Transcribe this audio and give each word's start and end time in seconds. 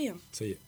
fait. 0.00 0.08
hein. 0.08 0.16
Ça 0.32 0.44
y 0.44 0.50
est. 0.50 0.58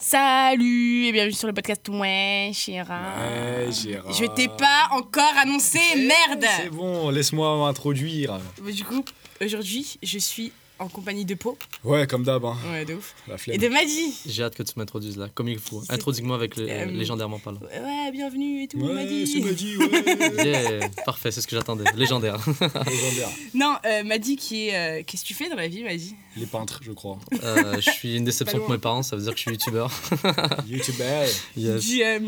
Salut 0.00 1.06
et 1.06 1.12
bienvenue 1.12 1.32
sur 1.34 1.48
le 1.48 1.52
podcast 1.52 1.86
Ouais, 1.88 2.50
Chéra. 2.54 3.00
Ouais, 3.18 3.70
Gérard. 3.72 4.12
Je 4.12 4.24
t'ai 4.26 4.48
pas 4.48 4.88
encore 4.92 5.36
annoncé, 5.42 5.80
merde 5.96 6.44
C'est 6.56 6.70
bon, 6.70 7.10
laisse-moi 7.10 7.58
m'introduire. 7.58 8.38
Bah, 8.62 8.70
Du 8.72 8.84
coup, 8.84 9.04
aujourd'hui, 9.44 9.98
je 10.02 10.18
suis 10.18 10.52
en 10.78 10.88
compagnie 10.88 11.24
de 11.24 11.34
Po. 11.34 11.56
Ouais, 11.84 12.06
comme 12.06 12.24
d'hab, 12.24 12.44
hein. 12.44 12.56
Ouais, 12.70 12.84
de 12.84 12.94
ouf. 12.94 13.14
La 13.26 13.36
Et 13.54 13.58
de 13.58 13.68
Maddy. 13.68 14.14
J'ai 14.26 14.42
hâte 14.44 14.54
que 14.54 14.62
tu 14.62 14.72
m'introduises 14.76 15.16
là, 15.16 15.28
comme 15.34 15.48
il 15.48 15.58
faut. 15.58 15.82
Introduis-moi 15.88 16.36
avec 16.36 16.56
le 16.56 16.68
Euh, 16.68 16.84
légendairement 16.86 17.40
là. 17.46 17.52
Ouais, 17.82 18.10
bienvenue 18.12 18.62
et 18.64 18.68
tout, 18.68 18.78
Ouais, 18.78 18.92
Maddy. 18.94 19.26
c'est 19.26 19.40
Madi, 19.40 19.76
ouais. 19.78 20.44
Yeah, 20.78 20.88
parfait, 21.04 21.30
c'est 21.30 21.40
ce 21.40 21.46
que 21.46 21.56
j'attendais. 21.56 21.84
Légendaire. 21.96 22.36
Légendaire. 22.60 23.28
Non, 23.54 23.76
euh, 23.86 24.04
Maddy 24.04 24.36
qui 24.36 24.68
est. 24.68 24.74
euh, 25.00 25.02
Qu'est-ce 25.06 25.22
que 25.22 25.28
tu 25.28 25.34
fais 25.34 25.48
dans 25.48 25.56
la 25.56 25.68
vie, 25.68 25.82
Maddy? 25.82 26.14
Les 26.36 26.46
peintres, 26.46 26.80
je 26.82 26.92
crois. 26.92 27.18
Euh, 27.42 27.80
je 27.80 27.90
suis 27.90 28.16
une 28.16 28.24
déception 28.24 28.58
pour 28.58 28.70
mes 28.70 28.78
parents, 28.78 29.02
ça 29.02 29.16
veut 29.16 29.22
dire 29.22 29.32
que 29.32 29.38
je 29.38 29.42
suis 29.42 29.50
youtubeur. 29.52 29.90
YouTuber. 30.68 31.26
Yes. 31.56 31.84
Du 31.86 32.02
euh, 32.04 32.18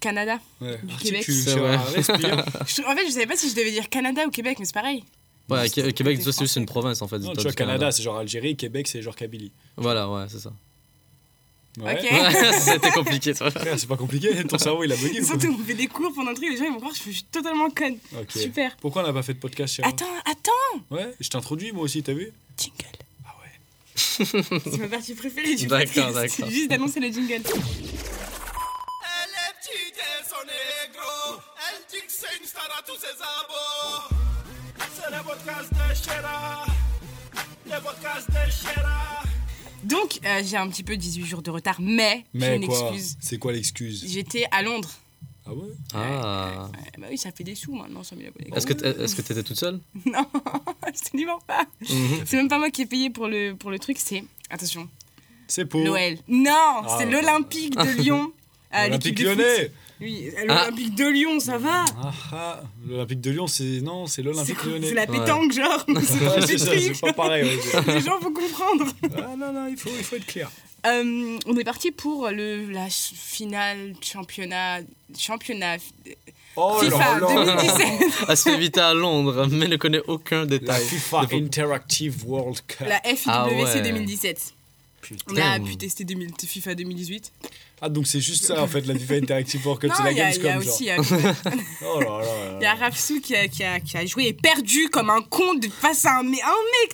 Canada. 0.00 0.38
Ouais. 0.60 0.78
Du 0.82 0.92
Articule, 0.94 1.44
Québec. 1.44 1.58
Vrai. 1.58 1.76
en 1.76 2.96
fait, 2.96 3.06
je 3.06 3.10
savais 3.12 3.26
pas 3.26 3.36
si 3.36 3.50
je 3.50 3.54
devais 3.54 3.70
dire 3.72 3.88
Canada 3.88 4.22
ou 4.26 4.30
Québec, 4.30 4.56
mais 4.58 4.64
c'est 4.64 4.74
pareil. 4.74 5.04
Ouais, 5.48 5.68
Québec, 5.70 6.20
c'est 6.22 6.38
juste 6.38 6.56
une 6.56 6.66
province 6.66 7.02
en 7.02 7.08
fait. 7.08 7.18
Non, 7.18 7.32
tu 7.34 7.42
vois, 7.42 7.52
Canada, 7.52 7.92
c'est 7.92 8.02
genre 8.02 8.18
Algérie, 8.18 8.56
Québec, 8.56 8.88
c'est 8.88 9.00
genre 9.02 9.14
Kabylie. 9.14 9.52
Voilà, 9.76 10.08
ouais, 10.10 10.24
c'est 10.28 10.40
ça. 10.40 10.52
Ouais. 11.78 11.92
Ok. 11.94 12.10
Ouais, 12.10 12.52
c'était 12.58 12.90
compliqué, 12.90 13.34
toi. 13.34 13.50
C'est 13.76 13.86
pas 13.86 13.96
compliqué, 13.98 14.42
ton 14.44 14.56
cerveau 14.58 14.82
il 14.84 14.92
a 14.92 14.96
bugué 14.96 15.22
Surtout, 15.22 15.54
on 15.60 15.64
fait 15.64 15.74
des 15.74 15.86
cours 15.88 16.10
pendant 16.14 16.30
le 16.30 16.36
truc, 16.36 16.48
les 16.50 16.56
gens 16.56 16.64
ils 16.64 16.70
vont 16.72 16.78
croire 16.78 16.92
que 16.92 16.98
je 16.98 17.02
suis 17.10 17.22
totalement 17.24 17.68
conne. 17.70 17.98
Super. 18.30 18.74
Pourquoi 18.80 19.02
on 19.02 19.06
n'a 19.06 19.12
pas 19.12 19.22
fait 19.22 19.34
de 19.34 19.38
podcast, 19.38 19.80
Attends, 19.84 20.06
attends 20.24 20.80
Ouais, 20.90 21.14
je 21.20 21.28
t'introduis 21.28 21.72
moi 21.72 21.82
aussi, 21.84 22.02
t'as 22.02 22.14
vu 22.14 22.32
Jingle. 22.56 22.96
Ah 23.26 23.34
ouais. 23.42 23.50
C'est 24.64 24.78
ma 24.78 24.88
partie 24.88 25.14
préférée 25.14 25.54
du 25.54 25.66
D'accord, 25.66 25.86
podcast. 25.86 26.14
d'accord. 26.14 26.30
C'est 26.48 26.50
juste 26.50 26.70
d'annoncer 26.70 26.98
le 27.00 27.08
jingle. 27.12 27.34
Elle 27.34 27.42
est 27.42 27.44
petite 29.60 29.98
et 29.98 30.24
son 30.26 30.42
négro. 30.46 31.40
Elle 31.68 31.82
dit 31.90 31.98
que 32.06 32.12
c'est 32.12 32.38
une 32.40 32.46
star 32.46 32.64
à 32.78 32.82
tous 32.86 32.96
ses 32.98 33.20
abos. 33.20 33.75
De 35.16 35.94
Chéra. 35.94 36.66
De 37.64 38.50
Chéra. 38.50 39.22
Donc, 39.84 40.20
euh, 40.26 40.42
j'ai 40.44 40.56
un 40.58 40.68
petit 40.68 40.82
peu 40.82 40.94
18 40.96 41.24
jours 41.24 41.40
de 41.42 41.50
retard, 41.50 41.76
mais, 41.80 42.24
j'ai 42.34 42.56
une 42.56 42.66
quoi 42.66 42.90
excuse. 42.92 43.16
C'est 43.20 43.38
quoi 43.38 43.52
l'excuse 43.52 44.04
J'étais 44.06 44.44
à 44.50 44.62
Londres. 44.62 44.90
Ah 45.46 45.54
ouais 45.54 45.68
Ah. 45.94 46.68
Ouais, 46.70 46.78
bah 46.98 47.06
oui, 47.10 47.16
ça 47.16 47.30
fait 47.32 47.44
des 47.44 47.54
sous 47.54 47.74
maintenant, 47.74 48.02
100 48.02 48.16
000 48.16 48.28
abonnés. 48.28 48.50
Est-ce 48.54 48.66
que 48.66 48.72
t'es- 48.74 48.88
est-ce 49.04 49.14
que 49.16 49.22
t'étais 49.22 49.42
toute 49.42 49.56
seule? 49.58 49.80
Non, 50.04 50.26
absolument 50.82 51.38
pas. 51.46 51.64
Mhm. 51.88 52.22
C'est 52.26 52.36
même 52.36 52.48
pas 52.48 52.58
moi 52.58 52.70
qui 52.70 52.82
ai 52.82 52.86
payé 52.86 53.08
pour 53.08 53.26
le, 53.28 53.54
pour 53.54 53.70
le 53.70 53.78
truc, 53.78 53.96
c'est. 53.98 54.22
Attention, 54.50 54.86
C'est 55.48 55.64
pour 55.64 55.80
l'OL. 55.82 56.18
Non, 56.28 56.50
Ah, 56.52 56.96
c'est 56.98 57.06
l'Olympique 57.06 57.74
de 57.76 58.02
Lyon. 58.02 58.32
foot. 58.72 59.18
lyonnais 59.18 59.70
Oui, 60.00 60.30
l'Olympique 60.46 60.94
de 60.94 61.06
Lyon, 61.08 61.40
ça 61.40 61.56
va 61.58 61.84
Ah 62.02 62.12
ah 62.32 62.62
L'Olympique 62.86 63.20
de 63.22 63.30
Lyon, 63.30 63.46
c'est. 63.46 63.80
Non, 63.80 64.06
c'est 64.06 64.22
l'Olympique 64.22 64.62
lyonnais. 64.64 64.88
C'est 64.88 64.94
la 64.94 65.06
pétanque, 65.06 65.52
genre. 65.52 65.84
Ouais, 65.88 66.02
C'est 66.46 67.00
pas 67.00 67.12
pareil. 67.14 67.44
ouais. 67.44 67.80
Les 67.94 68.00
gens, 68.00 68.20
faut 68.20 68.30
comprendre. 68.30 68.86
Ah 69.16 69.34
non, 69.36 69.52
non, 69.52 69.66
il 69.68 69.76
faut, 69.76 69.90
il 69.96 70.04
faut 70.04 70.16
être 70.16 70.26
clair. 70.26 70.50
Euh, 70.86 71.38
on 71.46 71.56
est 71.56 71.64
parti 71.64 71.90
pour 71.92 72.28
le, 72.30 72.70
la 72.70 72.88
finale 72.90 73.94
championnat. 74.02 74.80
Championnat. 75.18 75.78
Oh 76.56 76.78
FIFA 76.80 76.98
là 76.98 77.20
là 77.20 77.56
2017. 77.56 77.86
Elle 78.28 78.36
se 78.36 78.48
fait 78.50 78.78
à 78.78 78.94
Londres, 78.94 79.46
mais 79.50 79.68
ne 79.68 79.76
connaît 79.76 80.02
aucun 80.06 80.40
La 80.40 80.46
détail. 80.46 80.84
FIFA 80.84 81.20
De 81.22 81.26
fo- 81.26 81.44
Interactive 81.44 82.26
World 82.26 82.60
Cup. 82.66 82.86
La 82.88 83.00
FIWC 83.00 83.24
Ah 83.26 83.46
ouais. 83.48 83.82
2017. 83.82 84.54
Putain. 85.02 85.24
On 85.34 85.36
a 85.36 85.60
pu 85.60 85.76
tester 85.76 86.04
2000 86.04 86.32
FIFA 86.46 86.74
2018. 86.74 87.32
Ah, 87.80 87.90
donc 87.90 88.06
c'est 88.06 88.20
juste 88.20 88.44
ça 88.44 88.62
en 88.62 88.66
fait, 88.66 88.86
la 88.86 88.94
FIFA 88.94 89.14
Interactive 89.16 89.66
World 89.66 89.82
Cup, 89.82 89.92
c'est 89.94 90.02
la 90.02 90.08
a, 90.08 90.12
il 90.12 90.16
y 90.16 90.20
a 90.20 90.30
Gamescom. 90.30 90.62
genre. 90.62 90.74
aussi. 90.74 90.84
Il 90.84 90.86
y 90.86 90.90
a, 90.90 90.96
Oh 91.94 92.00
là 92.00 92.20
là 92.20 92.58
y 92.60 92.64
a. 92.64 92.74
Rafsou 92.74 93.20
qui 93.20 93.36
a, 93.36 93.48
qui, 93.48 93.64
a, 93.64 93.80
qui 93.80 93.98
a 93.98 94.06
joué 94.06 94.28
et 94.28 94.32
perdu 94.32 94.88
comme 94.88 95.10
un 95.10 95.20
con 95.20 95.54
de 95.54 95.68
face 95.68 96.06
à 96.06 96.18
un, 96.18 96.22
mec 96.22 96.40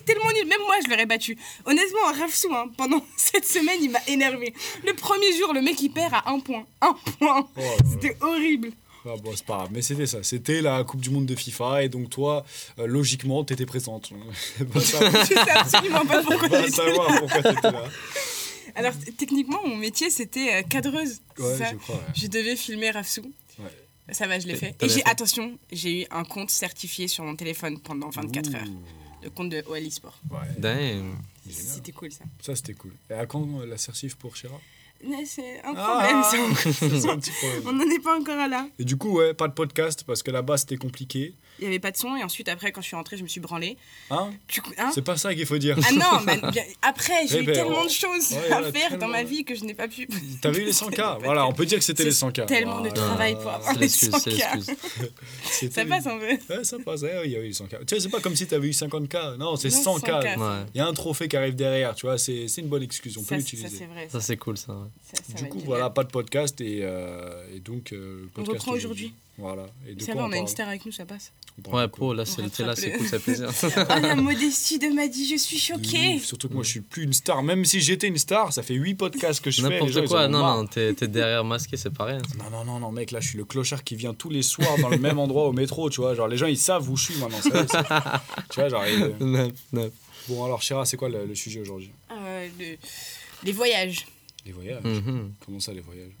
tellement 0.05 0.31
nul. 0.33 0.45
Même 0.47 0.59
moi, 0.65 0.75
je 0.83 0.89
l'aurais 0.89 1.05
battu. 1.05 1.37
Honnêtement, 1.65 1.99
Rafsou, 2.19 2.53
hein, 2.53 2.65
pendant 2.77 3.01
cette 3.17 3.45
semaine, 3.45 3.79
il 3.81 3.91
m'a 3.91 3.99
énervé. 4.07 4.53
Le 4.85 4.93
premier 4.93 5.31
jour, 5.37 5.53
le 5.53 5.61
mec, 5.61 5.81
il 5.81 5.89
perd 5.89 6.13
à 6.13 6.29
un 6.29 6.39
point. 6.39 6.65
Un 6.81 6.95
point. 7.17 7.47
Oh. 7.55 7.61
C'était 7.89 8.17
horrible. 8.19 8.71
Ah 9.05 9.15
bon, 9.21 9.31
c'est 9.35 9.45
pas 9.45 9.55
grave, 9.57 9.69
mais 9.71 9.81
c'était 9.81 10.05
ça. 10.05 10.19
C'était 10.23 10.61
la 10.61 10.83
Coupe 10.85 11.01
du 11.01 11.09
Monde 11.09 11.25
de 11.25 11.35
FIFA 11.35 11.83
et 11.83 11.89
donc 11.89 12.09
toi, 12.09 12.45
euh, 12.79 12.87
logiquement, 12.87 13.43
t'étais 13.43 13.65
présente. 13.65 14.11
Je 14.59 14.79
sais 14.79 15.51
absolument 15.53 16.05
pas 16.05 16.21
pourquoi 16.23 16.47
t'étais 16.47 17.71
là. 17.71 17.83
Alors, 18.75 18.93
techniquement, 19.17 19.59
mon 19.67 19.75
métier, 19.75 20.09
c'était 20.09 20.55
euh, 20.55 20.63
cadreuse. 20.63 21.21
Ouais, 21.37 21.57
ça 21.57 21.71
je 21.71 21.75
crois. 21.77 21.95
ouais. 21.95 22.01
Je 22.15 22.27
devais 22.27 22.55
filmer 22.55 22.91
Rafsou. 22.91 23.31
Ouais. 23.59 24.13
Ça 24.13 24.27
va, 24.27 24.39
je 24.39 24.47
l'ai 24.47 24.55
fait. 24.55 24.75
Et 24.81 24.89
j'ai, 24.89 25.03
attention, 25.05 25.57
j'ai 25.71 26.01
eu 26.01 26.05
un 26.11 26.23
compte 26.25 26.49
certifié 26.49 27.07
sur 27.07 27.23
mon 27.23 27.35
téléphone 27.35 27.79
pendant 27.79 28.09
24 28.09 28.49
Ouh. 28.49 28.55
heures. 28.55 28.67
Le 29.23 29.29
compte 29.29 29.49
de 29.49 29.63
OL 29.67 29.89
Sport. 29.91 30.19
Ouais, 30.29 30.39
Damn. 30.57 31.15
C'était 31.49 31.91
cool 31.93 32.11
ça. 32.11 32.25
Ça, 32.41 32.55
c'était 32.55 32.73
cool. 32.73 32.93
Et 33.09 33.13
à 33.13 33.25
quand 33.25 33.47
euh, 33.61 33.65
la 33.65 33.77
certif 33.77 34.15
pour 34.15 34.35
Chira? 34.35 34.59
C'est 35.25 35.59
un 35.65 35.73
Ah, 35.75 36.23
problème 36.23 36.23
ça. 36.23 36.71
c'est 36.73 37.09
un 37.09 37.17
petit 37.17 37.31
problème. 37.39 37.61
On 37.67 37.73
n'en 37.73 37.89
est 37.93 37.99
pas 38.03 38.17
encore 38.19 38.37
à 38.39 38.47
là. 38.47 38.67
Et 38.79 38.85
du 38.85 38.95
coup, 38.97 39.17
ouais, 39.17 39.33
pas 39.33 39.47
de 39.47 39.53
podcast 39.53 40.03
parce 40.05 40.23
que 40.23 40.31
là-bas, 40.31 40.57
c'était 40.57 40.77
compliqué. 40.77 41.33
Il 41.59 41.63
n'y 41.63 41.67
avait 41.67 41.79
pas 41.79 41.91
de 41.91 41.97
son 41.97 42.15
et 42.15 42.23
ensuite 42.23 42.49
après 42.49 42.71
quand 42.71 42.81
je 42.81 42.87
suis 42.87 42.95
rentrée 42.95 43.15
je 43.15 43.21
me 43.23 43.27
suis 43.27 43.39
branlée. 43.39 43.77
Hein? 44.09 44.31
Hein? 44.79 44.91
C'est 44.93 45.03
pas 45.03 45.17
ça 45.17 45.35
qu'il 45.35 45.45
faut 45.45 45.59
dire. 45.59 45.77
ah 45.87 45.91
non, 45.91 46.25
bah, 46.25 46.49
bien- 46.51 46.63
après 46.81 47.27
j'ai 47.27 47.41
eu 47.41 47.45
ben, 47.45 47.53
tellement 47.53 47.85
de 47.85 47.89
choses 47.91 48.31
Ouais, 48.31 48.37
à 48.45 48.47
voilà, 48.59 48.71
faire 48.71 48.89
tellement. 48.89 49.05
dans 49.05 49.11
ma 49.11 49.23
vie 49.23 49.45
que 49.45 49.53
je 49.53 49.63
n'ai 49.63 49.75
pas 49.75 49.87
pu. 49.87 50.07
T'avais 50.41 50.61
eu 50.61 50.65
les 50.65 50.73
100K. 50.73 51.19
Voilà, 51.23 51.45
on 51.45 51.53
peut 51.53 51.65
dire 51.67 51.77
que 51.77 51.83
c'était 51.85 52.03
les 52.05 52.11
100K. 52.11 52.47
Tellement 52.47 52.81
de 52.81 52.89
travail 52.89 53.35
pour 53.35 53.51
avoir 53.51 53.73
les 53.73 53.81
l'excuse, 53.81 54.09
c'est 54.23 54.31
100K. 54.31 54.55
l'excuse. 54.55 54.75
C'était- 55.51 55.73
Ça 55.81 55.85
passe 55.85 56.07
un 56.07 56.17
peu. 56.17 56.25
Ouais, 56.55 56.63
ça 56.63 56.77
passe. 56.83 57.01
Ouais, 57.03 57.21
il 57.25 57.31
y 57.31 57.35
a 57.35 57.39
eu 57.39 57.43
les 57.43 57.53
100K. 57.53 57.85
Tu 57.85 57.95
sais, 57.95 57.99
c'est 58.01 58.09
pas 58.09 58.19
comme 58.19 58.35
si 58.35 58.47
t'avais 58.47 58.67
eu 58.67 58.71
50K. 58.73 59.37
Non, 59.37 59.55
c'est 59.55 59.69
Non, 59.69 59.97
100K. 59.97 60.09
100K. 60.23 60.37
Ouais, 60.39 60.65
Il 60.73 60.77
y 60.79 60.81
a 60.81 60.87
un 60.87 60.93
trophée 60.93 61.27
qui 61.27 61.37
arrive 61.37 61.55
derrière, 61.55 61.93
tu 61.93 62.07
vois, 62.07 62.17
c'est 62.17 62.47
c'est 62.47 62.61
une 62.61 62.67
bonne 62.67 62.83
excuse, 62.83 63.15
on 63.17 63.21
peut 63.21 63.25
Ça, 63.25 63.29
ça, 63.35 63.37
l'utiliser. 63.37 63.69
c'est 63.77 63.85
vrai. 63.85 64.07
ça 64.11 64.19
c'est 64.21 64.37
cool 64.37 64.57
ça. 64.57 64.75
Ouais. 65.13 65.17
Ça, 65.27 65.37
ça 65.37 65.43
Du 65.43 65.49
coup, 65.49 65.59
voilà, 65.65 65.89
pas 65.89 66.03
de 66.03 66.09
podcast 66.09 66.59
et, 66.61 66.79
euh, 66.83 67.43
et 67.55 67.59
donc. 67.59 67.91
euh, 67.93 68.21
le 68.21 68.25
On 68.25 68.29
podcast 68.43 68.59
reprend 68.61 68.71
aujourd'hui. 68.73 69.13
Voilà. 69.37 69.65
Et 69.87 69.95
de 69.95 70.01
Ça 70.01 70.13
quoi 70.13 70.21
va, 70.23 70.27
on 70.27 70.31
a 70.31 70.37
une 70.37 70.47
star 70.47 70.67
avec 70.67 70.85
nous, 70.85 70.91
ça 70.91 71.05
passe. 71.05 71.31
Ouais, 71.71 71.87
pro, 71.87 72.13
là, 72.13 72.23
c'est 72.25 72.41
là, 72.59 72.75
c'est 72.75 72.91
cool, 72.93 73.07
ça 73.07 73.19
fait 73.19 73.31
plaisir. 73.33 73.49
Oh 73.95 73.99
la 74.01 74.15
modestie 74.15 74.79
de 74.79 74.87
Maddy, 74.87 75.27
je 75.27 75.35
suis 75.37 75.57
choquée. 75.59 76.15
ouf, 76.15 76.23
Surtout 76.23 76.49
que 76.49 76.53
moi, 76.53 76.63
je 76.63 76.69
suis 76.69 76.81
plus 76.81 77.03
une 77.03 77.13
star. 77.13 77.41
Même 77.43 77.63
si 77.65 77.79
j'étais 77.81 78.07
une 78.07 78.17
star, 78.17 78.53
ça 78.53 78.61
fait 78.63 78.73
8 78.75 78.95
podcasts 78.95 79.43
que 79.43 79.49
je 79.51 79.61
fais. 79.61 79.69
N'importe 79.69 80.07
quoi, 80.07 80.27
non, 80.27 80.39
non, 80.39 80.65
t'es 80.67 80.93
derrière 81.07 81.43
masqué, 81.43 81.77
c'est 81.77 81.91
pas 81.93 82.05
rien. 82.05 82.19
Non, 82.37 82.49
non, 82.51 82.63
non, 82.65 82.79
non, 82.79 82.91
mec, 82.91 83.11
là, 83.11 83.19
je 83.19 83.29
suis 83.29 83.37
le 83.37 83.45
clochard 83.45 83.83
qui 83.83 83.95
vient 83.95 84.13
tous 84.15 84.29
les 84.29 84.41
soirs 84.43 84.77
dans 84.79 84.89
le 84.89 84.97
même 84.99 85.19
endroit 85.19 85.47
au 85.47 85.51
métro, 85.51 85.89
tu 85.91 86.01
vois. 86.01 86.13
Genre, 86.15 86.27
les 86.27 86.37
gens, 86.37 86.47
ils 86.47 86.57
savent 86.57 86.89
où 86.89 86.95
je 86.97 87.05
suis 87.11 87.15
maintenant. 87.17 87.39
tu 88.49 88.59
vois, 88.59 88.69
genre. 88.69 88.83
ils- 88.87 89.15
Neuf, 89.25 89.51
neuf. 89.71 89.91
Bon, 90.29 90.45
alors, 90.45 90.61
Chira, 90.61 90.85
c'est 90.85 90.97
quoi 90.97 91.09
le, 91.09 91.25
le 91.25 91.35
sujet 91.35 91.59
aujourd'hui? 91.59 91.91
Euh, 92.11 92.47
le- 92.59 92.77
Les 93.43 93.51
voyages. 93.51 94.05
Les 94.45 94.51
voyages. 94.51 94.83
Mhm. 94.83 95.33
Comment 95.45 95.59
ça, 95.59 95.73
les 95.73 95.79
voyages 95.81 96.11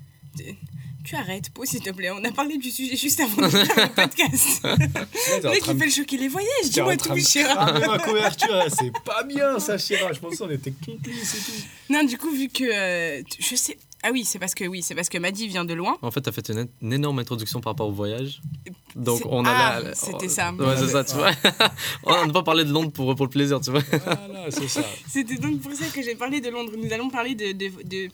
Tu 1.03 1.15
arrêtes, 1.15 1.49
Pau, 1.49 1.65
s'il 1.65 1.81
te 1.81 1.89
plaît. 1.91 2.09
On 2.11 2.23
a 2.23 2.31
parlé 2.31 2.57
du 2.57 2.71
sujet 2.71 2.95
juste 2.95 3.19
avant 3.19 3.41
de 3.41 3.49
faire 3.49 3.89
le 3.89 3.93
podcast. 3.95 4.61
Le 4.63 5.49
mec, 5.49 5.63
il 5.67 5.77
fait 5.77 5.85
le 5.85 5.91
choquer 5.91 6.17
les 6.17 6.27
voyages. 6.29 6.69
Dis-moi 6.69 6.95
tout, 6.97 7.15
Chira. 7.17 7.73
ma 7.79 7.99
couverture, 8.05 8.65
c'est 8.69 8.91
pas 9.03 9.23
bien 9.23 9.59
ça, 9.59 9.77
Chira. 9.77 10.13
Je 10.13 10.19
pensais 10.19 10.37
qu'on 10.37 10.49
était 10.49 10.71
complices 10.71 11.35
et 11.35 11.37
tout. 11.51 11.93
Non, 11.93 12.03
du 12.05 12.17
coup, 12.17 12.31
vu 12.31 12.47
que. 12.49 12.63
euh, 12.63 13.23
je 13.39 13.55
sais. 13.55 13.77
Ah 14.05 14.09
oui, 14.11 14.25
c'est 14.25 14.37
parce 14.37 14.53
que 14.53 14.65
oui, 14.65 14.81
c'est 14.83 14.95
parce 14.95 15.07
que 15.09 15.17
Maddy 15.17 15.47
vient 15.47 15.63
de 15.63 15.73
loin. 15.73 15.97
En 16.01 16.11
fait, 16.11 16.19
t'as 16.21 16.31
fait 16.33 16.49
une, 16.49 16.67
une 16.81 16.91
énorme 16.93 17.19
introduction 17.19 17.61
par 17.61 17.71
rapport 17.71 17.87
au 17.87 17.91
voyage. 17.93 18.41
Donc, 18.95 19.21
on 19.25 19.43
Ah, 19.45 19.77
allait. 19.77 19.91
c'était 19.95 20.27
ça. 20.27 20.51
Ouais, 20.53 20.75
c'est 20.77 20.89
ça, 20.89 21.03
tu 21.05 21.15
vois. 21.15 21.31
on 22.03 22.25
n'a 22.27 22.33
pas 22.33 22.43
parlé 22.43 22.65
de 22.65 22.71
Londres 22.71 22.91
pour, 22.91 23.15
pour 23.15 23.25
le 23.25 23.29
plaisir, 23.29 23.61
tu 23.61 23.71
vois. 23.71 23.81
Voilà, 23.91 24.51
c'est 24.51 24.67
ça. 24.67 24.81
C'était 25.07 25.37
donc 25.37 25.61
pour 25.61 25.71
ça 25.73 25.85
que 25.87 26.01
j'ai 26.03 26.15
parlé 26.15 26.41
de 26.41 26.49
Londres. 26.49 26.73
Nous 26.77 26.91
allons 26.91 27.09
parler 27.09 27.33
de. 27.33 27.53
de, 27.53 27.71
de- 27.85 28.09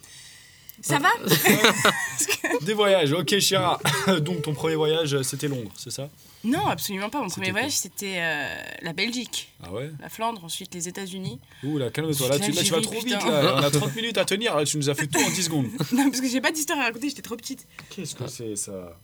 Ça 0.82 1.00
va 1.00 1.10
Des 2.62 2.74
voyages, 2.74 3.12
ok, 3.12 3.40
Chira. 3.40 3.80
Donc, 4.22 4.44
ton 4.44 4.54
premier 4.54 4.76
voyage, 4.76 5.22
c'était 5.24 5.48
Londres, 5.48 5.72
c'est 5.76 5.92
ça? 5.92 6.08
Non, 6.44 6.68
absolument 6.68 7.10
pas. 7.10 7.22
Mon 7.22 7.28
premier 7.30 7.52
voyage, 7.52 7.74
c'était 7.74 8.16
euh, 8.20 8.62
la 8.82 8.94
Belgique, 8.94 9.52
Ah 9.62 9.74
ouais? 9.74 9.92
La 10.00 10.08
Flandre, 10.10 10.44
ensuite 10.46 10.74
les 10.74 10.88
États-Unis. 10.88 11.40
Ouh 11.64 11.78
là, 11.78 11.90
calme-toi. 11.90 12.30
Là, 12.30 12.40
tu, 12.40 12.52
là, 12.52 12.64
tu 12.64 12.72
vas 12.72 12.82
trop 12.82 12.94
putain. 13.02 13.18
vite. 13.18 13.28
Là. 13.28 13.56
On 13.60 13.64
a 13.64 13.70
30 13.72 13.96
minutes 13.96 14.18
à 14.18 14.24
tenir. 14.26 14.56
Là, 14.56 14.64
tu 14.64 14.78
nous 14.78 14.90
as 14.90 14.96
fait 14.96 15.08
tout 15.08 15.20
en 15.20 15.30
10 15.30 15.44
secondes. 15.44 15.68
Non, 15.92 16.10
parce 16.10 16.22
que 16.22 16.30
j'ai 16.30 16.40
pas 16.42 16.52
d'histoire 16.52 16.80
à 16.80 16.84
raconter, 16.84 17.10
j'étais 17.10 17.22
trop 17.22 17.36
petite. 17.36 17.68
Qu'est-ce 17.90 18.16
que 18.16 18.28
c'est 18.28 18.56
ça? 18.56 18.98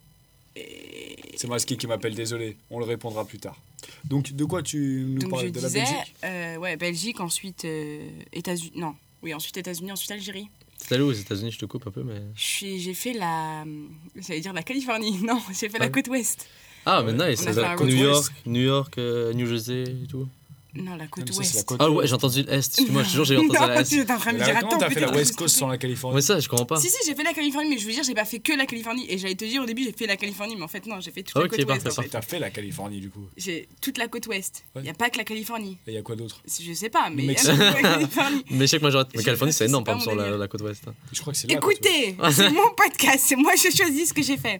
Et 0.56 1.18
C'est 1.36 1.48
Masqué 1.50 1.76
qui 1.76 1.88
m'appelle, 1.88 2.16
désolé. 2.16 2.56
On 2.70 2.80
le 2.80 2.86
répondra 2.86 3.26
plus 3.26 3.40
tard. 3.40 3.58
Donc, 4.06 4.32
de 4.32 4.46
quoi 4.46 4.64
tu 4.64 5.06
nous 5.08 5.20
donc 5.20 5.32
parles 5.32 5.48
je 5.48 5.50
De 5.50 5.60
la 5.60 5.68
disais, 5.68 5.80
Belgique? 5.82 6.16
euh, 6.24 6.56
ouais, 6.58 6.78
Belgique, 6.78 7.20
ensuite 7.20 7.66
euh, 7.66 8.08
États-Unis. 8.32 8.72
Non, 8.76 8.96
oui, 9.22 9.34
ensuite 9.34 9.58
États-Unis, 9.58 9.92
ensuite 9.92 10.12
Algérie. 10.12 10.48
T'es 10.88 10.96
allé 10.96 11.04
aux 11.04 11.12
États-Unis, 11.12 11.52
je 11.52 11.60
te 11.60 11.66
coupe 11.66 11.86
un 11.88 11.92
peu, 11.92 12.04
mais. 12.04 12.22
Je 12.36 12.42
suis- 12.44 12.80
J'ai 12.80 12.94
fait 12.94 13.14
la. 13.14 13.66
J'allais 14.16 14.40
dire 14.40 14.54
la 14.54 14.64
Californie. 14.64 15.18
Non, 15.24 15.42
j'ai 15.60 15.68
fait 15.70 15.80
la 15.80 15.90
côte 15.90 16.08
ouest. 16.08 16.48
Ah, 16.86 17.02
mais 17.04 17.12
On 17.14 17.28
nice. 17.30 17.46
a 17.48 17.54
fait 17.54 17.64
un 17.64 17.76
road 17.76 17.88
New. 17.88 17.96
York, 17.96 18.34
New 18.46 18.62
York, 18.62 18.98
euh, 18.98 19.34
New 19.34 19.48
Jersey 19.48 19.84
et 19.84 20.08
tout. 20.08 20.28
Non, 20.78 20.98
la 20.98 21.08
côte 21.08 21.24
Comme 21.24 21.34
ça, 21.34 21.44
c'est 21.44 21.54
la 21.54 21.56
ouest. 21.60 21.68
côte 21.70 21.78
Ah 21.80 21.90
ouais, 21.90 22.06
j'ai 22.06 22.14
entendu 22.16 22.44
l'Est. 22.44 22.58
Excuse-moi, 22.58 23.04
je 23.04 23.08
te 23.08 23.14
jure, 23.14 23.24
j'ai 23.24 23.38
entendu 23.38 23.58
Non, 23.58 23.68
l'Est. 23.70 23.90
tu 23.90 23.96
es 24.02 24.12
en 24.12 24.18
train 24.18 24.34
de 24.34 24.36
me 24.36 24.40
Mais 24.42 24.46
dire, 24.46 24.58
attends, 24.58 24.68
comment 24.68 24.80
t'as 24.82 24.90
fait 24.90 25.00
la 25.00 25.08
je 25.08 25.14
West 25.14 25.36
Coast 25.38 25.56
sans 25.56 25.68
la 25.70 25.78
Californie 25.78 26.16
Ouais, 26.18 26.22
ça, 26.22 26.38
je 26.38 26.50
comprends 26.50 26.66
pas. 26.66 26.76
Si, 26.76 26.90
si, 26.90 26.98
j'ai 27.08 27.16
fait 27.16 27.24
la 27.24 27.32
Californie, 27.32 27.70
mais 27.70 27.78
je 27.78 27.86
veux 27.88 27.94
dire, 27.94 28.04
j'ai 28.04 28.14
pas 28.14 28.26
fait 28.26 28.40
que 28.40 28.52
la 28.52 28.66
Californie. 28.66 29.06
Et 29.08 29.18
j'allais 29.18 29.36
te 29.36 29.46
dire 29.46 29.62
au 29.64 29.66
début, 29.66 29.86
j'ai 29.86 29.94
fait 29.94 30.06
la 30.06 30.18
Californie, 30.18 30.58
mais 30.58 30.64
en 30.64 30.68
fait, 30.68 30.86
non, 30.86 31.00
j'ai 31.00 31.12
fait 31.12 31.24
toute 31.24 31.34
la 31.38 31.44
Ok, 31.46 31.52
côte 31.52 31.60
ouest. 31.60 31.68
parfait, 31.84 32.00
en 32.00 32.02
fait. 32.04 32.10
T'as 32.10 32.22
fait 32.22 32.40
la 32.40 32.50
Californie 32.50 33.00
du 33.00 33.10
coup. 33.10 33.26
J'ai 33.38 33.70
toute 33.80 33.98
la 33.98 34.10
côte 34.10 34.28
ouest. 34.28 34.66
Il 34.76 34.80
Ouais. 34.80 34.84
n'y 34.84 34.90
a 34.90 34.94
pas 34.94 35.10
que 35.10 35.18
la 35.18 35.24
Californie. 35.24 35.78
Et 35.88 35.92
il 35.92 35.94
y 35.94 35.98
a 35.98 36.02
quoi 36.02 36.18
d'autre? 36.18 36.42
Je 36.46 36.74
sais 36.74 36.90
pas, 36.90 37.10
mais 37.10 37.24
il 37.24 37.28
y 37.28 37.30
a 37.30 37.32
Mexique. 37.32 37.52
toute 37.52 37.60
la 37.60 37.82
Californie. 37.82 38.44
Mais 38.52 38.60
je 38.60 38.66
sais 38.66 38.76
que 38.78 38.82
moi, 38.82 38.92
j'aurais- 38.92 39.06
mais 39.16 39.24
Californie, 39.24 39.54
c'est 39.54 39.66
énorme, 39.68 39.86
pas 39.86 39.94
par 39.94 40.02
exemple, 40.02 40.18
sur 40.22 40.30
la, 40.32 40.38
la 40.38 40.48
côte 40.50 40.62
ouest. 40.62 40.84
Je 41.14 41.22
crois 41.22 41.32
que 41.32 41.40
c'est 41.40 41.48
là. 41.48 41.56
côte 41.56 41.70
ouest. 41.70 41.86
Écoutez, 41.86 42.18
c'est 42.34 42.50
mon 42.52 42.70
podcast, 42.76 43.24
c'est 43.26 43.38
moi 43.38 43.54
je 43.56 43.74
choisis 43.74 44.10
ce 44.10 44.14
que 44.14 44.22
j'ai 44.22 44.36
fait. 44.36 44.60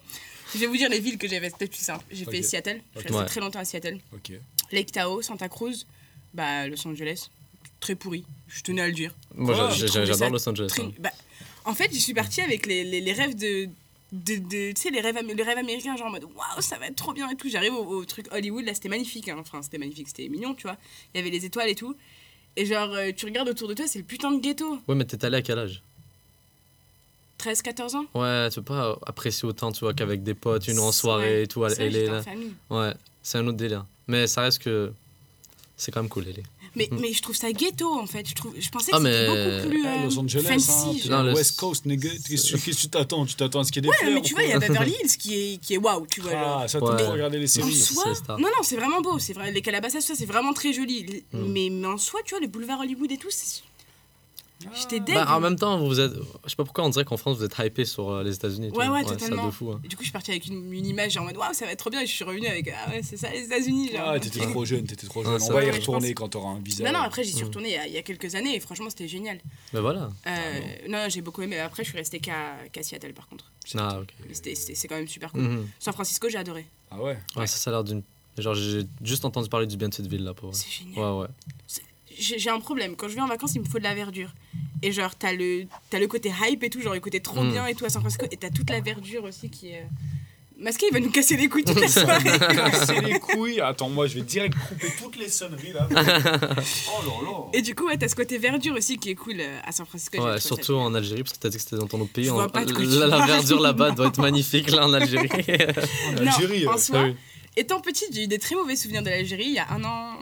Je 0.56 0.60
vais 0.62 0.68
vous 0.68 0.78
dire 0.78 0.90
les 0.90 1.00
villes 1.00 1.18
que 1.18 1.28
j'ai 1.28 1.40
fait, 1.40 1.50
c'était 1.50 1.68
plus 1.68 1.80
simple. 1.84 2.04
J'ai 2.12 2.26
fait. 2.26 2.42
Seattle, 2.42 2.82
je 2.96 3.00
suis 3.02 3.10
resté 3.10 3.26
très 3.28 3.40
longtemps 3.42 3.60
à 3.60 3.66
Seattle. 3.66 4.00
Ok. 4.14 4.32
Lake 4.72 4.92
Tahoe, 4.92 5.22
Santa 5.22 5.50
Cruz, 5.50 5.86
bah 6.34 6.68
Los 6.68 6.88
Angeles, 6.88 7.30
très 7.80 7.96
pourri. 7.96 8.24
Je 8.48 8.62
tenais 8.62 8.82
à 8.82 8.88
le 8.88 8.94
dire. 8.94 9.14
Moi, 9.36 9.54
trouvé 9.56 9.88
j'adore 10.06 10.30
Los 10.32 10.50
Angeles. 10.50 10.68
Très- 10.68 10.82
hein. 10.84 10.92
bah, 11.00 11.12
en 11.66 11.74
fait, 11.74 11.92
j'y 11.92 12.00
suis 12.02 12.14
partie 12.14 12.42
avec 12.42 12.66
les, 12.66 12.84
les, 12.84 13.02
les 13.02 13.14
rêves 13.14 13.36
de. 13.36 13.68
de, 14.12 14.36
de- 14.38 14.72
tu 14.72 14.82
sais, 14.82 14.90
les 14.92 15.02
rêves, 15.02 15.18
les 15.22 15.44
rêves 15.44 15.58
américains, 15.58 15.96
genre 15.98 16.08
en 16.08 16.12
mode 16.12 16.24
waouh, 16.24 16.62
ça 16.62 16.78
va 16.78 16.88
être 16.88 16.96
trop 16.96 17.14
bien 17.14 17.30
et 17.30 17.36
tout. 17.36 17.50
J'arrive 17.50 17.74
au, 17.74 17.84
au 17.86 18.06
truc 18.06 18.28
Hollywood, 18.32 18.66
là 18.66 18.74
c'était 18.74 18.90
magnifique, 18.90 19.28
hein. 19.30 19.38
enfin 19.40 19.62
c'était 19.62 19.78
magnifique, 19.78 20.08
c'était 20.08 20.30
mignon, 20.30 20.54
tu 20.56 20.64
vois. 20.64 20.78
Il 21.14 21.18
y 21.18 21.22
avait 21.22 21.30
les 21.32 21.46
étoiles 21.46 21.70
et 21.70 21.76
tout. 21.76 21.96
Et 22.56 22.66
genre, 22.66 22.94
euh, 22.94 23.12
tu 23.16 23.26
regardes 23.26 23.50
autour 23.50 23.68
de 23.68 23.74
toi, 23.74 23.86
c'est 23.88 24.00
le 24.00 24.06
putain 24.06 24.32
de 24.32 24.40
ghetto. 24.40 24.80
Ouais, 24.88 24.96
mais 24.96 25.04
t'es 25.06 25.24
allé 25.26 25.38
à 25.38 25.42
quel 25.42 25.60
âge? 25.60 25.82
13-14 27.40 27.96
ans? 27.96 28.06
Ouais, 28.14 28.50
tu 28.50 28.56
peux 28.62 28.74
pas 28.74 28.98
apprécier 29.06 29.48
autant, 29.48 29.72
tu 29.72 29.82
vois, 29.82 29.94
qu'avec 29.94 30.24
des 30.24 30.34
potes, 30.34 30.68
une 30.68 30.80
en 30.80 30.88
Ouais, 30.88 30.92
soirée 30.92 31.42
et 31.44 31.48
tout, 31.48 31.64
à 31.64 31.70
LA, 31.70 32.10
en 32.10 32.14
là. 32.14 32.22
famille. 32.24 32.54
Ouais, 32.70 32.94
c'est 33.22 33.38
un 33.38 33.48
autre 33.48 33.58
délire. 33.58 33.86
Mais 34.08 34.28
ça 34.28 34.42
reste 34.42 34.60
que. 34.60 34.92
C'est 35.78 35.92
quand 35.92 36.02
même 36.02 36.10
cool, 36.10 36.24
LA. 36.24 36.42
Mais, 36.78 36.90
mais 36.92 37.12
je 37.14 37.22
trouve 37.22 37.36
ça 37.36 37.52
ghetto 37.54 37.88
en 38.00 38.06
fait. 38.06 38.28
Je, 38.28 38.34
trouve, 38.36 38.54
je 38.58 38.70
pensais 38.70 38.92
Ah, 38.94 38.98
que 38.98 39.04
c'était 39.04 39.28
mais- 39.30 39.58
beaucoup 39.58 39.70
plus 39.70 39.86
Ah, 39.86 39.96
euh, 40.02 40.04
Los 40.06 40.20
Angeles, 40.20 40.44
fancy. 40.44 41.02
hein. 41.06 41.10
Non, 41.10 41.24
le- 41.24 41.34
West 41.34 41.58
Coast, 41.60 41.86
nigga. 41.86 42.10
Qu'est-ce 42.30 42.54
que 42.54 42.72
tu 42.72 42.88
t'attends? 42.90 43.26
Tu 43.26 43.36
t'attends 43.36 43.60
à 43.60 43.64
ce 43.66 43.72
qu'il 43.72 43.84
y 43.84 43.88
ait 43.88 43.90
des 43.90 43.90
Ouais, 43.90 43.96
fleurs 44.04 44.14
mais 44.14 44.22
tu 44.22 44.34
vois, 44.34 44.44
il 44.44 44.50
y 44.50 44.54
a 44.54 44.60
Beverly 44.60 44.92
Hills 45.04 45.18
qui 45.18 45.34
est, 45.54 45.58
qui 45.58 45.74
est 45.74 45.78
waouh, 45.78 46.06
tu 46.08 46.22
vois. 46.22 46.32
genre. 46.32 46.62
Ah, 46.64 46.68
ça, 46.70 46.80
Ouais. 46.82 46.90
t'as 46.98 47.04
trop 47.04 47.14
regardé 47.14 47.40
les 47.40 47.46
En 47.46 47.48
séries. 47.64 47.74
c'est- 47.76 47.94
soi, 47.94 48.14
non, 48.30 48.38
non, 48.40 48.64
c'est 48.64 48.76
vraiment 48.78 49.02
beau. 49.02 49.20
C'est 49.20 49.34
vrai, 49.34 49.52
les 49.52 49.62
Calabasas, 49.62 50.02
ça, 50.02 50.16
c'est 50.16 50.26
vraiment 50.26 50.54
très 50.54 50.72
joli. 50.74 51.24
Hmm. 51.34 51.46
Mais, 51.52 51.70
mais 51.72 51.88
en 51.88 51.98
soi, 51.98 52.20
tu 52.26 52.32
vois, 52.32 52.40
les 52.42 52.48
boulevards 52.48 52.80
Hollywood 52.82 53.12
et 53.12 53.18
tout, 53.18 53.30
c'est- 53.32 53.62
j'étais 54.74 55.00
deg. 55.00 55.16
Bah, 55.16 55.36
en 55.36 55.40
même 55.40 55.56
temps, 55.58 55.80
vous 55.86 56.00
êtes. 56.00 56.14
Je 56.46 56.50
sais 56.50 56.56
pas 56.56 56.64
pourquoi 56.64 56.84
on 56.86 56.90
dirait 56.90 57.06
qu'en 57.06 57.18
France, 57.18 57.38
vous 57.38 57.44
êtes 57.44 57.56
hypé 57.60 57.86
sur 57.86 58.10
euh, 58.10 58.24
les 58.24 58.34
États-Unis. 58.36 58.72
Ouais, 58.72 58.88
ouais, 58.88 59.04
ça 59.04 59.16
totalement. 59.16 59.48
de 59.48 59.52
fou. 59.52 59.72
hein. 59.72 59.82
Et 59.84 59.88
du 59.88 59.96
coup, 59.96 60.02
je 60.04 60.08
suis 60.08 60.14
partie 60.14 60.32
avec 60.32 60.46
une, 60.48 60.72
une 60.74 60.86
image 60.86 61.12
genre 61.14 61.24
en 61.24 61.28
mode 61.28 61.38
waouh, 61.38 61.54
ça 61.54 61.66
va 61.66 61.72
être 61.72 61.80
trop 61.80 61.90
bien. 61.90 62.02
Et 62.02 62.08
je 62.08 62.12
suis 62.12 62.24
revenue 62.24 62.48
avec 62.48 62.70
ah 62.70 62.90
ouais, 62.92 63.02
c'est 63.04 63.18
ça 63.18 63.30
les 63.32 63.42
États-Unis. 63.46 63.92
genre. 63.92 64.10
Ah, 64.10 64.20
t'étais 64.20 64.40
trop 64.40 64.66
jeune, 64.66 64.86
t'étais 64.88 65.08
trop 65.08 65.24
jeune. 65.24 65.40
ça 65.40 65.52
On 65.52 65.54
va 65.54 65.64
y 65.64 65.72
retourner 65.72 66.14
pense. 66.14 66.24
quand 66.24 66.30
t'auras 66.30 66.50
un 66.52 66.60
visa. 66.60 66.84
Non, 66.84 66.92
non, 66.94 67.00
après, 67.06 67.24
j'y 67.24 67.32
suis 67.34 67.44
Mm. 67.44 67.48
retournée 67.48 67.70
il 67.70 67.74
y, 67.76 67.78
a, 67.78 67.88
il 67.88 67.94
y 67.94 67.98
a 67.98 68.02
quelques 68.02 68.36
années 68.36 68.56
et 68.56 68.60
franchement, 68.60 68.90
c'était 68.90 69.08
génial. 69.08 69.40
Mais 69.74 69.80
voilà. 69.82 70.10
Euh, 70.28 70.60
non, 70.90 70.98
non, 71.04 71.10
j'ai 71.10 71.22
beaucoup 71.22 71.42
aimé. 71.42 71.60
Après, 71.60 71.84
je 71.84 71.90
suis 71.90 71.98
restée 71.98 72.20
qu'à 72.20 72.56
qu'à 72.72 72.82
Seattle 72.84 73.14
par 73.14 73.28
contre. 73.28 73.52
Ah, 73.78 74.00
ok. 74.02 74.14
C'est 74.34 74.88
quand 74.88 74.96
même 74.96 75.08
super 75.08 75.32
cool. 75.32 75.42
Mhm. 75.42 75.68
San 75.80 75.94
Francisco, 75.94 76.30
j'ai 76.30 76.38
adoré. 76.38 76.66
Ah 76.92 77.02
ouais 77.02 77.18
Ouais, 77.36 77.48
ça, 77.48 77.58
ça 77.58 77.70
a 77.70 77.74
l'air 77.74 77.84
d'une. 77.84 78.04
Genre, 78.38 78.54
j'ai 78.54 78.82
juste 79.02 79.24
entendu 79.26 79.48
parler 79.50 79.66
du 79.68 79.78
bien 79.78 79.88
de 79.90 79.94
cette 79.94 80.08
ville 80.08 80.24
là. 80.24 80.34
Pour... 80.34 80.54
C'est 80.54 80.70
génial. 80.70 80.98
Ouais, 81.14 81.22
ouais. 81.22 81.28
J'ai 82.18 82.50
un 82.50 82.60
problème. 82.60 82.96
Quand 82.96 83.08
je 83.08 83.16
vais 83.16 83.22
en 83.22 83.28
vacances, 83.28 83.54
il 83.56 83.62
me 83.62 83.66
faut 83.66 83.78
de 83.80 83.84
la 83.84 83.94
verdure. 83.96 84.34
Et 84.82 84.92
genre, 84.92 85.16
t'as 85.16 85.34
le, 85.34 85.66
t'as 85.90 86.00
le 86.00 86.08
côté 86.08 86.32
hype 86.44 86.64
et 86.64 86.70
tout, 86.70 86.82
genre 86.82 86.94
le 86.94 87.00
côté 87.00 87.20
trop 87.20 87.42
Mm. 87.44 87.52
bien 87.52 87.66
et 87.68 87.76
tout 87.76 87.86
à 87.86 87.90
San 87.90 88.02
Francisco. 88.02 88.26
Et 88.32 88.38
t'as 88.38 88.50
toute 88.50 88.70
la 88.70 88.82
verdure 88.82 89.24
aussi 89.24 89.50
qui 89.50 89.70
est. 89.70 89.86
Masqué, 90.58 90.86
il 90.90 90.94
va 90.94 91.02
nous 91.02 91.12
casser 91.12 91.36
les 91.36 91.50
couilles 91.50 91.66
toute 91.66 91.82
la 91.82 91.88
soirée. 91.90 92.30
C'est 92.86 93.02
les 93.02 93.20
couilles. 93.20 93.60
Attends, 93.60 93.90
moi, 93.90 94.08
je 94.08 94.16
vais 94.16 94.22
direct 94.22 94.56
couper 94.70 94.88
toutes 95.02 95.18
les 95.18 95.28
sonneries 95.28 95.74
là. 95.74 95.86
oh 95.92 95.96
là 95.96 97.30
là. 97.30 97.38
et 97.54 97.62
du 97.62 97.76
coup, 97.76 97.88
ouais, 97.88 97.98
t'as 97.98 98.08
ce 98.08 98.16
côté 98.16 98.38
verdure 98.38 98.74
aussi 98.76 98.98
qui 98.98 99.10
est 99.10 99.16
cool 99.16 99.36
euh, 99.40 99.60
à 99.66 99.74
San 99.74 99.86
Francisco. 99.86 100.18
Ouais, 100.24 100.34
ça 100.40 100.40
surtout 100.40 100.76
en 100.76 100.94
Algérie, 100.94 101.24
parce 101.24 101.34
que 101.34 101.40
t'as 101.40 101.50
dit 101.50 101.58
que 101.58 101.62
c'était 101.64 101.76
dans 101.76 101.88
ton 101.88 102.00
autre 102.00 102.14
pays. 102.14 102.26
Je 102.26 102.30
En- 102.32 102.36
vois 102.36 102.50
pas 102.50 102.64
de 102.64 102.72
la, 103.00 103.08
la 103.08 103.26
verdure 103.26 103.60
là-bas 103.60 103.92
doit 103.92 104.08
être 104.08 104.22
magnifique, 104.22 104.72
là, 104.72 104.88
en 104.88 104.94
Algérie. 104.94 105.28
En 105.30 106.24
Non, 106.24 106.32
Algérie. 106.32 106.68
en 106.68 106.74
euh, 106.74 106.78
soi, 106.78 107.00
Ah 107.00 107.04
oui. 107.08 107.16
étant 107.58 107.82
petite, 107.82 108.10
j'ai 108.14 108.24
eu 108.24 108.28
des 108.28 108.40
très 108.40 108.56
mauvais 108.56 108.78
souvenirs 108.78 109.04
de 109.04 109.10
l'Algérie. 109.10 109.48
Il 109.48 109.54
y 109.56 109.60
a 109.60 109.70
un 109.72 109.84
an. 109.84 110.14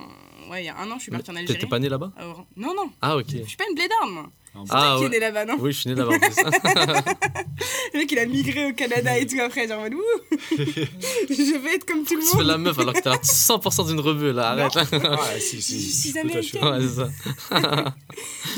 Ouais, 0.54 0.64
il 0.64 0.66
y 0.66 0.70
a 0.70 0.78
un 0.78 0.90
an, 0.92 0.96
je 0.98 1.04
suis 1.04 1.12
partie 1.12 1.32
en 1.32 1.36
Algérie. 1.36 1.54
T'étais 1.60 1.68
pas 1.70 1.80
né 1.80 1.90
là-bas 1.90 2.12
Oran. 2.22 2.46
Non, 2.56 2.74
non, 2.76 2.92
Ah, 3.02 3.18
ok. 3.18 3.26
je 3.30 3.44
suis 3.48 3.58
pas 3.58 3.66
une 3.70 3.76
blédarde, 3.76 4.10
moi. 4.12 4.30
Ah, 4.56 4.60
C'est 4.66 4.72
Ah, 4.76 4.96
qui 4.98 5.02
ouais. 5.02 5.08
es 5.08 5.10
né 5.10 5.20
là-bas, 5.20 5.46
non 5.46 5.58
Oui, 5.60 5.72
je 5.72 5.80
suis 5.80 5.90
né 5.90 5.96
là-bas. 5.96 6.14
Le 7.94 8.00
mec, 8.00 8.12
il 8.12 8.20
a 8.20 8.26
migré 8.26 8.66
au 8.70 8.74
Canada 8.74 9.18
et 9.18 9.26
tout 9.26 9.40
après, 9.42 9.68
genre, 9.68 9.84
ouh, 9.86 10.38
je 10.42 11.58
vais 11.60 11.76
être 11.76 11.86
comme 11.86 12.04
tout 12.04 12.16
le 12.16 12.22
tu 12.22 12.28
fais 12.28 12.38
monde. 12.38 12.46
la 12.48 12.58
meuf 12.58 12.78
alors 12.78 12.94
que 12.94 13.02
t'as 13.02 13.12
l'air 13.12 13.22
100% 13.22 13.88
d'une 13.88 14.00
rebeu 14.00 14.32
là, 14.32 14.50
arrête 14.52 14.76
là. 14.76 15.18
Ah, 15.20 15.40
si, 15.40 15.62
si. 15.62 15.80
Je 15.82 16.10
suis 16.10 16.20
américaine. 16.20 16.64
Ouais, 16.64 16.82
c'est 16.82 16.96
ça. 16.96 17.10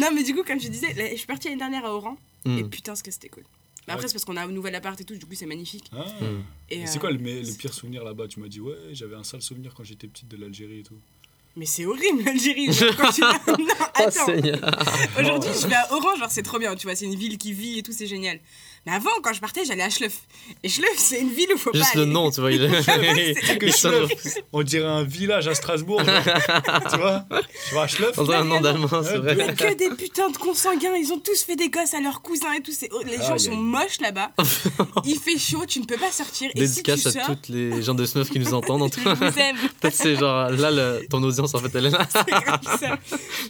Non, 0.01 0.07
mais 0.13 0.23
du 0.23 0.35
coup, 0.35 0.43
comme 0.43 0.59
je 0.59 0.67
disais, 0.67 0.93
là, 0.93 1.05
je 1.11 1.15
suis 1.15 1.27
partie 1.27 1.47
l'année 1.47 1.59
dernière 1.59 1.85
à 1.85 1.93
Oran. 1.93 2.17
Et 2.45 2.49
Hmm. 2.63 2.69
putain, 2.69 2.95
ce 2.95 3.01
que 3.03 3.11
c'était 3.11 3.29
cool. 3.29 3.43
Mais 3.87 3.93
après, 3.93 4.03
Ouais. 4.05 4.07
c'est 4.09 4.13
parce 4.15 4.25
qu'on 4.25 4.35
a 4.35 4.43
un 4.43 4.47
nouvel 4.47 4.73
appart 4.75 4.99
et 4.99 5.03
tout, 5.05 5.15
du 5.15 5.25
coup, 5.25 5.33
c'est 5.35 5.45
magnifique. 5.45 5.89
Ah. 5.93 6.05
Hmm. 6.21 6.41
Et, 6.69 6.79
Et 6.81 6.87
C'est 6.87 6.97
euh, 6.97 6.99
quoi 6.99 7.11
le, 7.11 7.19
me- 7.19 7.41
le 7.41 7.53
pire 7.57 7.73
souvenir 7.73 8.03
là-bas? 8.03 8.27
Tu 8.27 8.39
m'as 8.39 8.47
dit, 8.47 8.59
ouais, 8.59 8.75
j'avais 8.91 9.15
un 9.15 9.23
sale 9.23 9.41
souvenir 9.41 9.73
quand 9.75 9.83
j'étais 9.83 10.07
petite 10.07 10.27
de 10.27 10.37
l'Algérie 10.37 10.79
et 10.79 10.83
tout. 10.83 10.97
Mais 11.57 11.65
c'est 11.65 11.85
horrible, 11.85 12.23
l'Algérie. 12.23 12.67
Non, 12.69 12.87
Oh, 13.97 14.01
attends. 14.07 14.25
Aujourd'hui, 15.19 15.51
je 15.61 15.67
vais 15.67 15.75
à 15.75 15.93
Oran, 15.93 16.15
genre, 16.17 16.29
c'est 16.29 16.43
trop 16.43 16.59
bien, 16.59 16.75
tu 16.75 16.85
vois, 16.85 16.95
c'est 16.95 17.05
une 17.05 17.15
ville 17.15 17.37
qui 17.37 17.53
vit 17.53 17.79
et 17.79 17.83
tout, 17.83 17.93
c'est 17.93 18.07
génial. 18.07 18.39
Mais 18.85 18.93
avant, 18.93 19.09
quand 19.23 19.33
je 19.33 19.39
partais, 19.41 19.65
j'allais 19.65 19.81
à 19.83 19.89
Schleuf. 19.89 20.19
Et 20.63 20.69
Schleuf, 20.69 20.93
c'est 20.97 21.19
une 21.19 21.29
ville 21.31 21.47
où 21.53 21.57
faut 21.57 21.71
Juste 21.73 21.85
pas 21.93 21.97
le 21.99 22.03
aller. 22.03 22.11
nom, 22.11 22.29
tu 22.29 22.39
vois. 22.41 22.51
Il 22.51 22.63
est... 22.65 23.57
Que 23.57 23.65
il 23.65 23.73
sonne- 23.73 24.07
Schleuf. 24.07 24.35
On 24.53 24.61
dirait 24.63 24.85
un 24.87 25.03
village 25.03 25.47
à 25.47 25.55
Strasbourg. 25.55 26.01
tu 26.91 26.97
vois 26.97 27.25
Tu 27.69 27.77
à 27.77 27.87
Schleuf 27.87 28.17
On 28.17 28.23
dirait 28.23 28.37
un 28.37 28.43
nom 28.43 28.61
d'allemand, 28.61 28.87
c'est 29.03 29.17
vrai. 29.17 29.35
Mais 29.35 29.53
que 29.55 29.73
des 29.73 29.89
putains 29.89 30.29
de 30.29 30.37
consanguins, 30.37 30.95
ils 30.95 31.11
ont 31.11 31.19
tous 31.19 31.43
fait 31.43 31.55
des 31.55 31.69
gosses 31.69 31.93
à 31.95 31.99
leurs 32.01 32.21
cousins 32.21 32.51
et 32.53 32.61
tout. 32.61 32.71
Les 33.05 33.17
gens 33.17 33.37
sont 33.37 33.51
aïe. 33.51 33.57
moches 33.57 33.99
là-bas. 34.01 34.31
Il 35.05 35.17
fait 35.19 35.37
chaud, 35.39 35.65
tu 35.67 35.79
ne 35.79 35.85
peux 35.85 35.97
pas 35.97 36.11
sortir. 36.11 36.51
Et 36.55 36.67
si 36.67 36.83
tu 36.83 36.91
Dédicace 36.91 37.13
sors, 37.13 37.23
à 37.23 37.35
toutes 37.35 37.49
les 37.49 37.81
gens 37.81 37.95
de 37.95 38.05
Snuff 38.05 38.29
qui 38.29 38.39
nous 38.39 38.53
entendent. 38.53 38.83
En 38.83 38.89
tout 38.89 38.99
je 38.99 39.05
cas, 39.05 39.13
vous 39.15 39.39
aime. 39.39 39.57
peut-être 39.81 39.95
c'est 39.95 40.15
genre 40.15 40.49
là, 40.51 40.69
le- 40.71 41.07
ton 41.09 41.21
audience 41.23 41.53
en 41.55 41.59
fait, 41.59 41.73
elle 41.73 41.87
est 41.87 41.89
là. 41.89 42.07
C'est 42.11 42.29
grave 42.29 42.77
ça. 42.79 42.99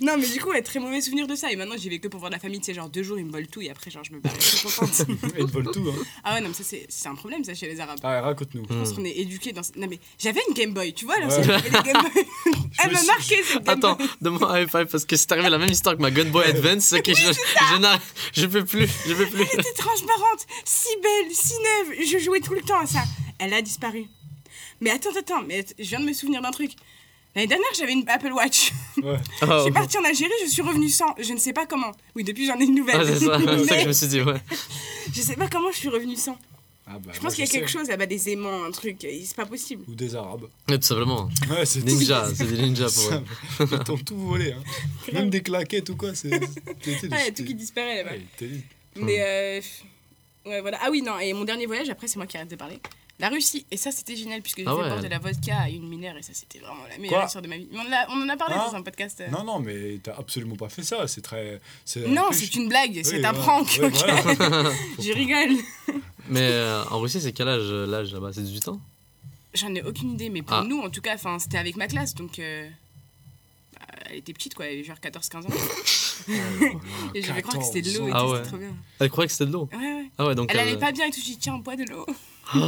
Non, 0.01 0.15
mais 0.17 0.27
du 0.27 0.39
coup, 0.39 0.49
ouais, 0.49 0.61
très 0.61 0.79
mauvais 0.79 1.01
souvenir 1.01 1.27
de 1.27 1.35
ça. 1.35 1.51
Et 1.51 1.55
maintenant, 1.57 1.75
j'y 1.77 1.89
vais 1.89 1.99
que 1.99 2.07
pour 2.07 2.19
voir 2.21 2.31
la 2.31 2.39
famille. 2.39 2.59
Tu 2.59 2.67
sais, 2.67 2.73
genre 2.73 2.89
deux 2.89 3.03
jours, 3.03 3.19
ils 3.19 3.25
me 3.25 3.31
volent 3.31 3.47
tout. 3.51 3.61
Et 3.61 3.69
après, 3.69 3.91
genre, 3.91 4.03
je 4.03 4.13
me 4.13 4.19
barre. 4.19 4.33
Je 4.39 4.45
suis 4.45 4.67
contente. 4.69 5.05
Ils 5.37 5.45
te 5.45 5.51
volent 5.51 5.71
tout. 5.71 5.85
Hein. 5.89 6.03
ah 6.23 6.33
ouais, 6.35 6.41
non, 6.41 6.47
mais 6.49 6.53
ça, 6.53 6.63
c'est 6.63 6.85
c'est 6.89 7.07
un 7.07 7.15
problème, 7.15 7.43
ça, 7.43 7.53
chez 7.53 7.67
les 7.67 7.79
Arabes. 7.79 7.99
Ah, 8.03 8.09
ouais, 8.11 8.19
raconte-nous. 8.19 8.63
Je 8.69 8.73
pense 8.75 8.91
Hmm. 8.91 8.95
qu'on 8.95 9.05
est 9.05 9.17
éduqués 9.17 9.51
dans. 9.53 9.61
Non, 9.75 9.87
mais 9.89 9.99
j'avais 10.19 10.41
une 10.47 10.53
Game 10.53 10.73
Boy, 10.73 10.93
tu 10.93 11.05
vois, 11.05 11.17
là, 11.19 11.27
Ouais. 11.27 11.37
aussi, 11.39 11.47
j'avais 11.47 11.69
les 11.69 11.83
Game 11.93 12.01
Boy. 12.01 12.25
Elle 12.83 12.87
me 12.89 12.93
m'a 12.93 12.97
suis- 12.99 13.07
marqué 13.07 13.43
cette 13.43 13.63
Game 13.63 13.77
Attends, 13.77 13.95
Boy. 13.95 14.07
donne-moi 14.21 14.51
un 14.51 14.61
high 14.61 14.69
five 14.69 14.85
parce 14.87 15.05
que 15.05 15.15
c'est 15.15 15.31
arrivé 15.31 15.49
la 15.49 15.57
même 15.57 15.69
histoire 15.71 15.95
que 15.95 16.01
ma 16.01 16.11
Gun 16.11 16.25
Boy 16.25 16.45
Advance. 16.45 16.93
ok, 16.93 17.07
je, 17.07 17.13
je, 17.13 17.77
n'arrive- 17.77 18.01
je 18.33 18.45
peux 18.45 18.65
plus, 18.65 18.87
je 19.07 19.13
peux 19.13 19.25
plus. 19.27 19.41
Elle 19.53 19.59
était 19.59 19.73
transparente, 19.73 20.45
si 20.65 20.87
belle, 21.01 21.31
si 21.33 21.53
neuve. 21.53 21.97
Je 22.07 22.17
jouais 22.19 22.39
tout 22.41 22.53
le 22.53 22.61
temps 22.61 22.79
à 22.79 22.85
ça. 22.85 23.03
Elle 23.39 23.53
a 23.53 23.61
disparu. 23.61 24.05
Mais 24.81 24.89
attends, 24.91 25.15
attends, 25.17 25.41
mais 25.47 25.65
je 25.79 25.83
viens 25.85 25.99
de 26.01 26.05
me 26.05 26.13
souvenir 26.13 26.41
d'un 26.41 26.51
truc. 26.51 26.71
L'année 27.35 27.47
dernière, 27.47 27.67
j'avais 27.77 27.91
une 27.93 28.07
Apple 28.07 28.31
Watch. 28.31 28.71
Ouais. 28.97 29.17
Je 29.41 29.45
Oh, 29.45 29.63
suis 29.63 29.71
partie 29.73 29.97
en 29.97 30.03
Algérie, 30.05 30.31
je 30.45 30.49
suis 30.49 30.61
revenue 30.61 30.87
sans. 30.89 31.13
Je 31.19 31.33
ne 31.33 31.37
sais 31.37 31.51
pas 31.53 31.65
comment. 31.65 31.91
Oui, 32.15 32.23
depuis, 32.23 32.45
j'en 32.47 32.57
ai 32.59 32.63
une 32.63 32.75
nouvelle. 32.75 32.95
ah, 33.01 33.05
c'est 33.05 33.19
ça, 33.25 33.37
ça 33.67 33.75
que 33.75 33.81
je 33.83 33.87
me 33.87 33.93
suis 33.93 34.07
dit, 34.07 34.21
ouais. 34.21 34.35
je 35.13 35.21
sais 35.21 35.35
pas 35.35 35.47
comment 35.49 35.69
je 35.71 35.77
suis 35.77 35.89
revenue 35.89 36.15
sans. 36.15 36.37
Ah, 36.87 36.99
bah, 36.99 37.11
Je 37.13 37.19
pense 37.19 37.33
qu'il 37.35 37.43
y 37.43 37.47
a 37.47 37.51
quelque 37.51 37.69
sais. 37.69 37.79
chose 37.79 37.89
là-bas, 37.89 38.05
des 38.05 38.29
aimants, 38.29 38.63
un 38.63 38.71
truc. 38.71 39.03
et 39.03 39.23
C'est 39.25 39.35
pas 39.35 39.45
possible. 39.47 39.83
Ou 39.89 39.95
des 39.95 40.15
Arabes. 40.15 40.47
Ouais, 40.69 40.77
tout 40.77 40.85
simplement. 40.85 41.27
Ouais, 41.49 41.65
c'est 41.65 41.83
Ninja, 41.83 42.27
c'est 42.33 42.45
des 42.45 42.61
ninjas 42.61 42.89
pour 42.93 43.17
eux. 43.17 43.67
Ils 43.71 43.79
t'ont 43.83 43.97
tout 43.97 44.17
volé. 44.17 44.53
Hein. 44.53 44.61
Même 45.11 45.29
des 45.31 45.41
claquettes 45.41 45.89
ou 45.89 45.95
quoi. 45.97 46.13
C'est. 46.15 46.29
t'es- 46.29 46.39
Ah, 46.39 46.45
il 46.83 47.09
y 47.09 47.13
a 47.13 47.17
t'es- 47.25 47.31
tout 47.33 47.43
qui 47.43 47.55
disparaît 47.55 48.03
là-bas. 48.03 48.11
Ouais, 48.41 48.49
Mais 48.97 49.17
euh, 49.19 49.61
ouais, 50.45 50.61
voilà. 50.61 50.77
Ah 50.83 50.89
oui, 50.91 51.01
non, 51.01 51.17
et 51.19 51.33
mon 51.33 51.43
dernier 51.43 51.65
voyage, 51.65 51.89
après, 51.89 52.07
c'est 52.07 52.17
moi 52.17 52.27
qui 52.27 52.37
arrête 52.37 52.49
de 52.51 52.55
parler. 52.55 52.79
La 53.17 53.29
Russie, 53.29 53.65
et 53.71 53.77
ça 53.77 53.91
c'était 53.91 54.15
génial 54.17 54.41
puisque 54.41 54.57
j'ai 54.57 54.65
Ah 54.67 54.71
fait 54.75 54.81
ouais. 54.81 54.89
boire 54.89 55.01
de 55.01 55.07
la 55.07 55.19
vodka 55.19 55.57
à 55.57 55.69
une 55.69 55.87
mineure 55.87 56.17
et 56.17 56.21
ça 56.21 56.33
c'était 56.33 56.59
vraiment 56.59 56.83
la 56.89 56.97
meilleure 56.97 57.23
histoire 57.25 57.41
de 57.41 57.47
ma 57.47 57.55
vie. 57.55 57.67
On, 57.73 58.21
en 58.21 58.27
a 58.29 58.35
parlé 58.35 58.55
Hein 58.55 58.65
dans 58.69 58.75
un 58.75 58.81
podcast. 58.81 59.21
euh. 59.21 59.29
Non, 59.29 59.45
non, 59.45 59.59
mais 59.59 59.99
t'as 60.03 60.15
absolument 60.17 60.57
pas 60.57 60.67
fait 60.67 60.83
ça. 60.83 61.07
C'est 61.07 61.21
très. 61.21 61.61
Non, 62.07 62.27
c'est 62.33 62.53
une 62.55 62.67
blague, 62.67 62.91
Oui, 62.93 63.05
c'est 63.05 63.23
un 63.23 63.33
prank, 63.33 63.67
ouais, 63.81 63.89
voilà. 63.89 64.71
Je 64.99 65.13
rigole. 65.13 65.55
Mais 66.27 66.41
euh, 66.41 66.83
en 66.91 66.99
Russie, 66.99 67.21
c'est 67.21 67.31
quel 67.31 67.47
âge 67.47 67.61
euh, 67.63 67.85
l'âge 67.87 68.11
là-bas? 68.13 68.31
C'est 68.33 68.41
18 68.43 68.67
ans? 68.67 68.81
J'en 69.53 69.73
ai 69.73 69.81
aucune 69.81 70.11
idée, 70.11 70.29
mais 70.29 70.41
pour 70.41 70.57
Ah. 70.57 70.65
nous 70.67 70.79
en 70.81 70.89
tout 70.89 70.99
cas, 71.01 71.15
c'était 71.39 71.57
avec 71.57 71.77
ma 71.77 71.87
classe 71.87 72.15
donc. 72.15 72.39
euh, 72.39 72.67
bah, 73.73 73.79
elle 74.09 74.17
était 74.17 74.33
petite 74.33 74.55
quoi, 74.55 74.65
elle 74.65 74.73
avait 74.73 74.83
genre 74.83 74.97
14-15 74.97 75.45
ans. 75.45 75.49
et 77.15 77.21
je 77.21 77.31
vais 77.31 77.41
croire 77.41 77.59
que 77.59 77.63
c'était 77.65 77.81
de 77.81 77.97
l'eau 77.97 78.07
et 78.07 78.11
Ah 78.13 78.19
tout, 78.21 78.25
ouais. 78.31 78.37
c'était 78.39 78.47
trop 78.49 78.57
bien. 78.57 78.75
Elle 78.99 79.09
croyait 79.09 79.27
que 79.27 79.31
c'était 79.31 79.45
de 79.45 79.51
l'eau? 79.53 79.69
Ouais, 79.71 79.77
ouais. 79.77 80.05
Ah 80.17 80.25
ouais, 80.27 80.35
donc. 80.35 80.49
Elle 80.51 80.59
elle- 80.59 80.67
allait 80.67 80.77
pas 80.79 80.91
bien 80.91 81.05
et 81.05 81.11
tout, 81.11 81.19
j'ai 81.23 81.31
dit 81.31 81.37
tiens, 81.37 81.57
bois 81.59 81.77
de 81.77 81.85
l'eau. 81.89 82.05
Oh, 82.55 82.59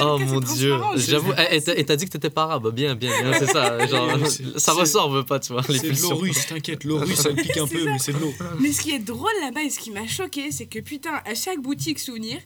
oh 0.00 0.18
mon 0.18 0.40
dieu, 0.40 0.76
j'avoue, 0.96 1.30
sais 1.30 1.34
pas, 1.36 1.76
et 1.76 1.84
t'as- 1.86 1.96
dit 1.96 2.04
que 2.06 2.10
t'étais 2.10 2.30
pas 2.30 2.42
arabe, 2.42 2.74
bien, 2.74 2.94
bien, 2.94 3.10
bien, 3.22 3.32
c'est 3.38 3.46
ça, 3.46 3.84
genre, 3.86 4.18
ça 4.56 4.72
ressort, 4.72 5.10
veut 5.10 5.24
pas, 5.24 5.38
tu 5.40 5.52
vois, 5.52 5.62
C'est 5.62 5.80
de 5.92 6.02
l'eau 6.02 6.16
russe, 6.16 6.46
t'inquiète. 6.46 6.84
L'eau 6.84 6.98
russe, 7.00 7.24
elle 7.24 7.36
pique 7.36 7.56
un 7.56 7.66
peu, 7.66 7.84
mais 7.84 7.98
c'est 7.98 8.12
de 8.12 8.18
l'eau. 8.18 8.32
Mais 8.60 8.70
ce 8.72 8.82
qui 8.82 8.90
est 8.92 8.98
drôle 8.98 9.32
là-bas 9.42 9.62
et 9.62 9.70
ce 9.70 9.78
qui 9.78 9.90
m'a 9.90 10.06
choqué, 10.06 10.50
c'est 10.52 10.66
que 10.66 10.78
putain, 10.80 11.22
à 11.24 11.34
chaque 11.34 11.60
boutique 11.60 11.98
souvenir, 12.00 12.38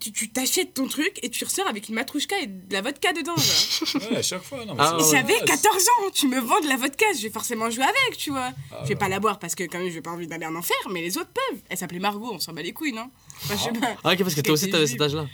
tu 0.00 0.28
t'achètes 0.30 0.74
ton 0.74 0.86
truc 0.86 1.18
et 1.22 1.28
tu 1.30 1.44
ressors 1.44 1.66
avec 1.66 1.88
une 1.88 1.96
matrouchka 1.96 2.36
et 2.40 2.46
de 2.46 2.72
la 2.72 2.82
vodka 2.82 3.12
dedans. 3.12 3.34
genre. 3.36 4.02
Ouais, 4.12 4.18
à 4.18 4.22
chaque 4.22 4.42
fois. 4.44 4.64
Non, 4.64 4.74
mais 4.74 4.80
Ah, 4.84 4.96
ouais. 4.96 5.02
J'avais 5.10 5.40
ouais, 5.40 5.44
14 5.44 5.74
ans, 5.74 6.10
tu 6.14 6.28
me 6.28 6.38
vends 6.38 6.60
de 6.60 6.68
la 6.68 6.76
vodka, 6.76 7.04
je 7.16 7.22
vais 7.22 7.30
forcément 7.30 7.68
jouer 7.70 7.82
avec, 7.82 8.16
tu 8.16 8.30
vois. 8.30 8.50
Ah, 8.70 8.80
je 8.84 8.88
vais 8.90 8.94
pas 8.94 9.08
la 9.08 9.18
boire 9.18 9.40
parce 9.40 9.56
que 9.56 9.64
quand 9.64 9.78
même 9.78 9.90
j'ai 9.90 10.00
pas 10.00 10.10
envie 10.12 10.28
d'aller 10.28 10.46
en 10.46 10.54
enfer, 10.54 10.76
mais 10.92 11.00
les 11.02 11.18
autres 11.18 11.30
peuvent. 11.34 11.60
Elle 11.68 11.78
s'appelait 11.78 11.98
Margot, 11.98 12.30
on 12.32 12.38
s'en 12.38 12.52
bat 12.52 12.62
les 12.62 12.72
couilles, 12.72 12.92
non? 12.92 13.10
Enfin, 13.42 13.54
je 13.56 13.62
sais 13.74 13.80
pas. 13.80 13.96
Ah, 14.04 14.12
ok, 14.12 14.18
parce 14.18 14.34
que 14.36 14.40
toi 14.42 14.52
aussi, 14.54 14.70
t'avais 14.70 14.86
cet 14.86 15.00
âge-là. 15.00 15.26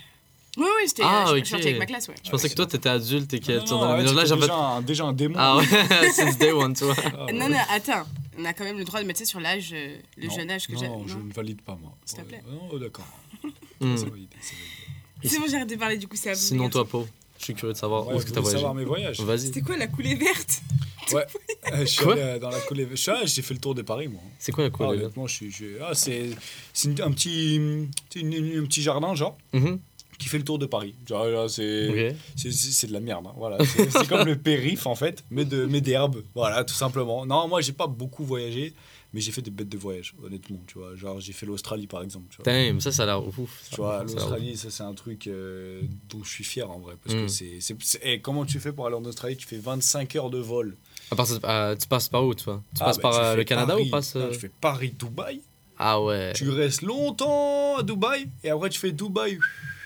Oui, 0.57 0.63
oui, 0.65 0.83
c'était. 0.87 1.03
Ah, 1.05 1.25
euh, 1.29 1.41
je 1.43 1.55
ok. 1.55 1.61
avec 1.61 1.77
ma 1.79 1.85
classe, 1.85 2.07
ouais. 2.07 2.15
Je 2.23 2.29
pensais 2.29 2.49
que 2.49 2.53
toi, 2.55 2.65
t'étais 2.65 2.89
adulte 2.89 3.33
et 3.33 3.39
Non, 3.39 3.45
qu'elle 3.45 3.63
non, 3.69 3.97
ménage. 3.97 4.13
Là, 4.13 4.25
j'avais. 4.25 4.41
déjà, 4.41 4.55
un- 4.55 4.81
déjà 4.81 5.03
un 5.05 5.13
démon. 5.13 5.35
Ah 5.37 5.57
ouais, 5.57 5.65
since 6.13 6.37
day 6.37 6.51
one, 6.51 6.73
tu 6.73 6.85
vois. 6.85 6.95
Ah, 7.17 7.25
ouais. 7.25 7.33
Non, 7.33 7.49
non, 7.49 7.57
attends. 7.69 8.05
On 8.37 8.45
a 8.45 8.53
quand 8.53 8.63
même 8.65 8.77
le 8.77 8.83
droit 8.85 9.01
de 9.01 9.05
mettre 9.07 9.19
ça 9.19 9.25
sur 9.25 9.39
l'âge, 9.39 9.71
euh, 9.73 9.95
le 10.17 10.27
Non, 10.27 10.35
jeune 10.35 10.51
âge 10.51 10.67
que 10.67 10.77
j'ai. 10.77 10.87
Non, 10.87 11.05
je 11.07 11.17
ne 11.17 11.31
valide 11.33 11.61
pas, 11.61 11.77
moi. 11.81 11.93
S'il 12.05 12.17
te 12.17 12.21
Ouais. 12.23 12.27
plaît. 12.27 12.43
Non, 12.49 12.77
d'accord. 12.79 13.05
Hmm. 13.81 13.97
C'est 13.97 14.05
validé, 14.09 14.29
c'est 14.41 14.55
validé. 14.55 15.29
C'est 15.35 15.39
bon, 15.39 15.45
j'arrête 15.49 15.69
de 15.69 15.75
parler, 15.75 15.97
du 15.97 16.07
coup, 16.07 16.15
c'est 16.15 16.29
à 16.29 16.33
vous. 16.33 16.39
Sinon, 16.39 16.63
les 16.65 16.69
toi. 16.69 16.85
Pau, 16.87 17.05
je 17.39 17.43
suis 17.43 17.53
curieux 17.53 17.73
de 17.73 17.77
savoir 17.77 18.07
Ouais, 18.07 18.13
où 18.13 18.17
est-ce 18.17 18.23
que 18.23 18.29
vous 18.29 18.35
t'as 18.35 18.39
voulez 18.41 18.53
voyagé. 18.53 18.61
savoir 18.61 18.73
mes 18.73 18.85
voyages 18.85 19.19
Vas-y. 19.19 19.39
C'était 19.47 19.61
quoi 19.61 19.75
la 19.75 19.87
coulée 19.87 20.15
verte? 20.15 20.61
Ouais. 21.11 21.25
Euh, 21.73 21.79
je 21.81 21.85
suis 21.85 22.03
Quoi? 22.03 22.13
allé 22.13 22.21
euh, 22.21 22.39
dans 22.39 22.49
la 22.49 22.59
coulée. 22.61 22.87
Je 22.89 22.95
suis 22.95 23.11
allé- 23.11 23.27
J'ai 23.27 23.41
fait 23.41 23.53
le 23.53 23.59
tour 23.59 23.75
de 23.75 23.81
Paris, 23.81 24.07
moi. 24.07 24.21
C'est 24.39 24.53
quoi 24.53 24.63
la 24.63 24.69
Ah, 24.73 24.77
couleur 24.77 24.91
honnêtement, 24.91 25.27
je 25.27 25.33
suis. 25.35 25.51
je- 25.51 25.81
Ah, 25.83 25.93
c'est 25.93 26.29
c'est 26.73 26.87
une- 26.89 27.01
un 27.01 27.11
petit, 27.11 27.55
une- 27.57 27.89
une- 28.15 28.59
un 28.59 28.65
petit 28.65 28.81
jardin, 28.81 29.13
genre, 29.13 29.37
Mhm. 29.53 29.79
Qui 30.17 30.27
fait 30.29 30.37
le 30.37 30.43
tour 30.43 30.59
de 30.59 30.65
Paris. 30.65 30.95
C'est. 31.47 31.89
Ok. 31.89 32.15
C'est- 32.35 32.51
C'est 32.51 32.71
c'est 32.71 32.87
de 32.87 32.93
la 32.93 32.99
merde, 32.99 33.25
hein, 33.27 33.33
voilà. 33.37 33.57
C'est 33.65 34.07
comme 34.07 34.25
le 34.27 34.37
périph' 34.37 34.85
en 34.87 34.95
fait, 34.95 35.23
mais 35.29 35.45
de 35.45 35.65
mais 35.65 35.81
d'herbe, 35.81 36.23
voilà, 36.33 36.63
tout 36.63 36.73
simplement. 36.73 37.25
Non, 37.25 37.47
moi 37.47 37.61
j'ai 37.61 37.73
pas 37.73 37.87
beaucoup 37.87 38.23
voyagé, 38.23 38.73
mais 39.13 39.21
j'ai 39.21 39.31
fait 39.31 39.41
des 39.41 39.51
bêtes 39.51 39.69
de 39.69 39.77
voyage, 39.77 40.13
honnêtement, 40.23 40.59
tu 40.67 40.77
vois. 40.77 40.95
Genre 40.95 41.19
j'ai 41.19 41.33
fait 41.33 41.45
l'Australie 41.45 41.87
par 41.87 42.03
exemple, 42.03 42.25
tu 42.29 42.37
vois. 42.37 42.45
Damn, 42.45 42.79
ça, 42.81 42.91
ça 42.91 43.03
a 43.03 43.05
l'air 43.07 43.25
ouf. 43.27 43.67
Tu 43.69 43.75
vois, 43.77 44.03
l'Australie, 44.03 44.55
ça 44.57 44.69
c'est 44.69 44.83
un 44.83 44.93
truc 44.93 45.27
euh, 45.27 45.81
dont 46.09 46.23
je 46.23 46.29
suis 46.29 46.43
fier 46.43 46.69
en 46.69 46.79
vrai, 46.79 46.95
parce 47.03 47.15
Mm. 47.15 47.21
que 47.23 47.27
c'est 47.27 47.57
c'est 47.59 47.75
c'est- 47.81 47.99
eh, 48.03 48.19
comment 48.21 48.45
tu 48.45 48.59
fais 48.59 48.71
pour 48.71 48.85
aller 48.87 48.95
en 48.95 49.05
Australie? 49.05 49.35
Tu 49.37 49.47
fais 49.47 49.57
25 49.57 50.15
heures 50.15 50.29
de 50.29 50.39
vol. 50.39 50.75
À 51.11 51.15
part 51.15 51.27
ah, 51.43 51.75
tu 51.79 51.87
passes 51.87 52.09
par 52.09 52.25
où, 52.25 52.33
toi? 52.33 52.63
Tu 52.75 52.81
Ah, 52.81 52.85
passes 52.85 52.97
bah, 52.97 53.01
par 53.03 53.13
tu 53.13 53.19
euh, 53.19 53.35
le 53.35 53.43
Canada 53.43 53.73
Paris- 53.73 53.87
ou 53.87 53.91
passes. 53.91 54.15
Non, 54.15 54.21
euh, 54.21 54.31
Tu 54.31 54.39
fais 54.39 54.51
Paris-Dubaï. 54.61 55.41
Ah 55.77 56.01
ouais. 56.01 56.31
Tu 56.33 56.49
restes 56.49 56.81
longtemps 56.83 57.77
à 57.77 57.83
Dubaï 57.83 58.27
et 58.43 58.49
après 58.49 58.69
tu 58.69 58.79
fais 58.79 58.91
Dubaï 58.93 59.37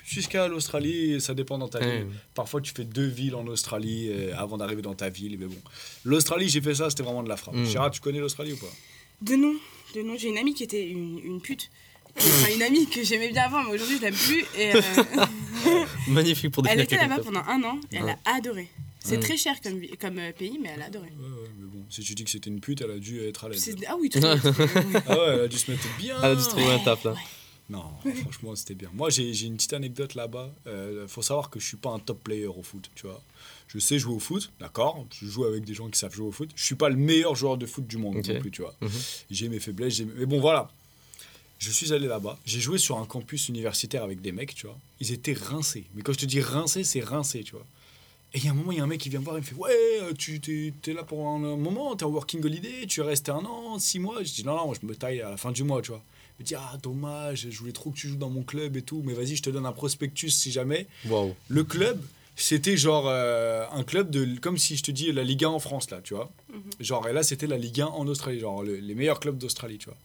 jusqu'à 0.10 0.48
l'Australie. 0.48 1.22
Ça 1.22 1.34
dépend 1.34 1.58
dans 1.58 1.68
ta 1.68 1.80
ville. 1.80 2.00
Damn. 2.00 2.14
Parfois, 2.34 2.62
tu 2.62 2.74
fais 2.76 2.84
deux 2.84 3.08
villes 3.08 3.36
en 3.36 3.46
Australie 3.48 4.10
euh, 4.10 4.34
avant 4.38 4.58
d'arriver 4.58 4.82
dans 4.82 4.96
ta 4.96 5.10
ville. 5.10 5.38
Mais 5.40 5.46
bon, 5.46 5.56
l'Australie, 6.06 6.50
j'ai 6.50 6.62
fait 6.62 6.76
ça, 6.76 6.90
c'était 6.90 7.04
vraiment 7.04 7.24
de 7.24 7.30
la 7.30 7.38
frappe. 7.38 7.56
Mm. 7.56 7.66
Chira, 7.68 7.90
tu 7.90 8.02
connais 8.02 8.20
l'Australie 8.20 8.54
ou 8.54 8.58
pas? 8.58 8.72
De 9.22 9.36
nom. 9.36 9.54
De 9.96 10.02
nom, 10.02 10.16
j'ai 10.18 10.30
une 10.30 10.38
amie 10.38 10.54
qui 10.54 10.64
était 10.64 10.88
une, 10.88 11.20
une 11.24 11.42
pute. 11.42 11.70
Enfin, 12.18 12.54
une 12.54 12.64
amie 12.64 12.88
que 12.88 13.04
j'aimais 13.04 13.30
bien 13.32 13.44
avant, 13.44 13.64
mais 13.64 13.76
aujourd'hui 13.76 13.98
je 13.98 14.02
l'aime 14.02 14.16
plus. 14.16 14.44
Et, 14.58 14.76
euh, 14.76 14.82
Magnifique 16.08 16.52
pour 16.52 16.68
elle 16.68 16.80
était 16.82 16.98
là-bas 16.98 17.20
pendant 17.24 17.42
un 17.48 17.64
an 17.64 17.80
et 17.92 17.98
elle 17.98 18.04
Ouais. 18.04 18.16
a 18.26 18.36
adoré. 18.36 18.68
C'est 19.02 19.20
très 19.20 19.38
cher 19.38 19.56
comme, 19.62 19.80
comme 20.02 20.18
euh, 20.20 20.32
pays, 20.34 20.60
mais 20.62 20.72
elle 20.76 20.82
a 20.82 20.86
adoré. 20.86 21.08
Ouais, 21.08 21.26
ouais, 21.26 21.50
mais 21.58 21.66
bon, 21.68 21.86
si 21.90 22.02
tu 22.02 22.16
dis 22.16 22.24
que 22.26 22.30
c'était 22.30 22.50
une 22.50 22.60
pute, 22.60 22.82
elle 22.82 22.92
a 22.92 22.98
dû 23.00 23.22
être 23.22 23.46
à 23.46 23.50
l'aise. 23.50 23.76
Ah 23.88 23.96
oui, 24.00 24.10
tout 24.10 24.20
à 24.20 24.38
fait. 24.38 24.50
Ah 25.08 25.18
ouais, 25.18 25.26
elle 25.36 25.40
a 25.42 25.48
dû 25.48 25.58
se 25.58 25.72
mettre 25.72 25.88
bien. 25.98 26.16
Elle 26.22 26.32
a 26.32 26.36
dû 26.36 26.42
se 26.44 26.50
trouver 26.50 26.66
un 26.72 26.80
taf 26.80 27.04
là. 27.06 27.16
Non, 27.70 27.84
franchement, 28.22 28.56
c'était 28.56 28.76
bien. 28.76 28.90
Moi, 28.94 29.10
j'ai 29.10 29.46
une 29.46 29.56
petite 29.56 29.74
anecdote 29.74 30.16
là-bas. 30.16 30.52
Euh, 30.68 31.08
faut 31.08 31.22
savoir 31.22 31.50
que 31.50 31.60
je 31.60 31.66
suis 31.66 31.78
pas 31.78 31.92
un 31.92 32.00
top 32.00 32.24
player 32.24 32.48
au 32.48 32.64
foot, 32.64 32.90
tu 32.96 33.06
vois. 33.06 33.22
Je 33.68 33.78
sais 33.78 34.00
jouer 34.00 34.16
au 34.16 34.20
foot, 34.20 34.52
d'accord. 34.60 35.06
Je 35.12 35.28
joue 35.28 35.46
avec 35.46 35.64
des 35.64 35.76
gens 35.76 35.88
qui 35.90 36.00
savent 36.00 36.14
jouer 36.14 36.28
au 36.28 36.32
foot. 36.32 36.50
Je 36.56 36.64
suis 36.64 36.76
pas 36.76 36.90
le 36.90 36.96
meilleur 36.96 37.36
joueur 37.36 37.58
de 37.58 37.68
foot 37.68 37.86
du 37.86 37.98
monde 37.98 38.16
non 38.16 38.40
plus, 38.40 38.52
tu 38.52 38.62
vois. 38.64 38.74
Mhm. 38.82 38.90
J'ai 39.30 39.50
mes 39.50 39.60
faiblesses, 39.60 40.02
mais 40.02 40.26
bon, 40.26 40.40
voilà. 40.40 40.72
Je 41.60 41.70
suis 41.72 41.94
allé 41.94 42.08
là-bas. 42.08 42.40
J'ai 42.46 42.62
joué 42.62 42.78
sur 42.78 42.98
un 42.98 43.06
campus 43.06 43.50
universitaire 43.50 44.04
avec 44.04 44.22
des 44.22 44.32
mecs, 44.32 44.56
tu 44.56 44.66
vois. 44.66 44.78
Ils 45.02 45.12
étaient 45.12 45.34
rincés. 45.34 45.86
Mais 45.94 46.02
quand 46.02 46.14
je 46.14 46.20
te 46.20 46.26
dis 46.26 46.42
rincés, 46.42 46.84
c'est 46.84 47.02
rincé, 47.02 47.44
tu 47.44 47.52
vois. 47.52 47.66
Et 48.34 48.38
il 48.38 48.46
y 48.46 48.48
a 48.48 48.52
un 48.52 48.54
moment, 48.54 48.72
il 48.72 48.78
y 48.78 48.82
a 48.82 48.84
un 48.84 48.88
mec 48.88 49.00
qui 49.02 49.10
vient 49.10 49.20
me 49.20 49.26
voir, 49.26 49.38
il 49.38 49.42
me 49.42 49.46
fait 49.46 49.56
Ouais, 49.56 50.00
euh, 50.02 50.14
tu 50.14 50.40
t'es, 50.40 50.74
t'es 50.82 50.94
là 50.94 51.04
pour 51.04 51.28
un 51.28 51.40
moment, 51.40 51.96
t'es 51.96 52.06
en 52.06 52.10
working 52.10 52.44
holiday, 52.44 52.86
tu 52.88 53.02
es 53.02 53.04
resté 53.04 53.32
un 53.32 53.44
an, 53.44 53.78
six 53.78 54.00
mois. 54.00 54.24
Je 54.24 54.32
dis 54.34 54.46
Non, 54.46 54.56
non, 54.56 54.68
moi, 54.68 54.76
je 54.80 54.88
me 54.88 54.96
taille 54.96 55.22
à 55.22 55.32
la 55.32 55.38
fin 55.38 55.52
du 55.52 55.64
mois, 55.64 55.82
tu 55.82 55.92
vois. 55.92 56.04
Me 56.40 56.44
dit 56.46 56.56
Ah, 56.56 56.78
dommage, 56.82 57.48
je 57.50 57.58
voulais 57.60 57.72
trop 57.72 57.90
que 57.92 57.98
tu 57.98 58.08
joues 58.08 58.16
dans 58.18 58.30
mon 58.30 58.44
club 58.44 58.78
et 58.78 58.82
tout, 58.82 59.02
mais 59.06 59.14
vas-y, 59.14 59.36
je 59.36 59.44
te 59.44 59.50
donne 59.50 59.66
un 59.66 59.72
prospectus 59.72 60.30
si 60.32 60.52
jamais. 60.52 60.88
Waouh. 61.08 61.36
Le 61.50 61.64
club, 61.64 62.00
c'était 62.36 62.78
genre 62.78 63.06
euh, 63.08 63.66
un 63.74 63.84
club 63.84 64.10
de. 64.10 64.26
Comme 64.40 64.58
si 64.58 64.78
je 64.78 64.84
te 64.84 64.92
dis 64.92 65.12
la 65.12 65.24
Ligue 65.24 65.44
1 65.44 65.50
en 65.50 65.60
France, 65.60 65.90
là, 65.92 66.00
tu 66.04 66.14
vois. 66.14 66.32
Genre, 66.80 67.08
et 67.08 67.14
là, 67.14 67.24
c'était 67.24 67.48
la 67.48 67.58
Ligue 67.58 67.82
1 67.82 67.88
en 67.88 68.08
Australie, 68.08 68.40
genre 68.40 68.64
le- 68.64 68.78
les 68.78 68.96
meilleurs 68.96 69.20
clubs 69.20 69.38
d'Australie, 69.38 69.78
tu 69.78 69.86
vois. 69.90 69.98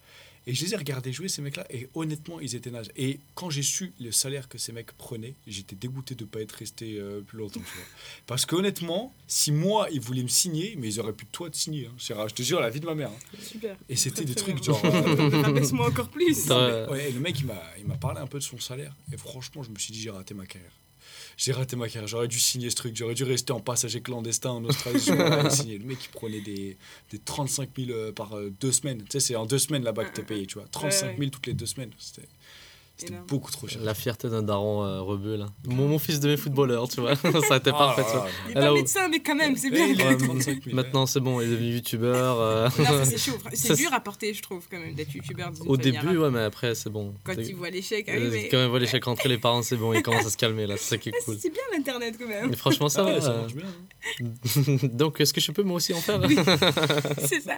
Et 0.46 0.54
je 0.54 0.62
les 0.64 0.74
ai 0.74 0.76
regardés 0.76 1.10
jouer, 1.12 1.28
ces 1.28 1.40
mecs-là, 1.40 1.64
et 1.70 1.88
honnêtement, 1.94 2.38
ils 2.38 2.54
étaient 2.54 2.70
nages. 2.70 2.88
Et 2.96 3.18
quand 3.34 3.48
j'ai 3.48 3.62
su 3.62 3.92
le 3.98 4.12
salaire 4.12 4.46
que 4.48 4.58
ces 4.58 4.72
mecs 4.72 4.92
prenaient, 4.92 5.34
j'étais 5.46 5.74
dégoûté 5.74 6.14
de 6.14 6.24
ne 6.24 6.28
pas 6.28 6.40
être 6.42 6.52
resté 6.52 6.98
euh, 6.98 7.22
plus 7.22 7.38
longtemps, 7.38 7.60
tu 7.60 7.76
vois. 7.76 7.84
Parce 8.26 8.44
qu'honnêtement, 8.44 9.14
si 9.26 9.52
moi, 9.52 9.88
ils 9.90 10.00
voulaient 10.00 10.22
me 10.22 10.28
signer, 10.28 10.74
mais 10.78 10.88
ils 10.88 11.00
auraient 11.00 11.14
pu 11.14 11.24
toi 11.26 11.48
te 11.48 11.56
signer. 11.56 11.86
Hein. 11.86 11.94
Je 12.28 12.34
te 12.34 12.42
jure, 12.42 12.60
la 12.60 12.68
vie 12.68 12.80
de 12.80 12.86
ma 12.86 12.94
mère. 12.94 13.08
hein. 13.10 13.36
Super. 13.42 13.76
Et 13.88 13.96
c'était 13.96 14.24
des 14.26 14.34
trucs 14.34 14.56
bien. 14.60 14.64
genre. 14.74 14.84
euh, 14.84 15.40
Rabaisse-moi 15.42 15.88
encore 15.88 16.08
plus. 16.10 16.46
Ouais, 16.50 17.10
le 17.10 17.20
mec, 17.20 17.40
il 17.40 17.46
m'a, 17.46 17.62
il 17.78 17.86
m'a 17.86 17.96
parlé 17.96 18.20
un 18.20 18.26
peu 18.26 18.38
de 18.38 18.44
son 18.44 18.58
salaire. 18.58 18.94
Et 19.12 19.16
franchement, 19.16 19.62
je 19.62 19.70
me 19.70 19.78
suis 19.78 19.92
dit, 19.92 20.00
j'ai 20.00 20.10
raté 20.10 20.34
ma 20.34 20.44
carrière. 20.46 20.72
J'ai 21.36 21.52
raté 21.52 21.76
ma 21.76 21.88
carrière. 21.88 22.06
J'aurais 22.06 22.28
dû 22.28 22.38
signer 22.38 22.70
ce 22.70 22.76
truc. 22.76 22.96
J'aurais 22.96 23.14
dû 23.14 23.24
rester 23.24 23.52
en 23.52 23.60
passager 23.60 24.00
clandestin 24.00 24.50
en 24.50 24.64
Australie. 24.64 25.00
Signé. 25.50 25.78
Le 25.78 25.84
mec, 25.84 25.98
il 26.04 26.10
prenait 26.10 26.40
des, 26.40 26.76
des 27.10 27.18
35 27.18 27.70
000 27.76 27.90
euh, 27.90 28.12
par 28.12 28.36
euh, 28.36 28.52
deux 28.60 28.72
semaines. 28.72 29.02
Tu 29.02 29.12
sais, 29.12 29.20
c'est 29.20 29.36
en 29.36 29.46
deux 29.46 29.58
semaines 29.58 29.84
là-bas 29.84 30.04
que 30.04 30.14
t'es 30.14 30.22
payé, 30.22 30.46
tu 30.46 30.54
vois. 30.54 30.68
35 30.70 31.18
000 31.18 31.30
toutes 31.30 31.46
les 31.46 31.54
deux 31.54 31.66
semaines. 31.66 31.90
C'était, 31.98 32.28
c'était 32.96 33.14
beaucoup 33.28 33.50
trop 33.50 33.66
cher. 33.66 33.80
La 33.82 33.92
fierté 33.94 34.28
d'un 34.28 34.42
daron 34.42 34.84
euh, 34.84 35.00
rebeu 35.00 35.36
là. 35.36 35.46
Mon, 35.66 35.88
mon 35.88 35.98
fils 35.98 36.20
devient 36.20 36.36
footballeur, 36.36 36.88
tu 36.88 37.00
vois. 37.00 37.16
ça 37.16 37.54
a 37.54 37.56
été 37.56 37.70
Ah, 37.70 37.72
parfait, 37.72 38.02
tu 38.02 38.08
ah, 38.14 38.18
vois. 38.18 38.28
Il 38.46 38.50
est 38.50 38.54
pas 38.54 38.72
médecin, 38.72 39.08
mais 39.08 39.20
quand 39.20 39.34
même, 39.34 39.56
c'est 39.56 39.70
bien. 39.70 39.86
il 39.86 40.00
est 40.00 40.04
Ouais, 40.06 40.16
35 40.18 40.64
000. 40.64 40.76
Maintenant, 40.76 41.06
c'est 41.06 41.20
bon, 41.20 41.40
il 41.40 41.48
est 41.48 41.50
devenu 41.50 41.74
youtubeur. 41.74 42.40
euh. 42.40 42.68
C'est 43.04 43.18
chaud. 43.18 43.32
C'est 43.52 43.68
Ça, 43.68 43.74
dur 43.74 43.92
à 43.92 44.00
porter, 44.00 44.32
je 44.32 44.42
trouve, 44.42 44.66
quand 44.70 44.78
même, 44.78 44.94
d'être 44.94 45.12
youtubeur. 45.14 45.50
Au 45.66 45.76
début, 45.76 46.16
ouais, 46.16 46.30
mais 46.30 46.42
après, 46.42 46.74
c'est 46.74 46.90
bon. 46.90 47.14
Quand 47.24 47.34
ils 47.36 47.54
voient 47.56 47.70
l'échec 47.70 48.08
euh, 48.08 48.12
arriver. 48.12 48.48
Quand 48.48 48.62
ils 48.62 48.68
voient 48.68 48.78
l'échec 48.78 49.04
rentrer, 49.04 49.28
les 49.28 49.38
parents, 49.38 49.62
c'est 49.62 49.76
bon, 49.76 49.92
ils 49.92 50.02
commencent 50.02 50.26
à 50.26 50.30
se 50.30 50.36
calmer 50.36 50.66
là. 50.66 50.76
C'est 50.76 50.90
ça 50.90 50.98
qui 50.98 51.08
est 51.08 51.12
Ah, 51.16 51.24
cool. 51.24 51.36
C'est 51.40 51.50
bien 51.50 51.62
l'internet 51.76 52.14
quand 52.18 52.28
même. 52.28 52.50
Mais 52.50 52.56
franchement, 52.56 52.88
ça 52.88 53.02
Ah 53.02 53.06
ouais, 53.06 53.14
va. 53.14 53.20
ça 53.20 53.30
euh. 53.32 53.40
marche 53.40 53.54
bien. 53.54 53.66
hein. 53.66 54.76
Donc, 54.92 55.20
est-ce 55.20 55.32
que 55.34 55.40
je 55.40 55.50
peux 55.52 55.62
moi 55.62 55.76
aussi 55.76 55.92
en 55.94 56.00
faire 56.00 56.20
c'est 57.18 57.40
ça. 57.40 57.56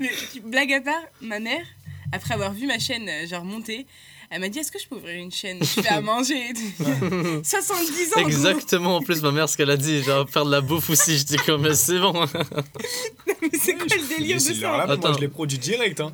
Mais, 0.00 0.10
blague 0.44 0.72
à 0.72 0.80
part, 0.80 1.02
ma 1.20 1.40
mère, 1.40 1.64
après 2.12 2.34
avoir 2.34 2.52
vu 2.52 2.66
ma 2.66 2.78
chaîne 2.78 3.08
euh, 3.08 3.26
genre 3.26 3.44
monter, 3.44 3.86
elle 4.30 4.40
m'a 4.40 4.48
dit 4.48 4.58
est-ce 4.58 4.70
que 4.72 4.78
je 4.78 4.86
peux 4.88 4.96
ouvrir 4.96 5.16
une 5.16 5.30
chaîne? 5.32 5.58
Je 5.60 5.80
fais 5.80 5.88
à 5.88 6.00
manger. 6.02 6.50
et 6.50 6.52
tout. 6.54 7.42
70 7.44 8.12
ans. 8.16 8.20
Exactement, 8.26 8.96
en 8.96 9.02
plus, 9.02 9.22
ma 9.22 9.30
mère, 9.32 9.48
ce 9.48 9.56
qu'elle 9.56 9.70
a 9.70 9.76
dit, 9.76 10.02
genre 10.02 10.28
faire 10.28 10.44
de 10.44 10.50
la 10.50 10.60
bouffe 10.60 10.90
aussi. 10.90 11.18
Je 11.18 11.24
dis 11.24 11.36
comme, 11.38 11.62
mais 11.62 11.74
c'est 11.74 11.98
bon. 11.98 12.12
Mais 13.40 13.50
c'est 13.58 13.74
quoi 13.74 13.86
le 13.86 14.08
délire 14.18 14.36
de 14.36 14.40
ça? 14.42 14.52
là, 14.76 14.86
moi, 14.86 14.94
Attends. 14.94 15.14
je 15.14 15.20
l'ai 15.20 15.28
produit 15.28 15.58
direct. 15.58 16.00
Hein. 16.00 16.12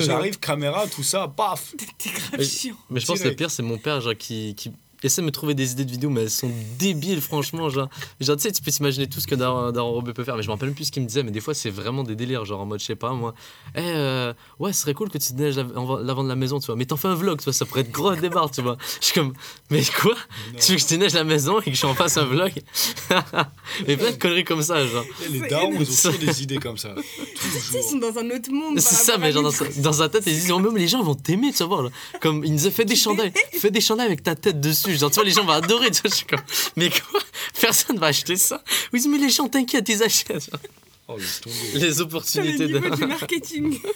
J'arrive, 0.00 0.38
caméra, 0.38 0.86
tout 0.88 1.02
ça, 1.04 1.28
paf. 1.34 1.74
T'es 1.98 2.10
grave 2.10 2.30
Mais- 2.38 2.44
chiant. 2.44 2.74
Mais 2.90 3.00
je 3.00 3.06
pense 3.06 3.20
que 3.20 3.28
le 3.28 3.34
pire, 3.34 3.50
c'est 3.50 3.62
mon 3.62 3.78
père, 3.78 4.00
genre, 4.00 4.16
qui, 4.16 4.54
qui 4.56 4.72
essaie 5.06 5.20
de 5.22 5.26
me 5.26 5.30
trouver 5.32 5.54
des 5.54 5.72
idées 5.72 5.84
de 5.84 5.90
vidéos, 5.90 6.10
mais 6.10 6.22
elles 6.22 6.30
sont 6.30 6.50
débiles, 6.78 7.20
franchement. 7.20 7.68
Genre, 7.68 7.88
genre 8.20 8.36
tu 8.36 8.42
sais, 8.42 8.52
tu 8.52 8.62
peux 8.62 8.70
t'imaginer 8.70 9.06
tout 9.08 9.20
ce 9.20 9.26
que 9.26 9.34
Daron 9.34 9.72
Daron 9.72 9.92
Robé 9.92 10.12
peut 10.12 10.24
faire, 10.24 10.36
mais 10.36 10.42
je 10.42 10.48
me 10.48 10.52
rappelle 10.52 10.68
même 10.68 10.74
plus 10.74 10.86
ce 10.86 10.92
qu'il 10.92 11.02
me 11.02 11.08
disait, 11.08 11.22
mais 11.22 11.30
des 11.30 11.40
fois, 11.40 11.54
c'est 11.54 11.70
vraiment 11.70 12.02
des 12.04 12.14
délires, 12.16 12.44
genre 12.44 12.60
en 12.60 12.66
mode, 12.66 12.80
je 12.80 12.84
sais 12.86 12.96
pas, 12.96 13.12
moi, 13.12 13.34
eh, 13.74 13.80
euh, 13.80 14.32
ouais, 14.58 14.72
ce 14.72 14.82
serait 14.82 14.94
cool 14.94 15.08
que 15.10 15.18
tu 15.18 15.32
te 15.32 15.34
neiges 15.40 15.56
l'avant 15.56 16.22
de 16.24 16.28
la 16.28 16.36
maison, 16.36 16.58
tu 16.60 16.66
vois, 16.66 16.76
mais 16.76 16.84
t'en 16.86 16.96
fais 16.96 17.08
un 17.08 17.14
vlog, 17.14 17.38
tu 17.38 17.44
vois, 17.44 17.52
ça 17.52 17.64
pourrait 17.66 17.80
être 17.82 17.90
gros 17.90 18.14
débarre, 18.14 18.50
tu 18.50 18.62
vois. 18.62 18.76
Je 19.00 19.06
suis 19.06 19.14
comme, 19.14 19.32
mais 19.70 19.82
quoi? 20.00 20.14
Tu 20.58 20.72
veux 20.72 20.76
que 20.76 20.82
je 20.82 20.86
te 20.86 20.94
neige 20.94 21.14
la 21.14 21.24
maison 21.24 21.60
et 21.60 21.70
que 21.70 21.76
je 21.76 21.86
en 21.86 21.94
fasse 21.94 22.16
un 22.16 22.24
vlog? 22.24 22.52
Mais 23.86 23.96
plein 23.96 24.10
de 24.10 24.16
conneries 24.16 24.44
comme 24.44 24.62
ça, 24.62 24.84
genre. 24.86 25.04
Et 25.24 25.28
Les 25.28 25.40
C'est 25.40 25.48
darons, 25.48 25.72
ils 25.72 25.80
ont 25.82 25.84
Ça- 25.84 26.10
toujours 26.12 26.26
des 26.26 26.42
idées 26.42 26.56
comme 26.58 26.76
ça. 26.76 26.94
Ils 27.72 27.82
sont 27.82 27.98
dans 27.98 28.16
un 28.18 28.26
autre 28.30 28.50
monde. 28.50 28.78
C'est 28.80 28.94
ça, 28.94 29.16
mais 29.18 29.32
genre 29.32 29.42
dans 29.42 29.50
sa, 29.50 29.64
dans 29.78 29.92
sa 29.92 30.08
tête, 30.08 30.24
ils 30.26 30.32
disent, 30.34 30.50
oh, 30.52 30.58
même 30.58 30.76
les 30.76 30.88
gens 30.88 31.02
vont 31.02 31.14
t'aimer, 31.14 31.50
tu 31.52 31.58
vas 31.58 31.66
voir. 31.66 31.82
Là. 31.84 31.90
Comme 32.20 32.44
il 32.44 32.52
nous 32.52 32.66
a 32.66 32.70
fait 32.70 32.84
des 32.84 32.96
chandails, 32.96 33.32
fais 33.52 33.70
des 33.70 33.80
chandails 33.80 34.06
avec 34.06 34.22
ta 34.22 34.34
tête 34.34 34.60
dessus. 34.60 34.89
Genre, 34.96 35.10
tu 35.10 35.14
vois, 35.16 35.24
les 35.24 35.30
gens 35.30 35.44
vont 35.44 35.52
adorer. 35.52 35.90
Tu 35.90 36.02
vois, 36.02 36.10
je 36.10 36.16
suis 36.16 36.26
comme, 36.26 36.40
mais 36.76 36.90
quoi? 36.90 37.20
Personne 37.60 37.98
va 37.98 38.08
acheter 38.08 38.36
ça. 38.36 38.62
Oui, 38.92 39.04
mais 39.08 39.18
les 39.18 39.30
gens, 39.30 39.48
t'inquiète, 39.48 39.88
ils 39.88 40.02
achètent. 40.02 40.50
Oh, 41.08 41.16
laisse 41.18 41.40
tomber. 41.40 41.56
Les 41.74 41.88
le 41.90 42.00
opportunités 42.02 42.68
de. 42.68 42.78
du 42.96 43.06
marketing. 43.06 43.78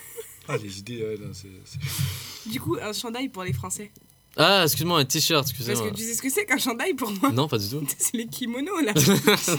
Ah, 0.46 0.58
les 0.58 0.78
idées, 0.78 1.02
ouais, 1.02 1.16
non, 1.18 1.30
c'est. 1.32 1.48
c'est- 1.64 2.50
Du 2.50 2.60
coup, 2.60 2.76
un 2.78 2.92
chandail 2.92 3.30
pour 3.30 3.44
les 3.44 3.54
Français. 3.54 3.90
Ah, 4.36 4.64
excuse-moi, 4.64 4.98
un 4.98 5.04
t-shirt, 5.06 5.40
Parce 5.42 5.50
excusez-moi. 5.52 5.90
que 5.90 5.96
tu 5.96 6.02
sais 6.02 6.12
ce 6.12 6.20
que 6.20 6.28
c'est 6.28 6.44
qu'un 6.44 6.58
chandail 6.58 6.92
pour 6.92 7.10
moi? 7.12 7.30
Non, 7.30 7.48
pas 7.48 7.56
du 7.56 7.66
tout. 7.66 7.82
C'est 7.98 8.14
les 8.18 8.26
kimonos 8.26 8.82
là. 8.82 8.92
Ah 8.96 9.52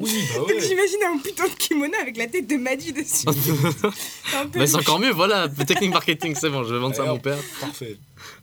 oui, 0.00 0.12
bah 0.34 0.42
ouais. 0.44 0.60
j'imagine 0.60 0.98
un 1.12 1.18
putain 1.18 1.44
de 1.46 1.54
kimono 1.54 1.92
avec 2.00 2.16
la 2.16 2.26
tête 2.28 2.46
de 2.46 2.56
Maddy 2.56 2.92
dessus. 2.94 3.26
C'est 3.26 4.36
un 4.36 4.46
peu 4.46 4.60
Mais 4.60 4.66
c'est 4.66 4.76
encore 4.76 4.98
mieux, 4.98 5.10
voilà. 5.12 5.46
Technique 5.48 5.92
marketing, 5.92 6.34
c'est 6.40 6.48
bon, 6.48 6.64
je 6.64 6.72
vais 6.72 6.80
vendre 6.80 6.94
ça 6.94 7.02
à 7.02 7.06
mon 7.06 7.18
père. 7.18 7.36
Parfait. 7.60 7.98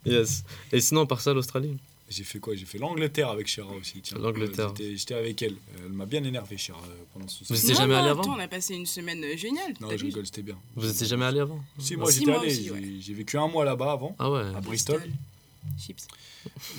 Yes. 0.05 0.43
Et 0.71 0.81
sinon, 0.81 1.07
par 1.07 1.19
ça, 1.21 1.33
l'Australie? 1.33 1.77
J'ai 2.11 2.23
fait 2.25 2.39
quoi? 2.39 2.53
J'ai 2.55 2.65
fait 2.65 2.77
l'Angleterre 2.77 3.29
avec 3.29 3.47
Shira 3.47 3.71
aussi. 3.73 4.01
L'Angleterre. 4.19 4.73
Euh, 4.81 4.93
J'étais 4.97 5.13
avec 5.13 5.41
elle. 5.41 5.55
Elle 5.83 5.93
m'a 5.93 6.05
bien 6.05 6.21
énervé, 6.23 6.57
Shira, 6.57 6.77
euh, 6.77 7.03
pendant 7.13 7.27
son 7.29 7.45
Vous 7.47 7.55
séjour. 7.55 7.63
étiez 7.63 7.73
Non, 7.73 7.79
jamais 7.79 7.95
allé 7.95 8.09
avant 8.09 8.21
attends, 8.23 8.35
on 8.35 8.39
a 8.39 8.47
passé 8.49 8.75
une 8.75 8.85
semaine 8.85 9.23
euh, 9.23 9.37
géniale. 9.37 9.73
Non, 9.79 9.87
je 9.95 10.03
rigole, 10.05 10.25
c'était 10.25 10.41
bien. 10.41 10.57
Vous 10.75 10.89
étiez 10.89 11.07
jamais 11.07 11.23
allé 11.25 11.39
avant? 11.39 11.63
Si, 11.79 11.95
moi 11.95 12.11
Si, 12.11 12.19
j'étais 12.19 12.31
allé. 12.33 12.99
j'ai- 13.01 13.13
vécu 13.13 13.37
un 13.37 13.47
mois 13.47 13.63
là-bas 13.63 13.93
avant, 13.93 14.13
Ah 14.19 14.29
ouais. 14.29 14.41
à 14.55 14.59
Bristol. 14.59 15.01
Chips. 15.79 16.07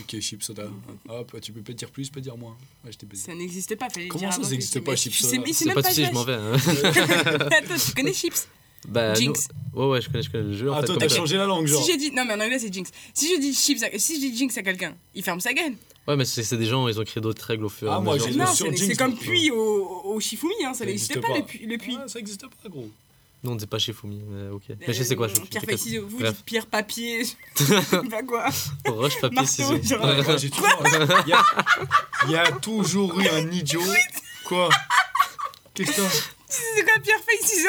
Ok, 0.01 0.19
chips 0.21 0.43
soda. 0.45 0.65
Hop, 1.09 1.41
tu 1.41 1.53
peux 1.53 1.63
pas 1.63 1.73
dire 1.73 1.89
plus, 1.91 2.11
pas 2.11 2.21
dire 2.21 2.37
moins. 2.37 2.57
Ouais, 2.85 2.91
je 2.93 2.99
t'ai. 2.99 3.07
Ça 3.17 3.35
n'existe 3.35 3.77
pas, 3.77 3.89
fallait 3.89 4.09
Comment 4.09 4.21
dire 4.29 4.33
ça, 4.35 4.43
ça 4.43 4.57
tu- 4.81 4.81
pas, 4.85 4.97
chips 4.97 5.15
soda 5.17 5.31
C'est 5.53 5.65
même 5.67 5.75
pas 5.75 5.83
de 5.83 5.87
souci, 5.87 6.05
je 6.05 6.11
m'en 6.13 6.25
vais. 6.25 6.35
hein. 6.35 6.53
Attends, 6.57 7.75
tu 7.87 7.93
connais 7.95 8.13
Chips? 8.13 8.49
Bah, 8.89 9.15
Jinx. 9.15 9.49
nous- 9.75 9.81
Ouais, 9.81 9.87
ouais, 9.89 10.01
je 10.03 10.09
connais, 10.11 10.23
je 10.23 10.31
connais 10.31 10.45
le 10.45 10.53
jeu. 10.53 10.71
En 10.71 10.75
Ah, 10.75 10.81
fait, 10.81 10.87
toi, 10.87 10.95
comme 10.97 11.03
t'as 11.03 11.09
ça. 11.09 11.17
changé 11.17 11.37
la 11.39 11.47
langue, 11.47 11.67
genre. 11.67 11.83
Si 11.83 11.91
j'ai 11.93 11.97
dit. 11.97 12.11
Non, 12.11 12.25
mais 12.27 12.35
en 12.35 12.41
anglais, 12.41 12.59
c'est 12.59 12.71
Jinx. 12.73 12.91
Si 13.15 13.35
je 13.35 13.41
dis 13.41 13.55
Chips, 13.55 13.83
à- 13.85 13.99
si 13.99 14.17
je 14.17 14.21
dis 14.21 14.37
Jinx 14.37 14.57
à 14.59 14.63
quelqu'un, 14.63 14.95
il 15.15 15.23
ferme 15.23 15.41
sa 15.41 15.53
gueule. 15.55 15.75
Ouais, 16.07 16.17
mais 16.17 16.25
c'est 16.25 16.43
c'est 16.43 16.57
des 16.59 16.67
gens, 16.67 16.89
ils 16.89 17.01
ont 17.01 17.05
créé 17.05 17.21
d'autres 17.23 17.45
règles 17.47 17.65
au 17.65 17.69
fur 17.71 17.89
et 17.89 17.91
Ah, 17.91 17.97
à 17.97 18.01
moi, 18.01 18.15
mesure. 18.15 18.29
j'ai- 18.33 18.35
Non, 18.39 18.47
sur 18.53 18.67
c'est 18.67 18.77
Jinx, 18.77 18.87
c'est 18.89 18.97
comme 18.97 19.13
moi. 19.13 19.21
puits 19.21 19.51
au, 19.51 20.03
au 20.05 20.21
Shifumi, 20.21 20.53
hein, 20.65 20.73
ça 20.75 20.81
Ça 20.81 20.85
n'existait 20.87 21.15
existe 21.15 21.27
pas, 21.27 21.33
pas. 21.35 21.39
le 21.39 21.45
puits. 21.47 21.65
Le 21.67 21.79
puits. 21.79 21.97
Ça 22.09 22.19
existe 22.19 22.43
pas, 22.43 22.69
gros. 22.69 22.91
Nous, 23.45 23.51
on 23.51 23.55
dit 23.57 23.67
pas 23.67 23.79
chez 23.79 23.93
Fumi, 23.93 24.21
mais 24.29 24.51
ok. 24.51 24.63
Mais 24.87 24.93
je 24.93 25.03
sais 25.03 25.17
quoi, 25.17 25.27
je 25.29 25.35
Euh, 25.35 25.45
Pierre, 25.51 25.65
feuille, 25.65 25.79
ciseaux. 25.79 26.07
Vous 26.07 26.19
Bref. 26.19 26.35
dites 26.37 26.45
pierre, 26.45 26.67
papier. 26.67 27.25
je 27.25 27.65
sais 27.65 27.65
pas 28.11 28.23
quoi. 28.23 28.49
Roche, 28.87 29.21
papier, 29.21 29.35
Marteau, 29.37 29.51
ciseaux. 29.51 29.83
genre. 29.83 30.05
Ouais, 30.05 30.23
moi, 30.23 30.37
j'ai 30.37 30.51
toujours. 30.51 30.69
Il 31.27 31.31
y, 31.31 31.33
a... 31.33 31.43
il 32.27 32.31
y 32.33 32.37
a 32.37 32.53
toujours 32.53 33.19
eu 33.21 33.27
un 33.29 33.51
idiot. 33.51 33.81
Quoi 34.45 34.69
Qu'est-ce 35.75 35.91
que 35.93 35.97
t'as 35.97 36.09
C'est 36.49 36.85
quoi 36.85 37.01
pierre, 37.03 37.19
feuille, 37.27 37.49
ciseaux 37.49 37.69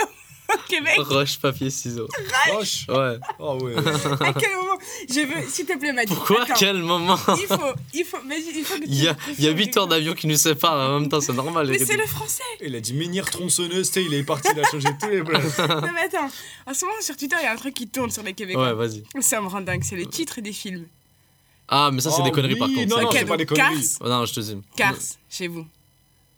au 0.56 0.68
Québec 0.68 0.96
Roche, 1.00 1.38
papier, 1.40 1.70
ciseaux. 1.70 2.08
Roche 2.52 2.86
Ouais. 2.90 3.18
Oh 3.40 3.58
ouais. 3.62 3.76
À 3.78 4.34
quel 4.34 4.56
moment? 4.56 4.78
Je 5.10 5.22
veux, 5.22 5.48
s'il 5.50 5.66
te 5.66 5.78
plaît, 5.78 5.94
Mathieu. 5.94 6.16
Pourquoi? 6.16 6.44
attends. 6.44 6.54
Quel 6.58 6.78
moment? 6.78 7.18
Il 7.28 7.48
faut, 7.48 7.56
il 7.94 8.06
faut, 8.06 8.18
il 8.28 8.64
faut 8.66 8.76
que 8.76 8.80
tu. 8.84 8.88
Il 8.88 9.04
y 9.04 9.08
a, 9.08 9.16
il 9.38 9.44
y 9.44 9.48
a 9.48 9.52
8 9.52 9.78
heures 9.78 9.88
d'avion 9.88 10.14
qui 10.14 10.28
nous 10.28 10.36
séparent 10.36 10.90
en 10.92 11.00
même 11.00 11.10
temps, 11.10 11.22
c'est 11.22 11.34
normal. 11.34 11.68
Mais 11.70 11.78
les 11.78 11.86
c'est 11.86 11.98
le 11.98 12.06
français. 12.06 12.44
Il 12.62 12.76
a 12.76 12.80
dit 12.80 12.94
menhir 12.94 13.30
tronçonneuse, 13.30 13.88
tu 13.92 14.02
sais, 14.02 14.06
il 14.06 14.14
est 14.14 14.24
parti, 14.24 14.50
il 14.54 14.60
a 14.60 14.64
changé 14.70 14.90
tous 15.00 15.10
les 15.10 15.24
plans. 15.24 15.40
Non, 15.40 15.92
mais 15.94 16.02
attends. 16.02 16.30
En 16.68 16.74
ce 16.74 16.86
moment, 16.86 16.98
sur 17.02 17.16
Twitter, 17.18 17.36
il 17.42 17.46
y 17.46 17.48
a 17.48 17.54
un 17.54 17.58
truc 17.58 17.74
qui 17.74 17.88
tourne 17.88 18.10
sur 18.12 18.24
les 18.24 18.34
Québécois. 18.34 18.74
Ouais, 18.74 18.88
vas-y. 18.88 19.04
Ça 19.22 19.40
me 19.42 19.48
rend 19.48 19.62
dingue. 19.62 19.84
C'est 19.84 19.96
le 19.96 20.06
titre 20.06 20.42
des 20.42 20.54
films. 20.54 20.86
Ah, 21.68 21.90
mais 21.94 22.02
ça, 22.02 22.12
c'est 22.12 22.18
Oh 22.22 22.26
des 22.26 22.32
conneries 22.32 22.56
par 22.58 22.68
oui, 22.68 22.76
contre. 22.76 22.88
non, 22.98 23.02
non, 23.04 23.12
c'est 23.12 23.26
pas 23.26 23.38
des 23.38 23.46
conneries. 23.46 23.74
Cars, 23.82 23.98
Oh, 24.02 24.10
non, 24.10 24.26
je 24.26 24.34
te 24.34 24.40
dis. 24.42 24.58
Cars, 24.76 24.96
chez 25.30 25.48
vous. 25.48 25.66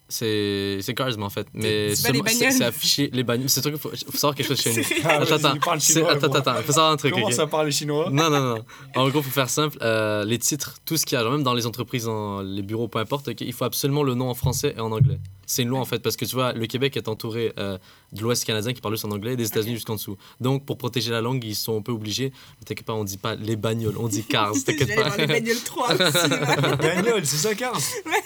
C'est 0.08 0.78
c'est 0.82 0.94
Cars, 0.94 1.10
mais 1.18 1.24
en 1.24 1.30
fait. 1.32 1.48
Mais 1.54 1.96
C'est 1.96 1.96
c'est 1.96 2.12
bagnoles. 2.22 2.52
c'est 2.52 2.64
affiché 2.64 3.10
les 3.12 3.24
bagnoles. 3.24 3.50
C'est 3.50 3.62
truc, 3.62 3.76
faut, 3.78 3.90
faut 3.90 4.12
savoir 4.18 4.36
quelque 4.36 4.50
chose 4.50 4.62
chez 4.62 4.74
nous. 4.76 4.84
Ah, 5.04 5.14
Attends, 5.22 5.36
attends. 5.36 5.80
chinois, 5.80 6.12
Attends, 6.12 6.32
attends. 6.32 6.56
Faut 6.62 6.72
savoir 6.74 6.92
un 6.92 6.98
truc. 6.98 7.14
Comment 7.14 7.26
ok 7.26 7.34
ça 7.34 7.48
parle 7.48 7.72
chinois? 7.72 8.10
Non, 8.12 8.30
non, 8.30 8.56
non. 8.56 8.66
En 8.96 9.10
gros, 9.10 9.22
faut 9.24 9.32
faire 9.32 9.50
simple. 9.50 9.78
euh, 9.82 10.24
les 10.24 10.38
titres, 10.38 10.76
tout 10.86 10.96
ce 10.98 11.06
qu'il 11.08 11.16
y 11.18 11.20
a, 11.20 11.24
genre 11.24 11.32
même 11.32 11.44
dans 11.44 11.56
les 11.56 11.66
entreprises, 11.66 12.08
en- 12.08 12.42
les 12.42 12.62
bureaux, 12.62 12.88
peu 12.88 13.00
importe, 13.00 13.30
il 13.40 13.54
faut 13.54 13.66
absolument 13.66 14.04
le 14.04 14.14
nom 14.14 14.30
en 14.30 14.36
français 14.36 14.76
et 14.78 14.80
en 14.80 14.92
anglais. 14.92 15.18
C'est 15.48 15.62
une 15.64 15.70
loi 15.70 15.80
en 15.80 15.86
fait, 15.86 16.00
parce 16.00 16.16
que 16.16 16.26
tu 16.26 16.36
vois, 16.36 16.54
le 16.54 16.66
Québec 16.68 16.96
est 16.98 17.08
entouré 17.08 17.54
euh, 17.58 17.78
de 18.14 18.22
l'Ouest 18.22 18.46
canadien 18.46 18.74
qui 18.74 18.82
parle 18.82 18.94
juste 18.96 19.06
en 19.06 19.12
anglais 19.12 19.34
et 19.34 19.36
des 19.36 19.48
États-Unis 19.48 19.76
jusqu'en 19.76 19.96
dessous. 19.96 20.18
Donc, 20.40 20.66
pour 20.66 20.78
protéger 20.78 21.12
la 21.12 21.22
langue, 21.22 21.44
ils 21.44 21.56
sont 21.56 21.78
un 21.78 21.82
peu 21.82 21.92
obligés. 21.92 22.32
Mais 22.60 22.66
T'inquiète 22.66 22.86
pas, 22.86 22.94
on 22.94 23.04
dit 23.04 23.18
pas 23.18 23.36
les 23.36 23.56
bagnoles, 23.56 23.96
on 23.98 24.08
dit 24.08 24.24
cars. 24.28 24.54
T'inquiète 24.66 24.94
voir 24.94 25.16
les 25.18 25.28
pas. 25.28 25.34
bagnoles 25.34 25.60
3 25.64 25.94
au 25.94 25.98
cinéma. 26.12 26.56
Bagnole, 26.78 27.26
c'est 27.26 27.38
ça, 27.38 27.56
Cars 27.56 27.80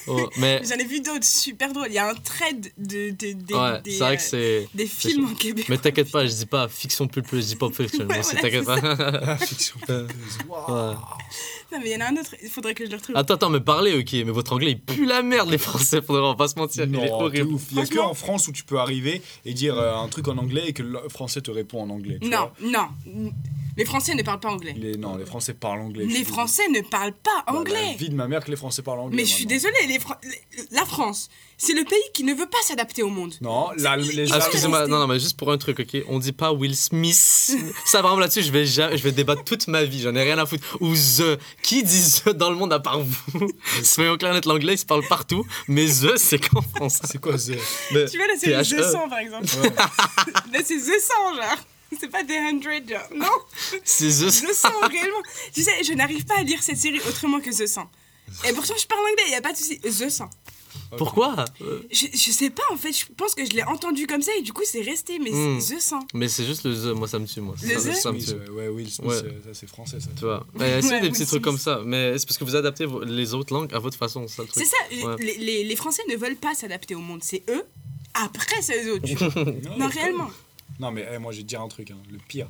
Oh, 0.07 0.29
mais 0.38 0.61
J'en 0.67 0.75
ai 0.75 0.85
vu 0.85 1.01
d'autres 1.01 1.23
super 1.25 1.71
drôles. 1.73 1.88
Il 1.89 1.93
y 1.93 1.97
a 1.99 2.09
un 2.09 2.15
thread 2.15 2.71
de, 2.77 3.09
de- 3.11 3.33
des- 3.33 3.53
ouais, 3.53 3.81
des, 3.83 3.91
c'est 3.91 3.99
vrai 3.99 4.17
que 4.17 4.21
euh, 4.21 4.65
c'est. 4.65 4.69
des 4.73 4.88
films 4.88 5.25
en 5.27 5.33
Québec. 5.35 5.65
Mais 5.69 5.77
t'inquiète 5.77 6.11
pas, 6.11 6.25
je 6.25 6.33
dis 6.33 6.45
pas 6.45 6.67
fiction 6.67 7.07
plus 7.07 7.21
plus, 7.21 7.41
je 7.41 7.47
dis 7.47 7.55
pop 7.55 7.73
fiction. 7.75 8.05
Ouais, 8.07 8.21
voilà, 8.21 8.41
t'inquiète 8.41 8.65
pas. 8.65 8.79
Ah, 8.81 9.38
fiction. 9.38 9.75
Wow. 10.49 10.95
Non, 11.71 11.79
mais 11.81 11.89
il 11.89 11.93
y 11.93 11.95
en 11.95 12.01
a 12.05 12.09
un 12.09 12.13
autre. 12.17 12.35
Il 12.41 12.49
faudrait 12.49 12.73
que 12.73 12.85
je 12.85 12.89
le 12.89 12.97
retrouve. 12.97 13.15
Attends, 13.15 13.35
attends, 13.35 13.49
mais 13.49 13.59
parlez, 13.59 13.93
ok, 13.97 14.11
mais 14.13 14.23
votre 14.31 14.53
anglais 14.53 14.71
il 14.71 14.79
pue 14.81 15.05
la 15.05 15.21
merde, 15.21 15.49
les 15.49 15.57
Français, 15.57 16.01
faudrait 16.01 16.35
pas 16.35 16.47
se 16.47 16.57
mentir, 16.57 16.85
il 16.85 16.95
est 16.95 16.97
Non, 17.07 17.13
horrible. 17.13 17.53
ouf. 17.53 17.63
Il 17.71 17.77
y 17.77 17.81
a 17.81 17.85
que 17.85 17.99
en 17.99 18.13
France 18.13 18.47
où 18.47 18.51
tu 18.51 18.63
peux 18.63 18.79
arriver 18.79 19.21
et 19.45 19.53
dire 19.53 19.77
euh, 19.77 19.95
un 19.95 20.07
truc 20.07 20.27
en 20.27 20.38
anglais 20.38 20.63
et 20.67 20.73
que 20.73 20.81
le 20.83 20.99
français 21.09 21.41
te 21.41 21.51
répond 21.51 21.81
en 21.83 21.89
anglais. 21.89 22.17
tu 22.21 22.27
non, 22.29 22.49
vois. 22.59 22.69
non. 23.05 23.31
Les 23.79 23.86
Français 23.86 24.13
ne 24.13 24.21
parlent 24.24 24.39
pas 24.39 24.50
anglais. 24.50 24.75
Les, 24.77 24.98
non, 24.98 25.15
les 25.15 25.25
Français 25.25 25.53
parlent 25.53 25.79
anglais. 25.81 26.05
Les 26.05 26.24
Français 26.24 26.67
ne 26.69 26.81
parlent 26.81 27.13
pas 27.13 27.43
désolé. 27.48 27.48
Bah, 27.48 27.53
La 27.53 27.59
anglais. 27.59 27.95
vie 27.98 28.09
de 28.09 28.15
ma 28.15 28.27
mère 28.27 28.43
que 28.43 28.51
les 28.51 28.57
Français 28.57 28.81
parlent 28.81 29.00
anglais. 29.00 29.15
Mais 29.17 29.25
je 29.25 29.33
suis 29.33 29.45
désolée, 29.45 29.88
les 29.88 30.00
Fran- 30.00 30.15
les- 30.24 30.65
la 30.71 30.86
France, 30.86 31.29
c'est 31.57 31.74
le 31.74 31.83
pays 31.86 31.98
qui 32.13 32.24
ne 32.24 32.33
veut 32.33 32.48
pas 32.50 32.57
s'adapter 32.63 33.03
au 33.03 33.09
monde. 33.09 33.33
Non, 33.41 33.69
la, 33.77 33.95
les 33.98 34.31
Ah, 34.31 34.36
Ah, 34.36 34.38
excusez-moi, 34.39 34.88
non, 34.88 35.00
non, 35.00 35.07
mais 35.07 35.19
juste 35.19 35.38
pour 35.38 35.51
un 35.51 35.57
truc, 35.57 35.79
ok, 35.79 36.03
on 36.07 36.19
dit 36.19 36.31
pas 36.33 36.51
Will 36.51 36.75
Smith. 36.75 37.15
Ça, 37.86 38.01
vraiment 38.01 38.19
là-dessus, 38.19 38.43
je 38.43 38.51
vais, 38.51 38.65
jamais- 38.65 38.98
je 38.98 39.03
vais 39.03 39.12
débattre 39.12 39.43
toute 39.43 39.67
ma 39.67 39.83
vie, 39.86 40.01
j'en 40.01 40.13
ai 40.15 40.24
rien 40.24 40.38
à 40.38 40.45
foutre. 40.45 40.77
Ou 40.81 40.93
The. 40.93 41.39
Qui 41.63 41.81
dit 41.83 42.21
The 42.25 42.29
dans 42.29 42.50
le 42.50 42.55
monde 42.57 42.74
à 42.74 42.79
part 42.79 43.00
vous? 43.00 43.48
Soyons 43.83 44.18
clairs 44.18 44.33
net, 44.33 44.46
l'anglais 44.46 44.74
il 44.74 44.77
se 44.77 44.85
parle 44.85 45.07
partout, 45.07 45.46
mais 45.68 45.85
The 45.87 46.18
c'est 46.18 46.39
qu'en 46.39 46.61
France. 46.61 47.00
C'est 47.05 47.20
quoi 47.22 47.35
The? 47.37 47.57
Mais 47.94 48.05
Tu 48.05 48.18
vois 48.18 48.27
la 48.27 48.37
série 48.37 48.63
THE. 48.68 48.75
The 48.81 48.92
100 48.92 49.09
par 49.09 49.20
exemple 49.20 49.46
Là 50.53 50.59
c'est 50.65 50.77
The 50.77 51.00
100 51.01 51.35
genre. 51.35 51.57
C'est 51.99 52.09
pas 52.09 52.23
The 52.23 52.29
100 52.61 52.61
genre. 52.89 53.01
Non, 53.15 53.27
C'est 53.83 54.07
The. 54.09 54.27
The 54.27 54.53
100 54.53 54.69
réellement. 54.89 55.23
Tu 55.53 55.63
sais, 55.63 55.83
je 55.83 55.93
n'arrive 55.93 56.25
pas 56.25 56.37
à 56.39 56.43
lire 56.43 56.61
cette 56.61 56.77
série 56.77 56.99
autrement 57.07 57.39
que 57.39 57.49
The 57.49 57.67
100. 57.67 57.89
Et 58.47 58.53
pourtant 58.53 58.73
je 58.79 58.85
parle 58.87 59.01
anglais, 59.01 59.23
il 59.27 59.31
y 59.31 59.35
a 59.35 59.41
pas 59.41 59.51
de 59.53 59.57
souci. 59.57 59.79
The 59.79 60.09
100. 60.09 60.29
Pourquoi? 60.97 61.45
Je, 61.91 62.07
je 62.13 62.31
sais 62.31 62.49
pas 62.49 62.63
en 62.71 62.77
fait, 62.77 62.91
je 62.91 63.05
pense 63.15 63.35
que 63.35 63.45
je 63.45 63.51
l'ai 63.51 63.63
entendu 63.63 64.07
comme 64.07 64.21
ça 64.23 64.31
et 64.37 64.41
du 64.41 64.53
coup 64.53 64.63
c'est 64.65 64.81
resté, 64.81 65.19
mais 65.19 65.31
c'est 65.59 65.75
The 65.75 65.79
100. 65.79 65.99
Mais 66.15 66.27
c'est 66.27 66.45
juste 66.45 66.63
le 66.63 66.73
The, 66.75 66.95
moi 66.97 67.07
ça 67.07 67.19
me 67.19 67.27
tue, 67.27 67.41
moi. 67.41 67.55
Le 67.61 67.77
ça, 67.79 67.89
The 67.91 67.95
ça 67.95 68.11
me 68.11 68.19
tue. 68.19 68.51
Ouais, 68.51 68.67
Will 68.69 68.89
Smith, 68.89 69.07
Ouais. 69.07 69.15
ça 69.17 69.49
c'est 69.53 69.67
français 69.67 69.99
ça. 69.99 70.09
Tu 70.15 70.25
vois. 70.25 70.45
Mais 70.55 70.79
essayez 70.79 70.93
Ouais, 70.93 70.99
des 71.01 71.07
Will 71.07 71.13
petits 71.13 71.25
trucs 71.27 71.43
comme 71.43 71.57
ça. 71.59 71.81
Mais 71.85 72.17
c'est 72.17 72.25
parce 72.27 72.37
que 72.39 72.43
vous 72.43 72.55
adaptez 72.55 72.85
les 73.05 73.33
autres 73.35 73.53
langues 73.53 73.73
à 73.73 73.79
votre 73.79 73.97
façon, 73.97 74.27
c'est 74.27 74.37
ça 74.37 74.41
le 74.43 74.47
truc. 74.49 74.63
C'est 74.63 74.69
ça, 74.69 75.07
Ouais. 75.07 75.15
les, 75.19 75.37
les- 75.37 75.63
les 75.63 75.75
Français 75.75 76.01
ne 76.09 76.15
veulent 76.15 76.35
pas 76.37 76.55
s'adapter 76.55 76.95
au 76.95 76.99
monde, 76.99 77.21
c'est 77.23 77.43
eux, 77.49 77.63
après 78.15 78.61
c'est 78.61 78.83
les 78.83 78.89
autres. 78.89 79.07
non, 79.77 79.87
réellement. 79.87 80.29
Non, 80.79 80.92
mais 80.92 81.05
eh, 81.13 81.18
moi, 81.18 81.31
je 81.31 81.37
vais 81.37 81.44
te 81.44 81.48
dire 81.50 81.61
un 81.61 81.68
truc, 81.68 81.92
hein, 81.92 81.98
le 82.11 82.18
pire. 82.27 82.48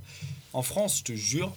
En 0.53 0.61
France, 0.61 0.99
je 0.99 1.03
te 1.03 1.13
jure, 1.15 1.51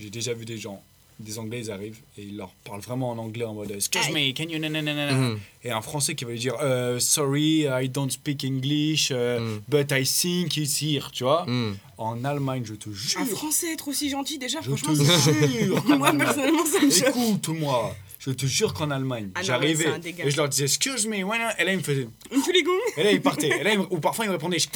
j'ai 0.00 0.10
déjà 0.10 0.32
vu 0.34 0.44
des 0.44 0.58
gens, 0.58 0.82
des 1.20 1.38
Anglais, 1.38 1.60
ils 1.60 1.70
arrivent 1.70 1.98
et 2.18 2.22
ils 2.22 2.36
leur 2.36 2.50
parlent 2.64 2.80
vraiment 2.80 3.10
en 3.10 3.18
anglais 3.18 3.44
en 3.44 3.54
mode 3.54 3.70
Excuse 3.70 4.10
me, 4.10 4.32
can 4.32 4.44
you. 4.50 4.58
nananana 4.58 5.12
Mhm. 5.12 5.38
Et 5.64 5.70
un 5.70 5.80
Français 5.80 6.14
qui 6.14 6.24
va 6.24 6.32
lui 6.32 6.38
dire 6.38 6.54
euh, 6.60 6.98
Sorry, 7.00 7.66
I 7.70 7.88
don't 7.88 8.10
speak 8.10 8.44
English, 8.44 9.08
euh, 9.12 9.38
Mhm. 9.40 9.60
but 9.68 9.90
I 9.92 10.04
think 10.04 10.56
it's 10.58 10.82
here, 10.82 11.08
tu 11.12 11.24
vois. 11.24 11.44
Hmm. 11.46 11.74
En 11.98 12.22
Allemagne, 12.24 12.64
je 12.66 12.74
te 12.74 12.90
jure. 12.90 13.20
Un 13.20 13.24
Français 13.24 13.72
être 13.72 13.88
aussi 13.88 14.10
gentil 14.10 14.38
déjà, 14.38 14.60
Je 14.60 14.70
te 14.70 14.76
franchement. 14.76 15.04
c'est- 15.24 15.48
jure. 15.64 15.82
Moi 15.98 16.12
personnellement 16.12 16.66
ça 16.66 16.80
me 16.84 16.90
choque. 16.90 17.08
Écoute-moi. 17.08 17.96
Je 18.26 18.32
te 18.32 18.46
jure 18.46 18.74
qu'en 18.74 18.90
Allemagne, 18.90 19.30
Ah 19.34 19.38
ouais, 19.40 19.44
j'arrivais 19.44 19.84
et 20.26 20.30
je 20.30 20.36
leur 20.36 20.48
disais 20.48 20.64
Excuse 20.64 21.06
me, 21.06 21.16
I- 21.16 21.20
et 21.58 21.64
là 21.64 21.72
ils 21.72 21.78
me 21.78 21.82
faisaient 21.82 22.08
et 22.96 23.04
là, 23.04 23.10
il 23.12 23.20
partait. 23.22 23.48
Et 23.48 23.62
là, 23.62 23.72
il 23.72 23.78
me- 23.78 23.86
ou 23.90 23.98
parfois, 24.00 24.24
il 24.24 24.28
me 24.28 24.32
répondait 24.32 24.58
Je. 24.58 24.68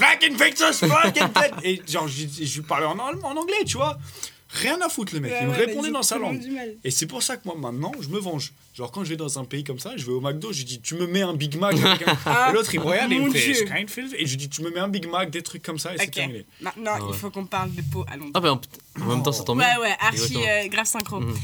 Et 1.65 1.83
genre, 1.89 2.07
je, 2.09 2.27
je 2.45 2.55
lui 2.61 2.67
parlais 2.67 2.87
en, 2.87 2.99
allemand- 2.99 3.29
en 3.29 3.37
anglais, 3.37 3.65
tu 3.67 3.77
vois. 3.77 3.99
Rien 4.53 4.81
à 4.81 4.89
foutre, 4.89 5.15
le 5.15 5.21
mec. 5.21 5.33
il 5.43 5.47
me 5.47 5.53
répondait 5.53 5.91
dans 5.93 6.03
sa 6.03 6.19
langue. 6.19 6.41
Et 6.83 6.91
c'est 6.91 7.07
pour 7.07 7.23
ça 7.23 7.37
que 7.37 7.43
moi, 7.45 7.55
maintenant, 7.57 7.93
je 8.01 8.09
me 8.09 8.19
venge. 8.19 8.53
Genre, 8.75 8.91
quand 8.91 9.05
je 9.05 9.11
vais 9.11 9.17
dans 9.17 9.39
un 9.39 9.45
pays 9.45 9.63
comme 9.63 9.79
ça, 9.79 9.93
je 9.97 10.05
vais 10.05 10.11
au 10.13 10.21
McDo, 10.21 10.53
je 10.53 10.65
dis 10.65 10.81
Tu 10.81 10.97
me 10.97 11.07
mets 11.07 11.23
un 11.23 11.35
Big 11.35 11.57
Mac. 11.57 11.77
avec 11.79 12.07
un- 12.09 12.17
Ah, 12.27 12.49
et 12.51 12.53
l'autre, 12.55 12.75
il 12.75 12.81
me 12.81 12.85
regarde 12.87 13.13
et 13.13 13.15
il 13.17 13.23
me 13.23 13.31
fait. 13.31 13.55
Et 14.19 14.27
je 14.27 14.37
dis 14.37 14.49
Tu 14.49 14.63
me 14.63 14.71
mets 14.71 14.81
un 14.81 14.89
Big 14.89 15.09
Mac, 15.09 15.31
des 15.31 15.43
trucs 15.43 15.63
comme 15.63 15.79
ça, 15.79 15.95
et 15.95 15.99
c'est 15.99 16.11
terminé. 16.11 16.47
Maintenant, 16.61 16.93
Ah 16.97 17.01
ouais. 17.03 17.11
il 17.11 17.17
faut 17.17 17.31
qu'on 17.31 17.47
parle 17.47 17.73
de 17.73 17.83
peau 17.93 18.05
à 18.11 18.17
Londres. 18.17 18.33
Ah, 18.35 18.41
bah 18.41 18.53
en, 18.55 18.61
en 19.03 19.07
même 19.07 19.23
temps, 19.23 19.31
ça 19.33 19.45
tombe 19.45 19.59
bien. 19.59 19.69
Ouais, 19.79 19.83
ouais, 19.89 19.97
archi 20.01 20.37
euh, 20.37 20.67
grave 20.69 20.87
synchro. 20.87 21.21
Mhm. 21.21 21.35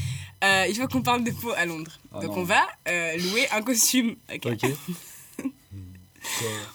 Euh, 0.43 0.65
il 0.69 0.75
faut 0.75 0.87
qu'on 0.87 1.01
parle 1.01 1.23
de 1.23 1.31
peau 1.31 1.51
à 1.55 1.65
Londres. 1.65 1.91
Ah 2.13 2.19
Donc 2.19 2.35
non. 2.35 2.41
on 2.41 2.43
va 2.43 2.67
euh, 2.87 3.17
louer 3.17 3.47
un 3.51 3.61
costume. 3.61 4.15
Ok. 4.33 4.45
Ok. 4.45 4.71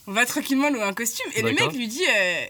On 0.06 0.12
va 0.12 0.24
tranquillement 0.24 0.70
louer 0.70 0.82
un 0.82 0.94
costume. 0.94 1.30
Et 1.34 1.42
le 1.42 1.52
mec 1.52 1.72
lui 1.74 1.86
dit, 1.86 2.04
euh, 2.08 2.46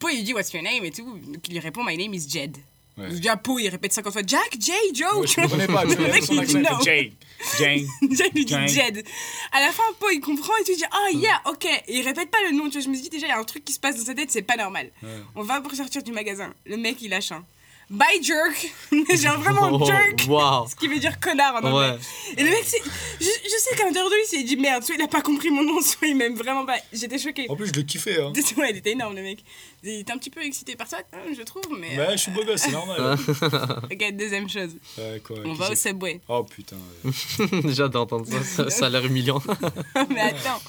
Poe 0.00 0.10
il 0.10 0.16
lui 0.18 0.22
dit 0.24 0.34
What's 0.34 0.52
your 0.52 0.62
name? 0.62 0.84
Et 0.84 0.90
tout. 0.90 1.04
Donc 1.04 1.46
il 1.46 1.52
lui 1.52 1.60
répond 1.60 1.84
My 1.84 1.96
name 1.96 2.12
is 2.14 2.28
Jed. 2.28 2.56
Ouais. 2.98 3.06
Il 3.10 3.20
dit 3.20 3.28
à 3.28 3.36
Poe, 3.38 3.58
il 3.60 3.68
répète 3.68 3.92
50 3.92 4.12
fois 4.12 4.22
Jack, 4.26 4.56
Jay, 4.58 4.72
Joe. 4.92 5.14
Moi, 5.14 5.24
je 5.26 5.40
ne 5.40 5.46
connais 5.46 5.66
pas, 5.66 5.82
tu 5.86 5.94
Le 5.96 6.02
mec 6.08 6.14
accent, 6.16 6.42
dit 6.42 6.56
non. 6.56 6.80
Jane. 6.84 7.10
Jane. 7.58 7.86
Jack 8.10 8.32
lui 8.34 8.44
dit. 8.44 8.54
Jed. 8.68 9.04
À 9.52 9.60
la 9.60 9.72
fin, 9.72 9.82
Poe 9.98 10.12
il 10.12 10.20
comprend 10.20 10.52
et 10.60 10.64
tout 10.64 10.72
il 10.72 10.76
dit 10.78 10.84
Ah 10.90 11.10
yeah, 11.12 11.40
ok. 11.46 11.64
Et 11.64 11.98
il 11.98 12.02
répète 12.02 12.30
pas 12.30 12.38
le 12.50 12.56
nom. 12.56 12.64
Tu 12.64 12.72
vois, 12.72 12.80
je 12.82 12.88
me 12.88 12.96
dis 12.96 13.08
déjà, 13.08 13.26
il 13.26 13.30
y 13.30 13.32
a 13.32 13.38
un 13.38 13.44
truc 13.44 13.64
qui 13.64 13.72
se 13.72 13.80
passe 13.80 13.96
dans 13.96 14.04
sa 14.04 14.14
tête, 14.14 14.30
c'est 14.30 14.42
pas 14.42 14.56
normal. 14.56 14.90
Ouais. 15.02 15.08
On 15.36 15.42
va 15.42 15.60
pour 15.60 15.72
sortir 15.74 16.02
du 16.02 16.12
magasin. 16.12 16.52
Le 16.66 16.76
mec 16.76 17.00
il 17.00 17.10
lâche 17.10 17.32
un 17.32 17.44
Bye 17.92 18.22
jerk. 18.22 18.72
Genre 19.22 19.38
vraiment 19.38 19.68
Oh, 19.70 19.84
jerk. 19.86 20.24
Waouh. 20.26 20.66
Ce 20.66 20.74
qui 20.74 20.88
veut 20.88 20.98
dire 20.98 21.20
connard 21.20 21.56
en 21.56 21.58
anglais. 21.58 21.90
Ouais. 21.90 21.98
Et 22.38 22.42
le 22.42 22.50
mec, 22.50 22.64
c'est- 22.64 22.82
je, 23.20 23.26
je 23.26 23.56
sais 23.60 23.76
qu'à 23.76 23.84
l'intérieur 23.84 24.08
de 24.10 24.14
lui, 24.14 24.22
il 24.24 24.28
s'est 24.38 24.42
dit 24.44 24.56
merde, 24.56 24.82
soit 24.82 24.94
il 24.94 25.02
a 25.02 25.08
pas 25.08 25.20
compris 25.20 25.50
mon 25.50 25.62
nom, 25.62 25.80
soit 25.82 26.08
il 26.08 26.16
m'aime 26.16 26.34
vraiment 26.34 26.64
pas. 26.64 26.76
J'étais 26.92 27.18
choquée. 27.18 27.46
En 27.50 27.56
plus, 27.56 27.66
je 27.66 27.72
le 27.74 27.82
kiffais. 27.82 28.18
Hein. 28.20 28.32
Ouais, 28.56 28.70
il 28.70 28.76
était 28.78 28.92
énorme 28.92 29.14
le 29.14 29.22
mec. 29.22 29.44
Il 29.84 30.00
était 30.00 30.12
un 30.12 30.18
petit 30.18 30.30
peu 30.30 30.40
excité 30.44 30.76
par 30.76 30.86
ça, 30.86 30.98
hein, 31.12 31.18
je 31.36 31.42
trouve, 31.42 31.64
mais. 31.76 31.98
Ouais, 31.98 32.12
je 32.12 32.18
suis 32.18 32.30
beau 32.30 32.44
gosse, 32.44 32.60
c'est 32.60 32.70
normal. 32.70 33.16
Ok, 33.90 34.12
deuxième 34.12 34.48
chose. 34.48 34.70
Ouais, 34.96 35.20
quoi, 35.24 35.36
On 35.44 35.54
va 35.54 35.72
au 35.72 35.74
Subway. 35.74 36.20
Oh 36.28 36.44
putain. 36.44 36.76
hâte 37.04 37.90
d'entendre 37.92 38.26
ça, 38.44 38.70
ça, 38.70 38.86
a 38.86 38.88
l'air 38.88 39.04
humiliant. 39.04 39.42
mais 40.10 40.20
attends, 40.20 40.60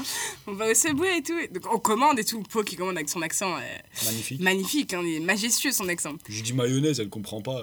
on 0.47 0.53
va 0.53 0.71
au 0.71 0.73
Subway 0.73 1.19
et 1.19 1.21
tout. 1.21 1.39
Donc 1.51 1.71
on 1.71 1.77
commande 1.77 2.17
et 2.17 2.23
tout. 2.23 2.41
Poe 2.41 2.63
qui 2.63 2.75
commande 2.75 2.95
avec 2.97 3.09
son 3.09 3.21
accent 3.21 3.55
euh, 3.55 3.59
Magnifique. 4.05 4.41
magnifique, 4.41 4.93
hein, 4.93 5.01
il 5.05 5.15
est 5.17 5.19
majestueux 5.19 5.71
son 5.71 5.87
accent. 5.89 6.13
Je 6.27 6.41
dis 6.41 6.53
mayonnaise, 6.53 6.99
elle 6.99 7.09
comprend 7.09 7.41
pas. 7.41 7.61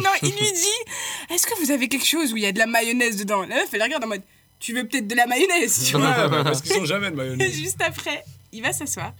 Non, 0.00 0.10
il 0.22 0.28
lui 0.28 0.52
dit 0.52 1.34
Est-ce 1.34 1.46
que 1.46 1.58
vous 1.64 1.70
avez 1.70 1.88
quelque 1.88 2.06
chose 2.06 2.32
où 2.32 2.36
il 2.36 2.42
y 2.42 2.46
a 2.46 2.52
de 2.52 2.58
la 2.58 2.66
mayonnaise 2.66 3.16
dedans? 3.16 3.40
La 3.42 3.56
meuf, 3.56 3.68
elle 3.72 3.82
regarde 3.82 4.04
en 4.04 4.08
mode 4.08 4.22
Tu 4.58 4.74
veux 4.74 4.86
peut-être 4.86 5.08
de 5.08 5.14
la 5.14 5.26
mayonnaise 5.26 5.86
tu 5.86 5.96
vois? 5.96 6.10
Ouais, 6.28 6.36
ouais, 6.36 6.44
parce 6.44 6.60
qu'ils 6.60 6.72
sont 6.72 6.84
jamais 6.84 7.08
de 7.08 7.14
Et 7.14 7.16
mayonnaise. 7.16 7.52
juste 7.54 7.80
après, 7.80 8.24
il 8.52 8.62
va 8.62 8.72
s'asseoir 8.72 9.14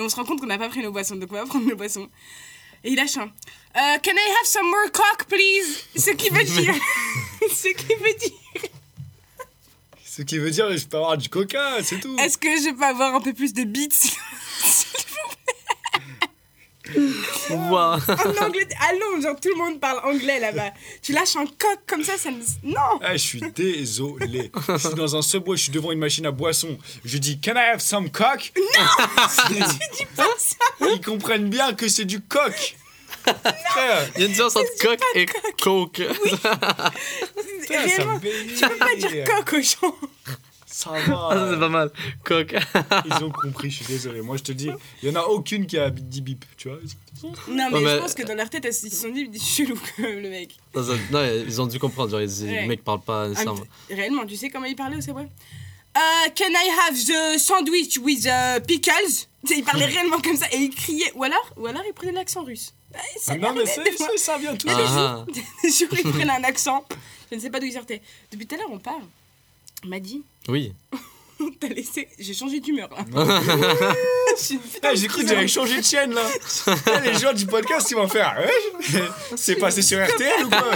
et 0.00 0.02
on 0.02 0.08
se 0.08 0.16
rend 0.16 0.24
compte 0.24 0.40
qu'on 0.40 0.46
n'a 0.46 0.58
pas 0.58 0.70
pris 0.70 0.82
nos 0.82 0.90
boissons. 0.90 1.16
Donc 1.16 1.30
on 1.30 1.34
va 1.34 1.44
prendre 1.44 1.66
nos 1.66 1.76
boissons. 1.76 2.08
Et 2.82 2.90
il 2.90 2.96
lâche 2.96 3.18
un. 3.18 3.24
Euh, 3.26 3.98
can 4.02 4.12
I 4.12 4.34
have 4.40 4.46
some 4.46 4.66
more 4.66 4.90
cock, 4.90 5.26
please? 5.28 5.84
Ce 5.94 6.10
qui 6.12 6.30
veut 6.30 6.44
dire. 6.44 6.74
Ce 7.50 7.68
qui 7.68 7.94
veut 7.94 8.14
dire. 8.18 8.70
Ce 10.04 10.22
qui 10.22 10.38
veut 10.38 10.50
dire, 10.50 10.76
je 10.76 10.86
peux 10.86 10.96
avoir 10.96 11.16
du 11.18 11.28
coca, 11.28 11.82
c'est 11.82 12.00
tout. 12.00 12.16
Est-ce 12.18 12.36
que 12.38 12.48
je 12.48 12.74
peux 12.74 12.84
avoir 12.84 13.14
un 13.14 13.20
peu 13.20 13.32
plus 13.32 13.52
de 13.52 13.64
beats 13.64 14.16
Ouah. 17.50 17.98
en 18.08 18.44
anglais 18.46 18.66
Allons, 18.88 19.20
genre 19.22 19.36
tout 19.40 19.48
le 19.48 19.56
monde 19.56 19.80
parle 19.80 20.00
anglais 20.04 20.38
là-bas. 20.40 20.70
Tu 21.02 21.12
lâches 21.12 21.36
un 21.36 21.46
coq 21.46 21.78
comme 21.86 22.02
ça, 22.04 22.16
ça 22.18 22.30
me. 22.30 22.40
Non 22.62 23.00
Ah, 23.02 23.12
je 23.12 23.18
suis 23.18 23.40
désolé. 23.54 24.50
je 24.68 24.76
suis 24.78 24.94
dans 24.94 25.16
un 25.16 25.22
subway, 25.22 25.56
je 25.56 25.62
suis 25.64 25.72
devant 25.72 25.92
une 25.92 25.98
machine 25.98 26.26
à 26.26 26.30
boisson. 26.30 26.78
Je 27.04 27.18
dis 27.18 27.40
Can 27.40 27.52
I 27.56 27.70
have 27.74 27.80
some 27.80 28.10
cock 28.10 28.52
Tu 29.48 29.54
dis 29.54 30.06
pas 30.16 30.26
ça 30.38 30.56
Ils 30.92 31.00
comprennent 31.04 31.48
bien 31.50 31.72
que 31.74 31.88
c'est 31.88 32.04
du 32.04 32.20
coq. 32.20 32.76
Frère, 33.24 34.08
Il 34.16 34.20
y 34.20 34.22
a 34.22 34.26
une 34.26 34.32
différence 34.32 34.56
entre 34.56 34.70
coq 34.80 34.98
et 35.14 35.26
coke. 35.62 36.00
ça 36.42 36.58
Réellement, 37.68 38.14
me 38.14 38.56
tu 38.56 38.68
peux 38.68 38.76
pas 38.76 38.94
dire 38.96 39.24
coq 39.24 39.52
aux 39.52 39.62
gens. 39.62 39.94
Ça 40.72 40.90
Ah, 40.94 41.00
ça, 41.32 41.46
c'est 41.50 41.54
va. 41.56 41.58
pas 41.58 41.68
mal. 41.68 41.90
Coq. 42.24 42.54
Ils 43.06 43.24
ont 43.24 43.30
compris, 43.30 43.70
je 43.70 43.76
suis 43.82 43.86
désolé. 43.86 44.20
Moi, 44.22 44.36
je 44.36 44.42
te 44.44 44.52
dis, 44.52 44.70
il 45.02 45.08
y 45.08 45.12
en 45.12 45.20
a 45.20 45.24
aucune 45.24 45.66
qui 45.66 45.76
a 45.78 45.90
dit 45.90 46.20
bip, 46.20 46.44
tu 46.56 46.68
vois. 46.68 46.78
Non, 47.22 47.32
mais 47.48 47.64
Ouais, 47.78 47.80
mais- 47.84 47.90
je 47.96 47.98
pense 47.98 48.14
que 48.14 48.22
dans 48.22 48.34
leur 48.34 48.48
tête, 48.48 48.64
ils 48.66 48.72
se 48.72 48.88
sont 48.90 49.10
dit, 49.10 49.28
chelou 49.38 49.74
le 49.98 50.28
mec. 50.30 50.56
Non, 50.74 50.82
ça- 50.84 50.92
non, 51.10 51.24
ils 51.46 51.60
ont 51.60 51.66
dû 51.66 51.78
comprendre. 51.78 52.10
Genre, 52.10 52.20
ils- 52.22 52.44
Ouais. 52.44 52.60
les 52.62 52.66
mecs 52.68 52.84
parlent 52.84 53.00
pas 53.02 53.28
nécessairement. 53.28 53.60
réellement, 53.90 54.24
tu 54.26 54.36
sais 54.36 54.48
comment 54.48 54.66
il 54.66 54.76
parlait 54.76 54.96
au 54.96 55.00
Subway? 55.00 55.26
Euh, 55.96 56.00
Can 56.36 56.50
I 56.50 56.70
have 56.88 56.94
the 56.96 57.38
sandwich 57.40 57.98
with 57.98 58.24
uh, 58.26 58.60
pickles? 58.64 59.26
Il 59.50 59.64
parlait 59.64 59.86
réellement 59.86 60.20
comme 60.20 60.36
ça 60.36 60.46
et 60.52 60.58
il 60.58 60.70
criait. 60.70 61.10
Ou 61.16 61.24
alors, 61.24 61.50
ou 61.56 61.66
alors 61.66 61.82
il 61.88 61.92
prenait 61.94 62.12
l'accent 62.12 62.44
russe. 62.44 62.74
Ah, 62.94 62.98
ça 63.18 63.32
Ah, 63.34 63.38
non, 63.38 63.54
mais 63.54 63.64
c'est- 63.66 63.82
c'est- 63.96 64.18
ça 64.18 64.36
vient 64.38 64.54
tout. 64.54 64.68
Ah, 64.70 65.24
Des 65.34 65.70
jours, 65.70 65.88
il 65.92 66.12
prenait 66.12 66.30
un 66.30 66.44
accent. 66.44 66.84
Je 67.30 67.36
ne 67.36 67.40
sais 67.40 67.50
pas 67.50 67.58
d'où 67.58 67.66
il 67.66 67.72
sortait. 67.72 68.02
Depuis 68.30 68.46
tout 68.46 68.54
à 68.54 68.58
l'heure, 68.58 68.68
on 68.70 68.78
parle. 68.78 69.02
M'a 69.86 70.00
dit, 70.00 70.22
oui. 70.48 70.72
t'as 71.60 71.68
laissé. 71.68 72.08
J'ai 72.18 72.34
changé 72.34 72.60
d'humeur 72.60 72.90
là. 72.90 73.04
Putain 74.48 74.94
J'ai 74.94 75.06
cru 75.06 75.22
que 75.22 75.28
j'avais 75.28 75.48
changé 75.48 75.78
de 75.80 75.84
chaîne 75.84 76.14
là. 76.14 76.22
Les 77.04 77.14
gens 77.14 77.32
du 77.32 77.46
podcast 77.46 77.90
ils 77.90 77.94
vont 77.94 78.08
faire 78.08 78.36
Ouais, 78.38 79.02
C'est 79.36 79.56
passé 79.56 79.82
sur 79.82 79.98
RTL 80.04 80.44
ou 80.46 80.48
quoi 80.48 80.70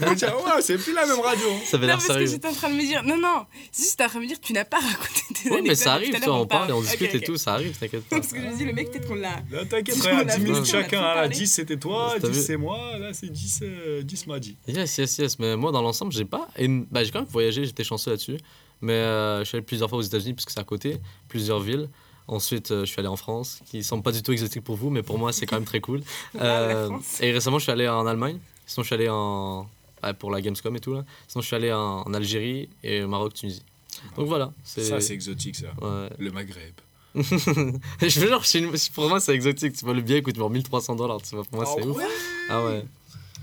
Ils 0.00 0.06
vont 0.06 0.12
dire 0.14 0.34
Ouais, 0.44 0.62
c'est 0.62 0.78
plus 0.78 0.92
la 0.94 1.06
même 1.06 1.20
radio. 1.20 1.46
Ça 1.66 1.76
avait 1.76 1.86
l'air 1.86 1.96
parce 1.96 2.06
que 2.06 2.12
sérieux. 2.14 2.26
j'étais 2.30 2.48
en 2.48 2.52
train 2.52 2.70
de 2.70 2.74
me 2.74 2.80
dire, 2.80 3.02
non, 3.02 3.16
non, 3.16 3.46
si 3.72 3.90
j'étais 3.90 4.04
en 4.04 4.08
train 4.08 4.18
de 4.18 4.24
me 4.24 4.28
dire, 4.28 4.40
tu 4.40 4.52
n'as 4.52 4.64
pas 4.64 4.78
raconté 4.78 5.20
tes 5.42 5.50
Oui, 5.50 5.60
mais 5.62 5.74
ça 5.74 5.94
arrive, 5.94 6.16
on 6.26 6.46
parle 6.46 6.70
et 6.70 6.72
on 6.72 6.80
discute 6.80 7.14
et 7.14 7.20
tout, 7.20 7.36
ça 7.36 7.54
arrive, 7.54 7.76
t'inquiète 7.78 8.04
pas. 8.04 8.16
Parce 8.16 8.32
que 8.32 8.40
je 8.40 8.46
me 8.46 8.56
dis, 8.56 8.64
le 8.64 8.72
mec, 8.72 8.90
peut-être 8.90 9.08
qu'on 9.08 9.14
l'a. 9.14 9.36
Là, 9.50 9.64
t'inquiète, 9.68 9.96
frère, 9.98 10.16
on 10.16 10.28
a 10.28 10.36
10 10.36 10.40
minutes 10.42 10.64
chacun. 10.66 10.98
tout 10.98 11.04
hein, 11.04 11.08
Là, 11.08 11.14
parlé. 11.14 11.28
10 11.36 11.46
c'était 11.46 11.76
toi, 11.76 12.14
T'as 12.20 12.28
10 12.28 12.36
vu 12.36 12.42
c'est 12.44 12.56
moi, 12.56 12.98
là 12.98 13.12
c'est 13.12 13.30
10, 13.30 13.60
euh, 13.62 14.02
10 14.02 14.26
m'a 14.26 14.38
dit. 14.38 14.56
Yes, 14.66 14.98
yes, 14.98 15.18
yes. 15.18 15.38
Mais 15.38 15.56
moi, 15.56 15.72
dans 15.72 15.82
l'ensemble, 15.82 16.12
j'ai 16.12 16.24
pas. 16.24 16.48
Bah, 16.90 17.04
j'ai 17.04 17.10
quand 17.10 17.20
même 17.20 17.28
voyagé, 17.28 17.64
j'étais 17.64 17.84
chanceux 17.84 18.10
là-dessus. 18.10 18.36
Mais 18.80 18.92
euh, 18.92 19.40
je 19.40 19.44
suis 19.44 19.56
allé 19.56 19.64
plusieurs 19.64 19.88
fois 19.88 19.98
aux 19.98 20.02
États-Unis 20.02 20.34
parce 20.34 20.44
que 20.44 20.52
c'est 20.52 20.60
à 20.60 20.64
côté, 20.64 20.98
plusieurs 21.28 21.60
villes. 21.60 21.88
Ensuite, 22.26 22.70
euh, 22.70 22.80
je 22.80 22.90
suis 22.90 22.98
allé 23.00 23.08
en 23.08 23.16
France, 23.16 23.60
qui 23.66 23.84
semble 23.84 24.02
pas 24.02 24.12
du 24.12 24.22
tout 24.22 24.32
exotique 24.32 24.64
pour 24.64 24.76
vous, 24.76 24.88
mais 24.90 25.02
pour 25.02 25.18
moi, 25.18 25.32
c'est 25.32 25.44
quand 25.46 25.56
même 25.56 25.66
très 25.66 25.80
cool. 25.80 26.00
Ah, 26.38 26.44
Euh, 26.44 26.90
et 27.20 27.32
récemment, 27.32 27.58
je 27.58 27.64
suis 27.64 27.72
allé 27.72 27.86
en 27.88 28.06
Allemagne. 28.06 28.38
Sinon, 28.66 28.82
je 28.82 28.86
suis 28.86 28.94
allé 28.94 29.08
en. 29.10 29.68
ouais, 30.02 30.14
pour 30.14 30.30
la 30.30 30.40
Gamescom 30.40 30.74
et 30.74 30.80
tout 30.80 30.94
là. 30.94 31.04
Sinon, 31.28 31.42
je 31.42 31.46
suis 31.46 31.56
allé 31.56 31.70
en, 31.72 32.02
en 32.06 32.14
Algérie 32.14 32.68
et 32.82 33.02
au 33.02 33.08
Maroc, 33.08 33.34
Tunisie. 33.34 33.62
Donc 34.16 34.26
voilà. 34.26 34.52
Ça, 34.64 35.00
c'est 35.00 35.14
exotique, 35.14 35.56
ça. 35.56 35.66
Ouais. 35.82 36.08
Le 36.18 36.30
Maghreb. 36.30 36.74
je 37.14 38.20
veux 38.20 38.28
genre, 38.28 38.42
pour 38.94 39.08
moi, 39.08 39.20
c'est 39.20 39.34
exotique. 39.34 39.74
Tu 39.76 39.84
vois, 39.84 39.94
le 39.94 40.00
billet 40.00 40.20
coûte 40.22 40.36
genre 40.36 40.50
1300 40.50 40.96
dollars. 40.96 41.20
Tu 41.22 41.34
vois, 41.34 41.44
pour 41.44 41.56
moi, 41.56 41.66
c'est 41.66 41.82
Ah 41.82 41.86
ouf. 41.86 41.96
ouais 41.96 42.04
Ah 42.48 42.64
ouais. 42.64 42.84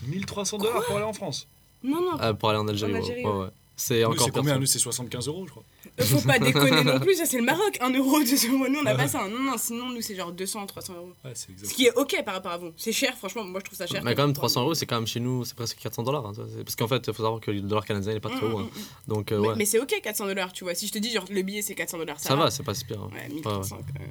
1300 0.08 0.58
dollars 0.58 0.84
pour 0.86 0.96
aller 0.98 1.06
en 1.06 1.14
France. 1.14 1.48
Non, 1.84 2.02
non, 2.02 2.20
Euh, 2.20 2.34
pour 2.34 2.50
aller 2.50 2.60
en 2.60 2.68
Algérie, 2.68 2.94
En 2.94 2.96
Algérie, 2.96 3.24
ouais. 3.26 3.32
ouais. 3.32 3.40
ouais. 3.44 3.50
C'est 3.76 4.04
encore 4.04 4.26
c'est 4.26 4.32
combien. 4.32 4.58
Nous, 4.60 4.66
c'est 4.66 4.78
75 4.80 5.28
euros, 5.28 5.46
je 5.46 5.52
crois. 5.52 5.64
Faut 6.00 6.22
pas 6.28 6.40
déconner 6.40 6.84
non 6.84 7.00
plus, 7.00 7.16
ça 7.16 7.26
c'est 7.26 7.38
le 7.38 7.44
Maroc, 7.44 7.78
1 7.82 7.90
euro, 7.92 8.20
2 8.20 8.26
euros, 8.54 8.68
nous 8.70 8.80
on 8.80 8.84
n'a 8.84 8.96
pas 8.96 9.08
ça. 9.08 9.28
Non, 9.28 9.40
non, 9.40 9.58
sinon 9.58 9.90
nous 9.90 10.02
c'est 10.02 10.16
genre 10.16 10.32
200, 10.32 10.66
300 10.66 10.94
euros. 10.96 11.14
Ouais, 11.26 11.32
c'est 11.36 11.50
Ce 11.66 11.74
qui 11.74 11.86
est 11.86 11.94
ok 11.98 12.24
par 12.26 12.36
rapport 12.36 12.52
à 12.54 12.58
vous. 12.58 12.72
C'est 12.78 12.92
cher, 12.92 13.16
franchement, 13.18 13.44
moi 13.44 13.60
je 13.60 13.66
trouve 13.66 13.78
ça 13.78 13.88
cher. 13.88 14.04
Mais 14.04 14.16
quand 14.16 14.24
même, 14.26 14.34
300 14.34 14.62
euros, 14.62 14.74
c'est 14.74 14.86
quand 14.86 14.96
même 14.96 15.08
chez 15.08 15.20
nous, 15.20 15.46
c'est 15.46 15.56
presque 15.56 15.78
400 15.80 16.04
dollars. 16.04 16.26
hein, 16.26 16.34
Parce 16.64 16.76
qu'en 16.76 16.88
fait, 16.88 17.04
il 17.08 17.14
faut 17.14 17.24
savoir 17.24 17.40
que 17.42 17.52
le 17.52 17.62
dollar 17.62 17.86
canadien 17.86 18.14
n'est 18.14 18.20
pas 18.20 18.30
très 18.30 18.46
haut. 18.46 18.60
hein. 18.60 18.70
Donc, 19.08 19.32
euh, 19.32 19.40
Mais, 19.40 19.48
ouais. 19.50 19.56
mais 19.58 19.66
c'est 19.66 19.80
ok 19.80 19.94
400 20.02 20.26
dollars, 20.28 20.54
tu 20.54 20.64
vois. 20.64 20.74
Si 20.76 20.88
je 20.88 20.94
te 20.94 20.98
dis 21.00 21.12
genre 21.12 21.26
le 21.30 21.42
billet 21.42 21.62
c'est 21.62 21.76
400 21.76 21.98
dollars, 21.98 22.20
ça, 22.20 22.30
ça 22.30 22.36
va, 22.36 22.50
c'est 22.52 22.64
pas 22.64 22.74
si 22.74 22.86
pire. 22.86 23.02
hein. 23.02 23.10
Ouais, 23.14 23.20
Ouais, 23.20 23.28
ouais. 23.28 23.34
1300 23.36 23.78
quand 23.78 24.00
même. 24.00 24.10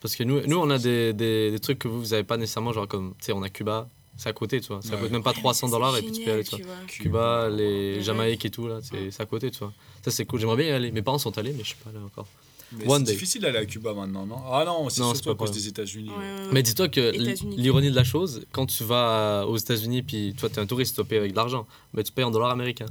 Parce 0.00 0.16
que 0.16 0.24
nous, 0.24 0.40
nous 0.46 0.56
on 0.58 0.68
a 0.70 0.78
des, 0.78 1.12
des, 1.12 1.50
des 1.52 1.58
trucs 1.60 1.78
que 1.78 1.88
vous, 1.88 2.00
vous 2.00 2.12
avez 2.14 2.24
pas 2.24 2.36
nécessairement, 2.36 2.72
genre 2.72 2.88
comme, 2.88 3.14
tu 3.20 3.26
sais, 3.26 3.32
on 3.32 3.42
a 3.42 3.48
Cuba, 3.48 3.88
c'est 4.16 4.28
à 4.28 4.32
côté, 4.32 4.60
tu 4.60 4.68
vois. 4.68 4.80
Ça 4.82 4.94
Ouais. 4.94 5.00
coûte 5.02 5.10
même 5.10 5.22
pas 5.22 5.32
300 5.32 5.68
dollars 5.68 5.96
et 5.96 6.02
puis 6.02 6.12
tu 6.12 6.22
peux 6.22 6.30
y 6.30 6.32
aller, 6.32 6.44
tu 6.44 6.56
vois. 6.56 6.64
vois. 6.74 6.84
Cuba, 6.86 7.48
les 7.50 7.96
Ouais. 7.96 8.02
Jamaïques 8.02 8.44
et 8.44 8.50
tout, 8.50 8.66
là, 8.68 8.80
c'est 8.82 9.20
à 9.20 9.26
côté, 9.26 9.50
tu 9.50 9.58
vois. 9.58 9.72
Ça, 10.04 10.10
c'est 10.10 10.24
cool. 10.24 10.40
J'aimerais 10.40 10.56
bien 10.56 10.66
y 10.66 10.70
aller. 10.70 10.90
Mes 10.92 11.02
parents 11.02 11.18
sont 11.18 11.36
allés, 11.38 11.52
mais 11.52 11.62
je 11.62 11.68
suis 11.68 11.76
pas 11.76 11.90
allé 11.90 11.98
encore. 11.98 12.26
C'est 12.74 13.02
difficile 13.02 13.42
d'aller 13.42 13.58
à 13.58 13.66
Cuba 13.66 13.92
maintenant, 13.92 14.24
non? 14.24 14.38
Ah 14.50 14.64
non, 14.64 14.88
c'est 14.88 15.02
surtout 15.02 15.28
à 15.30 15.34
pas 15.36 15.44
cause 15.44 15.50
des 15.54 15.68
États-Unis. 15.68 16.08
Ouais, 16.08 16.16
ouais, 16.16 16.22
ouais. 16.22 16.48
Mais 16.52 16.62
dis-toi 16.62 16.88
que 16.88 17.10
l'ironie 17.56 17.90
de 17.90 17.94
la 17.96 18.04
chose, 18.04 18.46
quand 18.50 18.64
tu 18.66 18.82
vas 18.84 19.44
aux 19.46 19.58
États-Unis, 19.58 20.02
puis 20.02 20.34
toi, 20.38 20.48
t'es 20.48 20.58
un 20.58 20.66
touriste, 20.66 20.96
tu 20.96 21.04
payes 21.04 21.18
avec 21.18 21.32
de 21.32 21.36
l'argent, 21.36 21.66
mais 21.92 22.02
tu 22.02 22.12
payes 22.12 22.24
en 22.24 22.30
dollars 22.30 22.50
américains. 22.50 22.86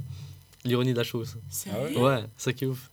L'ironie 0.64 0.92
de 0.92 0.98
la 0.98 1.02
chose. 1.04 1.36
Sérieux 1.50 1.94
Ah 1.96 2.00
Ouais, 2.00 2.20
c'est 2.36 2.44
ça 2.44 2.52
qui 2.52 2.64
est 2.64 2.68
ouf. 2.68 2.90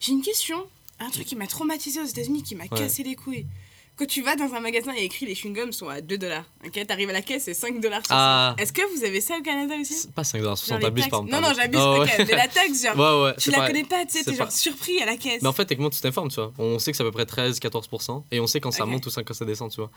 J'ai 0.00 0.10
une 0.12 0.22
question. 0.22 0.66
Un 0.98 1.10
truc 1.10 1.24
qui 1.26 1.36
m'a 1.36 1.46
traumatisé 1.46 2.00
aux 2.00 2.04
États-Unis, 2.06 2.42
qui 2.42 2.56
m'a 2.56 2.66
cassé 2.66 3.04
les 3.04 3.14
couilles. 3.14 3.46
Quand 3.94 4.06
tu 4.06 4.22
vas 4.22 4.34
dans 4.36 4.52
un 4.54 4.60
magasin 4.60 4.92
et 4.96 5.04
écrit 5.04 5.26
les 5.26 5.34
chewing-gums 5.34 5.70
sont 5.72 5.88
à 5.88 6.00
2 6.00 6.16
dollars. 6.16 6.44
Ok, 6.66 6.86
t'arrives 6.86 7.10
à 7.10 7.12
la 7.12 7.20
caisse, 7.20 7.44
c'est 7.44 7.54
5 7.54 7.78
dollars. 7.78 8.00
Ah. 8.08 8.54
Est-ce 8.58 8.72
que 8.72 8.80
vous 8.96 9.04
avez 9.04 9.20
ça 9.20 9.36
au 9.38 9.42
Canada 9.42 9.74
aussi? 9.80 10.08
Pas 10.08 10.24
5 10.24 10.38
dollars, 10.38 10.56
Genre 10.56 10.64
60, 10.64 10.78
les 10.78 10.84
t'abuses 10.84 11.08
par. 11.08 11.22
Non, 11.24 11.40
non, 11.42 11.52
j'abuse. 11.54 11.78
Ah 11.80 11.98
ouais. 12.00 12.06
mais 12.18 12.24
la 12.34 12.48
taxe, 12.48 12.82
genre, 12.82 12.96
Ouais, 13.22 13.24
ouais. 13.30 13.34
tu 13.38 13.50
la 13.50 13.58
pareil. 13.58 13.72
connais 13.74 13.84
pas, 13.84 14.06
tu 14.06 14.18
sais, 14.18 14.24
t'es 14.24 14.34
genre 14.34 14.50
surpris 14.50 15.00
à 15.02 15.06
la 15.06 15.16
caisse. 15.18 15.42
Mais 15.42 15.48
en 15.48 15.52
fait, 15.52 15.66
techniquement, 15.66 15.90
tu 15.90 16.00
t'informes, 16.00 16.30
tu 16.30 16.36
vois. 16.36 16.52
On 16.58 16.78
sait 16.78 16.90
que 16.90 16.96
c'est 16.96 17.02
à 17.02 17.06
peu 17.06 17.12
près 17.12 17.24
13-14%, 17.26 18.24
et 18.30 18.40
on 18.40 18.46
sait 18.46 18.60
quand 18.60 18.70
ça 18.70 18.86
monte 18.86 19.04
ou 19.06 19.10
ça- 19.10 19.22
quand 19.22 19.34
ça 19.34 19.44
descend, 19.44 19.70
tu 19.70 19.76
vois. 19.80 19.90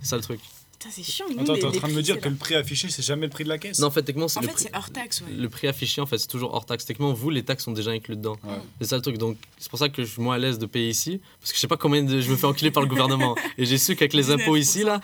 C'est 0.00 0.08
ça 0.08 0.16
le 0.16 0.22
truc. 0.22 0.40
Putain, 0.82 0.94
c'est 0.94 1.02
chiant. 1.08 1.26
nous, 1.30 1.40
Attends, 1.40 1.54
t'es 1.54 1.64
en 1.64 1.70
train 1.70 1.88
de 1.88 1.92
me 1.92 2.02
dire 2.02 2.18
que 2.20 2.28
le 2.28 2.34
prix 2.34 2.56
affiché, 2.56 2.88
c'est 2.90 3.02
jamais 3.02 3.26
le 3.26 3.30
prix 3.30 3.44
de 3.44 3.48
la 3.48 3.58
caisse 3.58 3.78
Non, 3.78 3.86
en 3.86 3.90
fait, 3.92 4.02
techniquement, 4.02 4.26
c'est 4.26 4.40
En 4.40 4.42
fait, 4.42 4.52
c'est 4.56 4.74
hors 4.74 4.90
taxe, 4.90 5.20
ouais. 5.20 5.32
le 5.32 5.48
prix 5.48 5.68
affiché, 5.68 6.00
en 6.00 6.06
fait, 6.06 6.18
c'est 6.18 6.26
toujours 6.26 6.52
hors 6.54 6.66
taxe. 6.66 6.84
Techniquement, 6.84 7.12
vous, 7.12 7.30
les 7.30 7.44
taxes 7.44 7.64
sont 7.64 7.72
déjà 7.72 7.92
inclus 7.92 8.16
dedans. 8.16 8.36
Ouais. 8.42 8.54
C'est 8.80 8.88
ça 8.88 8.96
le 8.96 9.02
truc. 9.02 9.16
Donc, 9.18 9.36
c'est 9.58 9.70
pour 9.70 9.78
ça 9.78 9.88
que 9.88 10.02
je 10.02 10.10
suis 10.10 10.20
moins 10.22 10.34
à 10.34 10.38
l'aise 10.38 10.58
de 10.58 10.66
payer 10.66 10.88
ici, 10.88 11.20
parce 11.40 11.52
que 11.52 11.56
je 11.56 11.60
sais 11.60 11.68
pas 11.68 11.76
combien 11.76 12.02
de- 12.02 12.20
je 12.20 12.30
me 12.30 12.36
fais 12.36 12.46
enculer 12.46 12.70
par 12.72 12.82
le 12.82 12.88
gouvernement. 12.88 13.36
Et 13.58 13.64
j'ai 13.64 13.78
su 13.78 13.94
qu'avec 13.94 14.12
les 14.14 14.30
impôts 14.32 14.56
ici, 14.56 14.82
là, 14.82 15.00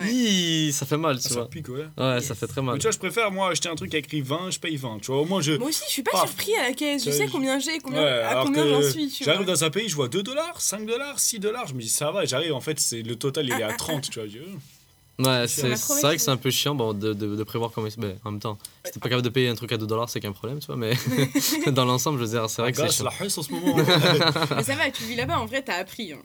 Ouais. 0.00 0.70
ça 0.72 0.84
fait 0.86 0.96
mal, 0.96 1.16
Ah, 1.18 1.22
tu 1.22 1.28
ça 1.28 1.34
vois. 1.34 1.48
pique, 1.50 1.68
ouais. 1.68 1.86
Ouais, 1.96 2.20
ça 2.20 2.34
fait 2.34 2.46
très 2.48 2.62
mal. 2.62 2.74
Mais 2.74 2.78
tu 2.80 2.84
vois, 2.86 2.92
je 2.92 2.98
préfère, 2.98 3.30
moi, 3.30 3.50
acheter 3.50 3.68
un 3.68 3.74
truc 3.76 3.94
écrit 3.94 4.22
20, 4.22 4.50
je 4.50 4.58
paye 4.58 4.76
20. 4.76 4.98
Tu 5.00 5.12
vois, 5.12 5.20
au 5.20 5.24
moins, 5.26 5.40
je. 5.40 5.52
Moi 5.52 5.68
aussi, 5.68 5.82
je 5.86 5.92
suis 5.92 6.02
pas 6.02 6.12
Paf. 6.12 6.26
surpris 6.28 6.54
à 6.56 6.68
la 6.68 6.72
caisse. 6.74 7.04
Je 7.04 7.10
sais 7.12 7.26
combien 7.28 7.58
j'ai, 7.60 7.78
combien, 7.78 8.02
Ouais, 8.02 8.08
à 8.22 8.42
combien 8.44 8.66
j'en 8.68 8.82
suis. 8.82 9.12
J'arrive 9.22 9.46
dans 9.46 9.62
un 9.64 9.70
pays, 9.70 9.88
je 9.88 9.94
vois 9.94 10.08
2 10.08 10.22
dollars, 10.22 10.60
5 10.60 10.86
dollars, 10.86 11.20
6 11.20 11.38
dollars. 11.38 11.66
Je 11.68 11.74
me 11.74 11.80
dis, 11.80 11.88
ça 11.88 12.10
va, 12.10 12.24
j'arrive, 12.24 12.52
en 12.54 12.60
fait, 12.60 12.80
c'est 12.80 13.02
le 13.02 13.14
total, 13.16 13.46
il 13.46 13.52
est 13.52 13.62
à 13.62 13.72
30, 13.74 14.10
tu 14.10 14.18
vois. 14.18 14.28
Ouais, 15.22 15.46
c'est 15.48 15.68
vrai 16.02 16.16
que 16.16 16.22
c'est 16.22 16.30
un 16.30 16.36
peu 16.36 16.50
chiant 16.50 16.74
bon, 16.74 16.92
de, 16.92 17.12
de, 17.12 17.36
de 17.36 17.42
prévoir 17.44 17.70
comment 17.72 17.86
il 17.86 17.90
se. 17.90 17.98
ben, 18.00 18.16
en 18.24 18.30
même 18.32 18.40
temps, 18.40 18.58
si 18.84 18.92
t'es 18.92 19.00
pas 19.00 19.08
capable 19.08 19.24
de 19.24 19.28
payer 19.30 19.48
un 19.48 19.54
truc 19.54 19.70
à 19.72 19.76
2 19.76 19.86
dollars, 19.86 20.08
c'est 20.08 20.20
qu'un 20.20 20.32
problème, 20.32 20.58
tu 20.60 20.66
vois. 20.66 20.76
Mais 20.76 20.94
dans 21.72 21.84
l'ensemble, 21.84 22.18
je 22.18 22.24
veux 22.24 22.30
dire, 22.30 22.48
c'est 22.48 22.62
vrai 22.62 22.72
que 22.72 22.78
c'est 22.78 22.84
Gars, 22.84 22.90
c'est 22.90 23.02
chiant. 23.04 23.12
la 23.20 23.26
hausse 23.26 23.38
en 23.38 23.42
ce 23.42 23.52
moment. 23.52 23.76
Mais 24.56 24.62
ça 24.62 24.74
va, 24.76 24.90
tu 24.90 25.04
vis 25.04 25.16
là-bas, 25.16 25.38
en 25.40 25.46
vrai, 25.46 25.62
t'as 25.62 25.76
appris. 25.76 26.12
hein. 26.12 26.18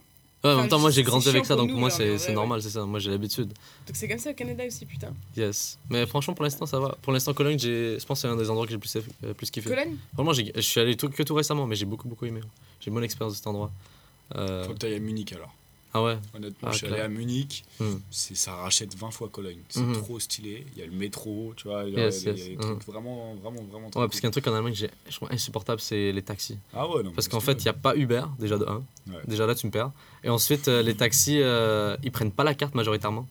Ouais, 0.43 0.51
en 0.51 0.58
même 0.58 0.67
temps, 0.69 0.77
moi 0.77 0.91
j'ai 0.91 1.01
grandi 1.01 1.27
avec 1.27 1.43
ça, 1.43 1.55
donc 1.55 1.71
pour 1.71 1.79
moi 1.79 1.89
c'est 1.89 2.17
mais 2.27 2.34
normal, 2.36 2.62
c'est 2.62 2.69
ça. 2.69 2.86
Moi 2.86 2.99
j'ai 2.99 3.10
l'habitude. 3.10 3.47
Donc 3.47 3.95
c'est 3.95 4.08
comme 4.08 4.19
ça 4.19 4.29
au 4.29 4.34
Canada 4.36 4.63
aussi, 4.67 4.86
putain. 4.86 5.12
Yes. 5.36 5.79
Mais 5.89 6.05
franchement, 6.05 6.36
pour 6.36 6.43
l'instant, 6.43 6.67
ça 6.67 6.79
va. 6.79 6.95
Pour 7.01 7.12
l'instant, 7.13 7.34
Cologne, 7.34 7.58
j'ai- 7.58 7.97
je 7.99 8.05
pense 8.05 8.19
que 8.21 8.27
c'est 8.27 8.31
un 8.31 8.36
des 8.38 8.47
endroits 8.51 8.65
que 8.67 8.69
j'ai 8.71 8.75
le 8.75 8.79
plus, 8.79 8.95
euh, 9.23 9.34
plus 9.34 9.49
kiffé. 9.49 9.71
Cologne? 9.71 9.95
Vraiment, 10.13 10.34
j'ai- 10.34 10.51
je 10.53 10.62
suis 10.62 10.79
allé 10.79 10.95
tout, 10.95 11.10
que 11.10 11.23
tout 11.23 11.34
récemment, 11.34 11.65
mais 11.65 11.75
j'ai 11.75 11.86
beaucoup, 11.86 12.08
beaucoup 12.08 12.25
aimé. 12.27 12.41
J'ai 12.79 12.89
une 12.89 12.93
bonne 12.93 13.03
expérience 13.03 13.34
de 13.34 13.38
cet 13.38 13.47
endroit. 13.47 13.71
Euh, 14.36 14.65
Faut 14.65 14.73
que 14.73 14.77
t'ailles 14.77 14.93
à 14.93 14.99
Munich 14.99 15.34
alors. 15.34 15.51
Ah 15.97 16.03
ouais 16.03 16.17
Honnêtement, 16.36 16.67
Ah, 16.67 16.71
je 16.73 16.77
suis 16.79 16.88
allé 16.88 16.99
à 16.99 17.08
Munich, 17.08 17.63
Hmm. 17.79 17.95
c'est 18.12 18.36
ça 18.36 18.53
rachète 18.55 18.93
20 18.97 19.12
fois 19.12 19.29
Cologne. 19.29 19.60
C'est 19.69 19.79
Mhm. 19.79 19.93
trop 19.93 20.19
stylé. 20.19 20.65
Il 20.75 20.79
y 20.81 20.84
a 20.84 20.86
le 20.88 20.91
métro, 20.91 21.53
tu 21.55 21.69
vois. 21.69 21.86
Il 21.86 21.93
y 21.93 21.97
a, 21.97 22.03
Yes, 22.05 22.23
il 22.23 22.25
y 22.25 22.29
a 22.29 22.31
yes. 22.34 22.43
des 22.49 22.55
Mhm. 22.58 22.62
trucs 22.62 22.84
vraiment, 22.86 23.34
vraiment, 23.36 23.63
vraiment 23.71 23.86
Ouais, 23.88 23.91
parce 23.93 24.15
qu'il 24.15 24.23
y 24.23 24.25
a 24.25 24.27
un 24.27 24.31
cool. 24.31 24.41
truc 24.41 24.47
en 24.53 24.55
Allemagne 24.58 24.73
que 24.73 24.79
j'ai- 24.79 24.91
je 25.10 25.15
trouve 25.15 25.31
insupportable, 25.31 25.79
c'est 25.79 26.12
les 26.12 26.21
taxis. 26.21 26.58
Ah 26.73 26.86
ouais, 26.89 27.01
non. 27.01 27.12
Parce 27.13 27.29
qu'en 27.29 27.39
fait, 27.39 27.53
il 27.53 27.63
n'y 27.63 27.69
a 27.69 27.73
pas 27.73 27.95
Uber, 27.95 28.23
déjà 28.39 28.58
de 28.58 28.65
1. 28.65 28.84
Ouais. 29.08 29.21
Déjà 29.25 29.47
là, 29.47 29.55
tu 29.55 29.67
me 29.67 29.71
perds. 29.71 29.91
Et 30.25 30.29
ensuite, 30.29 30.67
euh, 30.67 30.81
les 30.81 30.95
taxis, 30.95 31.39
euh, 31.41 31.95
ils 32.03 32.12
prennent 32.12 32.31
pas 32.34 32.43
la 32.43 32.55
carte 32.55 32.75
majoritairement. 32.75 33.25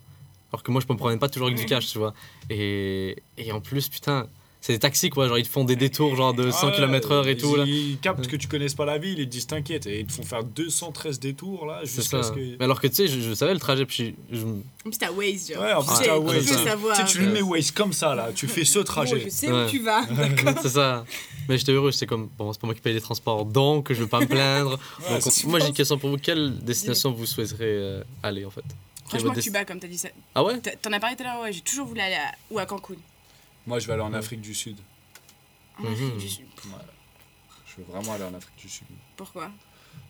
Alors 0.50 0.62
que 0.62 0.70
moi, 0.70 0.80
je 0.80 0.90
me 0.90 0.96
promène 0.96 1.18
pas 1.18 1.28
toujours 1.28 1.48
avec 1.48 1.58
du 1.58 1.66
cash, 1.66 1.88
tu 1.88 1.98
vois. 1.98 2.14
Et, 2.48 3.16
et 3.36 3.52
en 3.52 3.60
plus, 3.60 3.90
putain, 3.90 4.26
c'est 4.66 4.72
des 4.72 4.78
taxis, 4.78 5.10
quoi. 5.10 5.28
Genre, 5.28 5.36
ils 5.36 5.44
te 5.44 5.50
font 5.50 5.64
des 5.64 5.76
détours, 5.76 6.16
genre 6.16 6.32
de 6.32 6.50
100 6.50 6.56
Ah 6.62 6.66
ouais, 6.70 6.76
km/h 6.76 7.26
et 7.28 7.32
ils- 7.32 7.36
tout, 7.36 7.54
là. 7.54 7.64
Ils 7.66 7.98
captent 7.98 8.26
que 8.26 8.36
tu 8.36 8.48
connaisses 8.48 8.72
pas 8.72 8.86
la 8.86 8.96
ville, 8.96 9.18
ils 9.18 9.26
te 9.26 9.30
disent 9.30 9.46
t'inquiète. 9.46 9.86
Et 9.86 10.00
ils 10.00 10.06
te 10.06 10.12
font 10.12 10.22
faire 10.22 10.42
213 10.42 11.20
détours 11.20 11.66
là, 11.66 11.80
C'est 11.84 11.96
jusqu'à 11.96 12.22
ce 12.22 12.32
que. 12.32 12.38
Mais 12.40 12.64
alors 12.64 12.80
que, 12.80 12.86
tu 12.86 12.94
sais, 12.94 13.06
je, 13.08 13.20
je 13.20 13.34
savais 13.34 13.52
le 13.52 13.60
trajet, 13.60 13.84
puis 13.84 14.14
je, 14.32 14.38
je- 14.38 14.44
En 14.46 14.88
plus, 14.90 14.96
t'as 14.98 15.10
Waze, 15.10 15.52
genre. 15.52 15.62
Ouais, 15.62 15.72
en 15.74 15.82
Tu 15.82 15.88
plus, 15.88 16.06
t'as 16.06 16.16
Waze. 16.18 16.46
veux 16.46 16.64
savoir. 16.64 16.96
Tu 16.96 17.02
sais, 17.06 17.12
tu 17.12 17.18
lui 17.18 17.26
mets 17.28 17.42
Waze 17.42 17.70
comme 17.72 17.92
ça 17.92 18.14
là, 18.14 18.30
tu 18.34 18.48
fais 18.48 18.64
ce 18.64 18.78
Oh, 18.84 18.84
trajet. 18.84 19.20
je 19.20 19.28
sais 19.28 19.52
Ouais. 19.52 19.64
où 19.66 19.68
tu 19.68 19.80
vas. 19.80 20.00
c'est 20.62 20.68
ça. 20.70 21.04
Mais 21.46 21.58
j'étais 21.58 21.72
heureux, 21.72 21.92
j'étais 21.92 22.06
comme, 22.06 22.30
bon, 22.38 22.50
c'est 22.54 22.60
pas 22.62 22.66
moi 22.66 22.74
qui 22.74 22.80
paye 22.80 22.94
les 22.94 23.02
transports, 23.02 23.44
donc 23.44 23.92
je 23.92 23.98
veux 24.00 24.06
pas 24.06 24.20
me 24.20 24.26
plaindre. 24.26 24.78
Ouais, 25.00 25.20
Donc, 25.20 25.30
c'est 25.30 25.46
moi, 25.46 25.58
j'ai 25.60 25.66
une 25.68 25.74
question 25.74 25.98
pour 25.98 26.08
vous. 26.08 26.16
Quelle 26.16 26.58
destination 26.60 27.12
vous 27.12 27.26
souhaiterez 27.26 27.58
euh, 27.66 28.02
aller, 28.22 28.46
en 28.46 28.50
fait? 28.50 28.64
Franchement, 29.06 29.34
Cuba, 29.34 29.66
comme 29.66 29.78
t'as 29.78 29.88
dit 29.88 29.98
ça. 29.98 30.08
Ah 30.34 30.42
ouais? 30.42 30.54
T'en 30.80 30.90
as 30.90 31.00
parlé 31.00 31.16
tout 31.16 31.22
à 31.24 31.26
l'heure, 31.26 31.42
ouais, 31.42 31.52
j'ai 31.52 31.60
toujours 31.60 31.86
voulu 31.86 32.00
aller 32.00 32.14
à, 32.14 32.32
ou 32.50 32.58
à 32.58 32.64
Cancun. 32.64 32.94
Moi, 33.66 33.78
je 33.78 33.86
vais 33.86 33.92
aller 33.94 34.02
en 34.02 34.12
Afrique 34.14 34.40
du 34.40 34.54
Sud. 34.54 34.76
En 35.78 35.84
Afrique 35.84 36.12
Mhm. 36.14 36.18
du 36.18 36.28
Sud. 36.28 36.44
Ouais. 36.66 36.72
Je 37.66 37.76
veux 37.82 37.84
vraiment 37.90 38.12
aller 38.12 38.24
en 38.24 38.34
Afrique 38.34 38.56
du 38.56 38.68
Sud. 38.68 38.86
Pourquoi? 39.16 39.50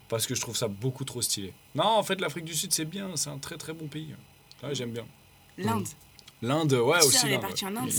Parce 0.09 0.27
que 0.27 0.35
je 0.35 0.41
trouve 0.41 0.57
ça 0.57 0.69
beaucoup 0.69 1.05
trop 1.05 1.23
stylé. 1.23 1.53
Non, 1.75 1.85
en 1.85 2.03
fait, 2.03 2.21
l'Afrique 2.21 2.45
du 2.45 2.55
Sud, 2.55 2.73
c'est 2.73 2.85
bien. 2.85 3.11
C'est 3.17 3.31
un 3.31 3.39
très 3.39 3.57
très 3.57 3.73
bon 3.73 3.87
pays. 3.87 4.15
Ouais, 4.63 4.75
j'aime 4.75 4.91
bien. 4.91 5.07
L'Inde. 5.57 5.87
L'Inde, 6.43 6.73
ouais, 6.75 6.99
aussi. 7.05 7.27
Inde. 7.33 7.41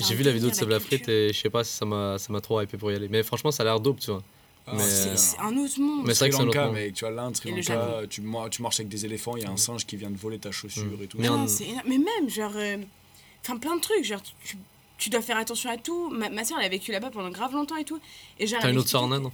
J'ai 0.08 0.14
vu 0.16 0.24
la 0.24 0.32
vidéo 0.32 0.50
de 0.50 0.56
culture. 0.56 0.82
frite 0.82 1.10
et 1.10 1.34
je 1.34 1.40
sais 1.40 1.50
pas 1.50 1.64
si 1.64 1.74
ça 1.74 1.86
m'a 1.86 2.18
ça 2.20 2.32
m'a 2.32 2.42
trop 2.42 2.62
hypé 2.62 2.78
pour 2.78 2.92
y 2.92 2.96
aller. 2.96 3.08
Mais 3.10 3.24
franchement, 3.24 3.50
ça 3.52 3.64
a 3.64 3.66
l'air 3.66 3.80
dope, 3.80 4.00
tu 4.00 4.12
vois. 4.12 4.22
Ah, 4.68 4.74
mais- 4.76 4.84
C'est 4.84 5.18
c'est 5.18 5.40
un 5.40 5.56
autre 5.58 5.80
monde. 5.80 6.06
Mais 6.06 6.14
c'est 6.14 6.26
vrai 6.26 6.30
Sri 6.30 6.30
que 6.32 6.36
c'est 6.36 6.42
un 6.42 6.48
autre 6.48 6.58
Lanka, 6.58 6.66
monde. 6.68 6.74
mec, 6.76 6.94
tu 6.94 7.06
vois, 7.06 7.12
l'Inde, 7.12 7.36
Sri 7.36 7.52
Lanka, 7.52 8.02
tu, 8.10 8.22
tu 8.52 8.62
marches 8.62 8.80
avec 8.80 8.88
des 8.90 9.06
éléphants, 9.06 9.36
il 9.38 9.44
y 9.44 9.46
a 9.46 9.52
un 9.52 9.58
singe 9.58 9.86
qui 9.86 9.96
vient 9.96 10.10
de 10.12 10.18
voler 10.18 10.38
ta 10.40 10.52
chaussure 10.52 10.84
Mm. 11.00 11.04
et 11.04 11.08
tout. 11.08 11.18
Mais 11.20 11.28
Non, 11.28 11.40
en- 11.42 11.48
c'est 11.48 11.66
énorme. 11.66 11.88
Mais 11.88 11.98
même, 11.98 12.30
genre. 12.30 12.52
euh, 12.56 12.78
Enfin, 13.42 13.58
plein 13.58 13.76
de 13.76 13.82
trucs. 13.82 14.04
Genre, 14.04 14.22
tu, 14.24 14.34
tu 14.44 14.58
dois 15.10 15.22
faire 15.22 15.38
attention 15.38 15.70
à 15.70 15.78
tout. 15.78 16.10
Ma, 16.10 16.30
ma 16.30 16.44
soeur, 16.46 16.58
elle 16.60 16.66
a 16.66 16.70
vécu 16.70 16.92
là-bas 16.92 17.10
pendant 17.12 17.30
grave 17.30 17.52
longtemps 17.54 17.76
et 17.76 17.84
tout. 17.84 18.00
Et 18.40 18.48
genre, 18.48 18.60
T'as 18.62 18.70
une 18.72 18.78
a 18.78 18.80
autre 18.80 18.90
soeur 18.90 19.04
en 19.04 19.12
expliqué- 19.12 19.28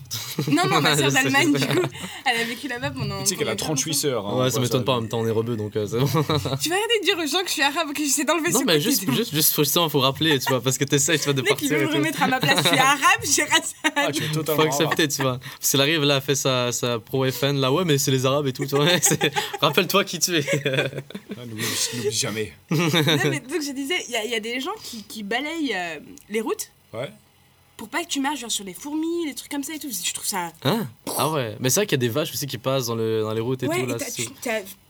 Inde 0.48 0.54
non 0.56 0.64
Non, 0.64 0.70
non, 0.76 0.82
ma 0.82 0.98
soeur 0.98 1.12
d'Allemagne, 1.14 1.54
du 1.54 1.66
coup. 1.68 1.88
Elle 2.26 2.42
a 2.42 2.44
vécu 2.46 2.68
là-bas 2.68 2.92
pendant. 2.92 3.20
Tu 3.22 3.28
sais 3.28 3.36
qu'elle 3.36 3.48
a 3.50 3.56
pendant 3.56 3.66
38 3.76 3.92
grave 3.92 4.02
sœurs. 4.02 4.28
hein, 4.28 4.40
Ouais, 4.44 4.50
ça 4.50 4.60
m'étonne 4.60 4.84
pas, 4.84 4.94
en 4.94 5.02
même 5.02 5.10
temps 5.10 5.20
on 5.20 5.28
est 5.28 5.32
rebeux 5.32 5.56
donc 5.56 5.76
euh, 5.76 5.86
c'est 5.88 6.00
bon. 6.00 6.06
Tu 6.62 6.70
vas 6.70 6.76
arrêter 6.76 7.00
de 7.00 7.04
dire 7.06 7.18
aux 7.18 7.28
gens 7.28 7.42
que 7.42 7.48
je 7.48 7.54
suis 7.54 7.62
arabe, 7.62 7.94
que 7.94 8.04
j'essaie 8.04 8.24
d'enlever 8.26 8.52
Non, 8.52 8.60
ce 8.60 8.66
mais 8.66 8.74
côté 8.74 8.80
juste, 8.82 9.12
juste, 9.12 9.34
juste 9.34 9.54
faut, 9.54 9.64
justement, 9.64 9.88
faut 9.90 10.00
rappeler, 10.00 10.40
tu 10.40 10.46
vois, 10.50 10.62
parce 10.62 10.78
que 10.78 10.84
t'essayes, 10.86 11.18
tu 11.20 11.26
vois, 11.26 11.34
de 11.34 11.42
Le 11.42 11.44
mec, 11.44 11.52
il 11.62 11.70
partir 11.70 11.78
veut 11.78 11.86
me 11.88 11.94
remettre 11.94 12.24
à 12.24 12.28
ma 12.28 12.40
place. 12.40 12.60
Je 12.64 12.68
suis 12.70 12.78
arabe, 12.80 13.00
j'ai 13.24 13.44
raté. 13.44 13.68
Ah, 13.96 14.12
tu 14.12 14.24
es 14.24 14.28
Faut 14.28 14.34
totalement. 14.36 14.64
arabe. 14.64 14.74
accepter, 14.82 15.08
tu 15.08 15.22
vois. 15.22 15.40
Parce 15.60 15.72
qu'elle 15.72 15.82
arrive 15.82 16.04
là, 16.04 16.16
elle 16.18 16.22
fait 16.22 16.36
sa, 16.36 16.72
sa 16.72 17.00
pro 17.00 17.30
FN, 17.30 17.60
là, 17.60 17.72
ouais, 17.72 17.86
mais 17.86 17.98
c'est 17.98 18.12
les 18.12 18.26
Arabes 18.26 18.48
et 18.48 18.54
tout, 18.54 18.66
tu 18.66 18.76
vois. 18.76 18.88
Rappelle-toi 19.62 20.04
qui 20.06 20.20
tu 20.20 20.36
es. 20.38 20.46
Ah, 21.38 21.46
N'oublie 21.46 22.12
jamais. 22.12 22.54
Non, 22.72 22.78
mais 23.30 23.40
donc 23.40 23.62
je 23.62 23.74
disais, 23.74 23.96
il 24.08 24.12
y, 24.30 24.34
a- 24.34 24.38
a 24.38 24.40
des 24.40 24.60
gens 24.60 24.72
qui, 24.84 25.04
qui 25.04 25.24
euh, 25.74 26.00
les 26.30 26.42
routes 26.42 26.72
Ouais. 26.94 27.12
pour 27.78 27.88
pas 27.90 28.04
que 28.04 28.10
tu 28.10 28.20
marches 28.20 28.40
genre 28.42 28.52
sur 28.52 28.64
les 28.66 28.74
fourmis, 28.74 29.26
les 29.26 29.34
trucs 29.36 29.52
comme 29.52 29.64
ça 29.64 29.74
et 29.74 29.80
tout. 29.80 29.90
Je 29.92 30.14
trouve 30.14 30.26
ça. 30.28 30.52
Hein? 30.64 30.88
Ah 31.18 31.30
ouais, 31.32 31.56
mais 31.60 31.70
c'est 31.70 31.80
vrai 31.82 31.88
qu'il 31.88 31.94
y 31.98 32.00
a 32.04 32.06
des 32.08 32.10
vaches 32.10 32.32
aussi 32.34 32.48
qui 32.48 32.58
passent 32.58 32.88
dans, 32.88 32.96
le, 32.96 33.22
dans 33.22 33.34
les 33.34 33.42
routes 33.42 33.64
et 33.64 33.68
ouais, 33.68 33.82
tout, 33.82 33.86
là. 33.88 33.96
et 33.96 34.00
t'as- 34.00 34.06
c'est- 34.06 34.26
tu- 34.26 34.32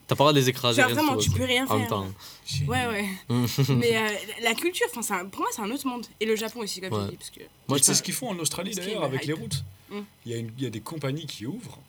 pas 0.08 0.15
le 0.15 0.17
droit 0.17 0.34
de 0.34 0.39
les 0.39 0.50
écraser. 0.50 0.82
genre 0.82 0.91
vraiment, 0.91 1.15
tu 1.15 1.30
peux 1.30 1.43
rien 1.45 1.65
En 1.67 1.78
même 1.78 1.88
faire. 1.88 1.89
temps. 1.89 2.08
Ouais, 2.67 2.86
ouais. 2.88 3.06
mais 3.69 3.95
euh, 3.95 4.10
la 4.43 4.54
culture, 4.56 4.86
enfin, 4.89 5.02
c'est 5.02 5.13
un- 5.13 5.26
pour 5.26 5.39
moi, 5.41 5.50
c'est 5.56 5.62
un 5.62 5.71
autre 5.71 5.88
monde. 5.88 6.06
Et 6.19 6.26
le 6.26 6.36
Japon 6.36 6.60
aussi, 6.60 6.82
comme 6.82 6.91
Ouais. 6.93 7.06
je 7.06 7.10
dis. 7.12 7.15
Parce 7.17 7.30
que... 7.30 7.39
Moi, 7.69 7.80
tu 7.80 7.86
je- 7.88 7.93
ce 7.93 8.02
qu'ils 8.04 8.13
font 8.13 8.30
en 8.30 8.38
Australie 8.39 8.74
d'ailleurs 8.76 9.04
avec 9.06 9.26
les 9.26 9.34
routes 9.34 9.63
Mm. 9.89 10.00
il, 10.26 10.32
y 10.32 10.36
a 10.36 10.38
une- 10.38 10.52
il 10.58 10.63
y 10.63 10.67
a 10.67 10.69
des 10.69 10.82
compagnies 10.82 11.26
qui 11.28 11.45
ouvrent 11.45 11.80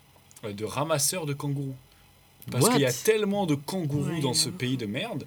euh, 0.45 0.53
de 0.53 0.65
ramasseurs 0.65 1.25
de 1.27 1.33
kangourous. 1.35 1.75
Parce 2.51 2.69
qu'il 2.71 2.81
y 2.81 2.85
a 2.87 2.93
tellement 2.93 3.47
de 3.47 3.55
kangourous 3.55 4.09
Ouais, 4.11 4.21
dans 4.21 4.35
ce 4.35 4.49
pays 4.49 4.77
de 4.77 4.87
merde 4.87 5.27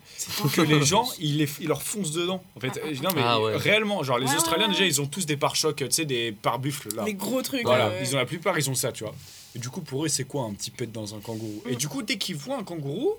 que 0.53 0.61
les 0.61 0.83
gens, 0.83 1.07
ils, 1.19 1.37
les- 1.37 1.47
ils 1.61 1.67
leur 1.67 1.81
foncent 1.81 2.11
dedans. 2.11 2.43
En 2.55 2.59
fait, 2.59 2.77
Euh, 2.83 2.93
non 3.01 3.09
mais 3.15 3.21
Ah 3.23 3.39
ouais. 3.41 3.55
réellement, 3.55 4.03
genre 4.03 4.19
les 4.19 4.33
Australiens 4.35 4.65
ouais. 4.67 4.73
déjà, 4.73 4.85
ils 4.85 4.99
ont 5.01 5.05
tous 5.07 5.25
des 5.25 5.37
pare-chocs, 5.37 5.77
tu 5.77 5.85
sais, 5.91 6.05
des 6.05 6.33
pare-buffles 6.33 6.93
là. 6.95 7.05
Les 7.05 7.13
gros 7.13 7.41
trucs. 7.41 7.63
Voilà, 7.63 7.87
euh, 7.87 8.01
ils 8.03 8.13
ont 8.13 8.17
la 8.19 8.25
plupart, 8.25 8.57
ils 8.59 8.69
ont 8.69 8.75
ça, 8.75 8.91
tu 8.91 9.03
vois. 9.05 9.15
Et 9.55 9.59
du 9.59 9.69
coup, 9.69 9.79
pour 9.81 10.03
eux, 10.03 10.09
c'est 10.09 10.25
quoi 10.25 10.43
un 10.43 10.53
petit 10.53 10.71
pet 10.71 10.91
dans 10.91 11.15
un 11.15 11.19
kangourou? 11.19 11.63
Et 11.69 11.73
Mm. 11.73 11.77
du 11.77 11.87
coup, 11.87 12.01
dès 12.03 12.17
qu'ils 12.17 12.35
voient 12.35 12.57
un 12.57 12.63
kangourou, 12.63 13.13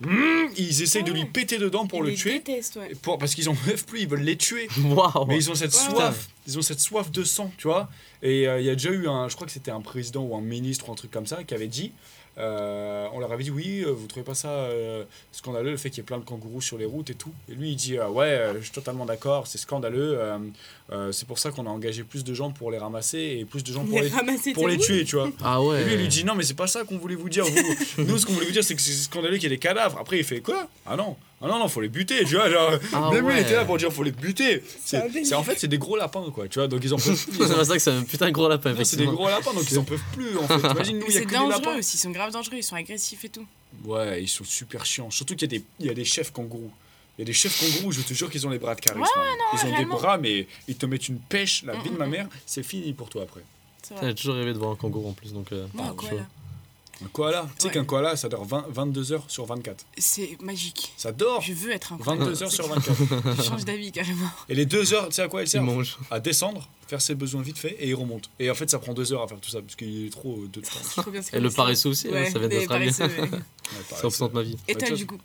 mm, 0.00 0.46
ils 0.56 0.82
essayent 0.82 1.04
de 1.04 1.12
lui 1.12 1.24
péter 1.26 1.58
dedans 1.58 1.86
pour 1.86 1.98
ils 2.00 2.04
le 2.04 2.08
les 2.10 2.16
tuer. 2.16 2.32
détestent, 2.38 2.76
ouais. 2.76 2.94
Pour, 3.02 3.18
parce 3.18 3.34
qu'ils 3.34 3.48
en 3.48 3.54
peuvent 3.54 3.84
plus, 3.84 4.00
ils 4.00 4.08
veulent 4.08 4.20
les 4.22 4.36
tuer. 4.36 4.68
Waouh 4.84 5.26
Mais 5.26 5.36
ils 5.36 5.50
ont 5.50 5.54
cette 5.54 5.72
soif, 5.74 6.28
ils 6.46 6.58
ont 6.58 6.62
cette 6.62 6.80
soif 6.80 7.10
de 7.10 7.24
sang, 7.24 7.52
tu 7.58 7.68
vois. 7.68 7.88
Et 8.22 8.48
euh, 8.48 8.60
il 8.60 8.66
y 8.66 8.70
a 8.70 8.74
déjà 8.74 8.90
eu 8.90 9.08
un, 9.08 9.28
je 9.28 9.34
crois 9.34 9.46
que 9.46 9.52
c'était 9.52 9.70
un 9.70 9.80
président 9.82 10.22
ou 10.22 10.34
un 10.36 10.40
ministre 10.40 10.88
ou 10.88 10.92
un 10.92 10.96
truc 10.96 11.10
comme 11.10 11.26
ça 11.26 11.44
qui 11.44 11.52
avait 11.54 11.68
dit, 11.68 11.92
euh, 12.38 13.06
on 13.12 13.18
leur 13.20 13.32
avait 13.32 13.44
dit 13.44 13.50
oui, 13.50 13.82
euh, 13.86 13.90
vous 13.92 14.06
trouvez 14.06 14.24
pas 14.24 14.34
ça 14.34 14.48
euh, 14.50 15.04
scandaleux 15.32 15.70
le 15.70 15.76
fait 15.76 15.88
qu'il 15.90 15.98
y 15.98 16.00
ait 16.00 16.04
plein 16.04 16.18
de 16.18 16.24
kangourous 16.24 16.60
sur 16.60 16.76
les 16.78 16.84
routes 16.84 17.10
et 17.10 17.14
tout. 17.14 17.32
Et 17.50 17.54
lui 17.54 17.70
il 17.70 17.76
dit 17.76 17.98
euh, 17.98 18.08
ouais, 18.08 18.26
euh, 18.26 18.54
je 18.58 18.62
suis 18.64 18.72
totalement 18.72 19.06
d'accord, 19.06 19.46
c'est 19.46 19.58
scandaleux. 19.58 20.18
euh, 20.18 20.38
euh, 20.92 21.10
c'est 21.12 21.26
pour 21.26 21.38
ça 21.38 21.50
qu'on 21.50 21.66
a 21.66 21.70
engagé 21.70 22.04
plus 22.04 22.22
de 22.24 22.32
gens 22.34 22.50
pour 22.52 22.70
les 22.70 22.78
ramasser 22.78 23.38
et 23.40 23.44
plus 23.44 23.64
de 23.64 23.72
gens 23.72 23.84
pour 23.84 24.00
les, 24.00 24.10
pour 24.54 24.68
tuer, 24.78 25.04
tu 25.04 25.16
vois. 25.16 25.30
Ah 25.42 25.58
Et 25.60 25.66
ouais. 25.66 25.84
lui, 25.84 25.94
il 25.94 25.98
lui 26.00 26.08
dit 26.08 26.24
non, 26.24 26.34
mais 26.36 26.44
c'est 26.44 26.54
pas 26.54 26.68
ça 26.68 26.84
qu'on 26.84 26.98
voulait 26.98 27.16
vous 27.16 27.28
dire. 27.28 27.44
Vous. 27.44 27.54
Nous, 28.04 28.18
ce 28.18 28.26
qu'on 28.26 28.34
voulait 28.34 28.46
vous 28.46 28.52
dire, 28.52 28.62
c'est 28.62 28.74
que 28.76 28.80
c'est 28.80 28.92
scandaleux 28.92 29.34
qu'il 29.36 29.44
y 29.44 29.46
ait 29.46 29.56
des 29.56 29.58
cadavres. 29.58 29.98
Après, 29.98 30.18
il 30.18 30.24
fait 30.24 30.40
quoi? 30.40 30.68
Ah 30.86 30.94
non, 30.94 31.16
ah 31.42 31.48
non, 31.48 31.58
non, 31.58 31.68
faut 31.68 31.80
les 31.82 31.88
buter. 31.88 32.24
Tu 32.24 32.34
vois, 32.34 32.48
genre, 32.50 32.72
Ah 32.92 33.10
même 33.12 33.26
lui, 33.26 33.34
il 33.34 33.36
ouais. 33.36 33.42
était 33.42 33.54
là 33.56 33.64
pour 33.64 33.76
dire 33.76 33.92
faut 33.92 34.02
les 34.02 34.10
buter. 34.12 34.62
C'est 34.84 35.34
en 35.34 35.42
fait, 35.42 35.58
c'est 35.58 35.68
des 35.68 35.78
gros 35.78 35.96
lapins, 35.96 36.30
quoi. 36.32 36.48
Tu 36.48 36.58
vois, 36.58 36.66
donc 36.68 36.80
ils 36.82 36.92
en 36.94 36.96
peuvent 36.96 37.14
plus. 37.26 37.36
C'est 37.46 37.54
pour 37.54 37.64
ça 37.64 37.74
que 37.74 37.78
c'est 37.78 37.90
un 37.90 38.02
putain 38.04 38.26
de 38.26 38.30
gros 38.32 38.48
lapin, 38.48 38.74
c'est 38.84 38.96
des 38.96 39.04
gros 39.06 39.28
lapins, 39.28 39.52
donc 39.52 39.70
ils 39.70 39.78
en 39.78 39.84
peuvent 39.84 40.00
plus. 40.12 40.36
En 40.38 40.46
fait, 40.48 40.58
imagine 40.70 40.98
nous, 40.98 41.04
Mais 41.06 41.12
il 41.12 41.14
y 41.14 41.16
a 41.16 41.20
c'est 41.20 41.24
que 41.26 41.30
des 41.30 41.36
dangereux 41.36 41.50
lapins. 41.62 41.78
aussi, 41.78 41.96
ils 41.96 42.00
sont 42.00 42.10
grave 42.10 42.32
dangereux, 42.32 42.56
ils 42.56 42.62
sont 42.62 42.76
agressifs 42.76 43.24
et 43.24 43.28
tout. 43.28 43.46
Ouais, 43.84 44.22
ils 44.22 44.28
sont 44.28 44.44
super 44.44 44.86
chiants. 44.86 45.10
Surtout 45.10 45.34
qu'il 45.36 45.52
y 45.52 45.54
a 45.56 45.58
des, 45.58 45.64
il 45.80 45.86
y 45.86 45.90
a 45.90 45.94
des 45.94 46.04
chefs 46.06 46.32
kangourous. 46.32 46.70
Il 47.18 47.22
y 47.22 47.24
a 47.24 47.26
des 47.26 47.32
chefs 47.34 47.58
kangourous, 47.60 47.92
je 47.92 48.00
te 48.02 48.14
jure 48.14 48.30
qu'ils 48.30 48.46
ont 48.46 48.50
les 48.50 48.58
bras 48.58 48.74
de 48.74 48.80
charisme. 48.80 49.04
hein. 49.16 49.22
ils 49.52 49.58
ont 49.58 49.62
réellement. 49.72 49.94
des 49.94 50.00
bras, 50.00 50.18
mais 50.18 50.46
ils 50.68 50.76
te 50.76 50.86
mettent 50.86 51.08
une 51.08 51.18
pêche, 51.18 51.62
la 51.64 51.74
Mm, 51.74 51.82
vie 51.82 51.90
de 51.90 51.94
mm, 51.94 51.98
ma 51.98 52.06
mm. 52.06 52.10
mère, 52.10 52.28
c'est 52.46 52.62
fini 52.62 52.92
pour 52.94 53.08
toi 53.10 53.22
après. 53.24 53.42
Vrai. 54.00 54.14
toujours 54.14 54.34
rêvé 54.34 54.52
de 54.52 54.58
voir 54.58 54.70
un 54.72 54.76
kangourou 54.76 55.10
en 55.10 55.12
plus, 55.12 55.32
donc. 55.32 55.52
euh, 55.52 55.66
ah, 55.78 55.92
quoi, 55.96 56.08
Un 57.04 57.08
koala, 57.08 57.42
tu 57.42 57.48
sais 57.62 57.66
Ouais. 57.68 57.74
qu'un 57.74 57.84
koala, 57.84 58.16
ça 58.16 58.28
dort 58.30 58.44
20 58.46 58.66
22 58.70 59.12
heures 59.12 59.24
sur 59.28 59.44
24. 59.44 59.84
C'est 59.98 60.36
magique. 60.40 60.92
Ça 60.96 61.12
dort 61.12 61.42
Je 61.42 61.52
veux 61.52 61.70
être 61.70 61.92
un 61.92 61.98
koala. 61.98 62.24
22 62.24 62.42
heures 62.44 62.50
sur 62.52 62.66
24. 62.68 62.96
Je 63.36 63.42
change 63.42 63.64
d'avis 63.66 63.92
carrément. 63.92 64.28
Et 64.48 64.54
les 64.54 64.64
deux 64.64 64.94
heures, 64.94 65.06
tu 65.08 65.14
sais 65.16 65.22
à 65.22 65.28
quoi 65.28 65.42
Il 65.44 65.60
mange. 65.60 65.98
À 66.10 66.20
descendre, 66.20 66.66
faire 66.88 67.02
ses 67.02 67.14
besoins 67.14 67.42
vite 67.42 67.58
fait 67.58 67.76
et 67.80 67.88
il 67.88 67.94
remonte. 67.94 68.30
Et 68.38 68.50
en 68.50 68.54
fait, 68.54 68.70
ça 68.70 68.78
prend 68.78 68.94
deux 68.94 69.12
heures 69.12 69.22
à 69.22 69.28
faire 69.28 69.38
tout 69.40 69.50
ça 69.50 69.60
parce 69.60 69.76
qu'il 69.76 70.06
est 70.06 70.10
trop 70.10 70.38
euh, 70.38 70.48
de 70.48 70.60
temps. 70.62 71.10
Bien 71.10 71.20
Et 71.32 71.36
le 71.36 71.42
qu'on 71.42 71.48
dit. 71.48 71.54
paresseux 71.56 71.88
aussi, 71.90 72.08
hein, 72.08 72.12
Ouais, 72.12 72.30
ça 72.30 72.38
vient 72.38 72.66
paresseux, 72.66 73.04
ouais. 73.04 73.20
Ouais, 73.20 73.28
Ça 73.90 73.96
représente 73.96 74.32
ma 74.32 74.42
vie. 74.42 74.56
Et 74.66 74.74
toi, 74.74 74.90
du 74.90 75.06
coup 75.06 75.18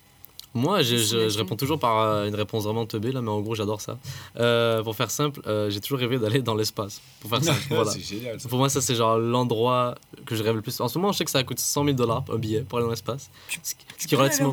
Moi, 0.54 0.82
je, 0.82 0.96
je- 0.96 1.38
réponds 1.38 1.56
toujours 1.56 1.78
par 1.78 1.98
euh, 2.00 2.28
une 2.28 2.34
réponse 2.34 2.64
vraiment 2.64 2.84
teubée, 2.84 3.10
là, 3.10 3.22
mais 3.22 3.30
en 3.30 3.40
gros, 3.40 3.54
j'adore 3.54 3.80
ça. 3.80 3.98
Euh, 4.38 4.82
pour 4.82 4.94
faire 4.94 5.10
simple, 5.10 5.40
euh, 5.46 5.70
j'ai 5.70 5.80
toujours 5.80 5.98
rêvé 5.98 6.18
d'aller 6.18 6.42
dans 6.42 6.54
l'espace. 6.54 7.00
Pour 7.20 7.30
faire 7.30 7.42
simple, 7.42 7.60
voilà. 7.70 7.90
C'est 7.90 8.00
génial. 8.00 8.38
ça. 8.38 8.48
Pour 8.48 8.58
moi, 8.58 8.68
ça, 8.68 8.80
c'est 8.82 8.94
genre 8.94 9.16
l'endroit 9.18 9.94
que 10.26 10.34
je 10.36 10.42
rêve 10.42 10.54
le 10.56 10.60
plus. 10.62 10.78
En 10.80 10.88
ce 10.88 10.98
moment, 10.98 11.12
je 11.12 11.18
sais 11.18 11.24
que 11.24 11.30
ça 11.30 11.42
coûte 11.42 11.58
100 11.58 11.84
000 11.84 11.96
dollars 11.96 12.24
un 12.30 12.36
billet 12.36 12.60
pour 12.62 12.78
aller 12.78 12.84
dans 12.86 12.90
l'espace. 12.90 13.30
Ce 13.48 13.54
qui- 13.56 13.60
ce 13.98 14.06
qui 14.06 14.14
est 14.14 14.18
Aller 14.18 14.28
relativement. 14.28 14.52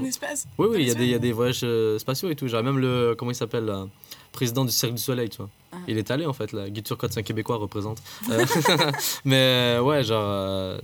Oui, 0.57 0.67
oui, 0.71 0.77
il 0.79 0.88
y, 0.88 0.91
a 0.91 0.93
des- 0.93 1.03
il 1.05 1.09
y 1.12 1.15
a 1.15 1.19
des 1.19 1.31
voyages 1.33 1.62
euh, 1.63 1.99
spatiaux 1.99 2.29
et 2.29 2.35
tout. 2.35 2.47
Genre, 2.47 2.63
même 2.63 2.77
le. 2.79 3.15
Comment 3.17 3.31
il 3.31 3.35
s'appelle 3.35 3.65
là 3.65 3.85
Président 4.31 4.63
du 4.63 4.71
Cirque 4.71 4.93
du 4.93 5.01
Soleil, 5.01 5.27
tu 5.29 5.38
vois. 5.38 5.49
Ah. 5.73 5.77
Il 5.88 5.97
est 5.97 6.12
allé 6.12 6.25
en 6.25 6.33
fait, 6.33 6.51
là. 6.53 6.69
Guy 6.69 6.81
Turcotte, 6.83 7.12
c'est 7.13 7.19
un 7.19 7.23
Québécois, 7.23 7.57
représente. 7.57 8.01
Euh, 8.31 8.45
mais 9.25 9.77
ouais, 9.81 10.03
genre. 10.03 10.23
euh, 10.25 10.79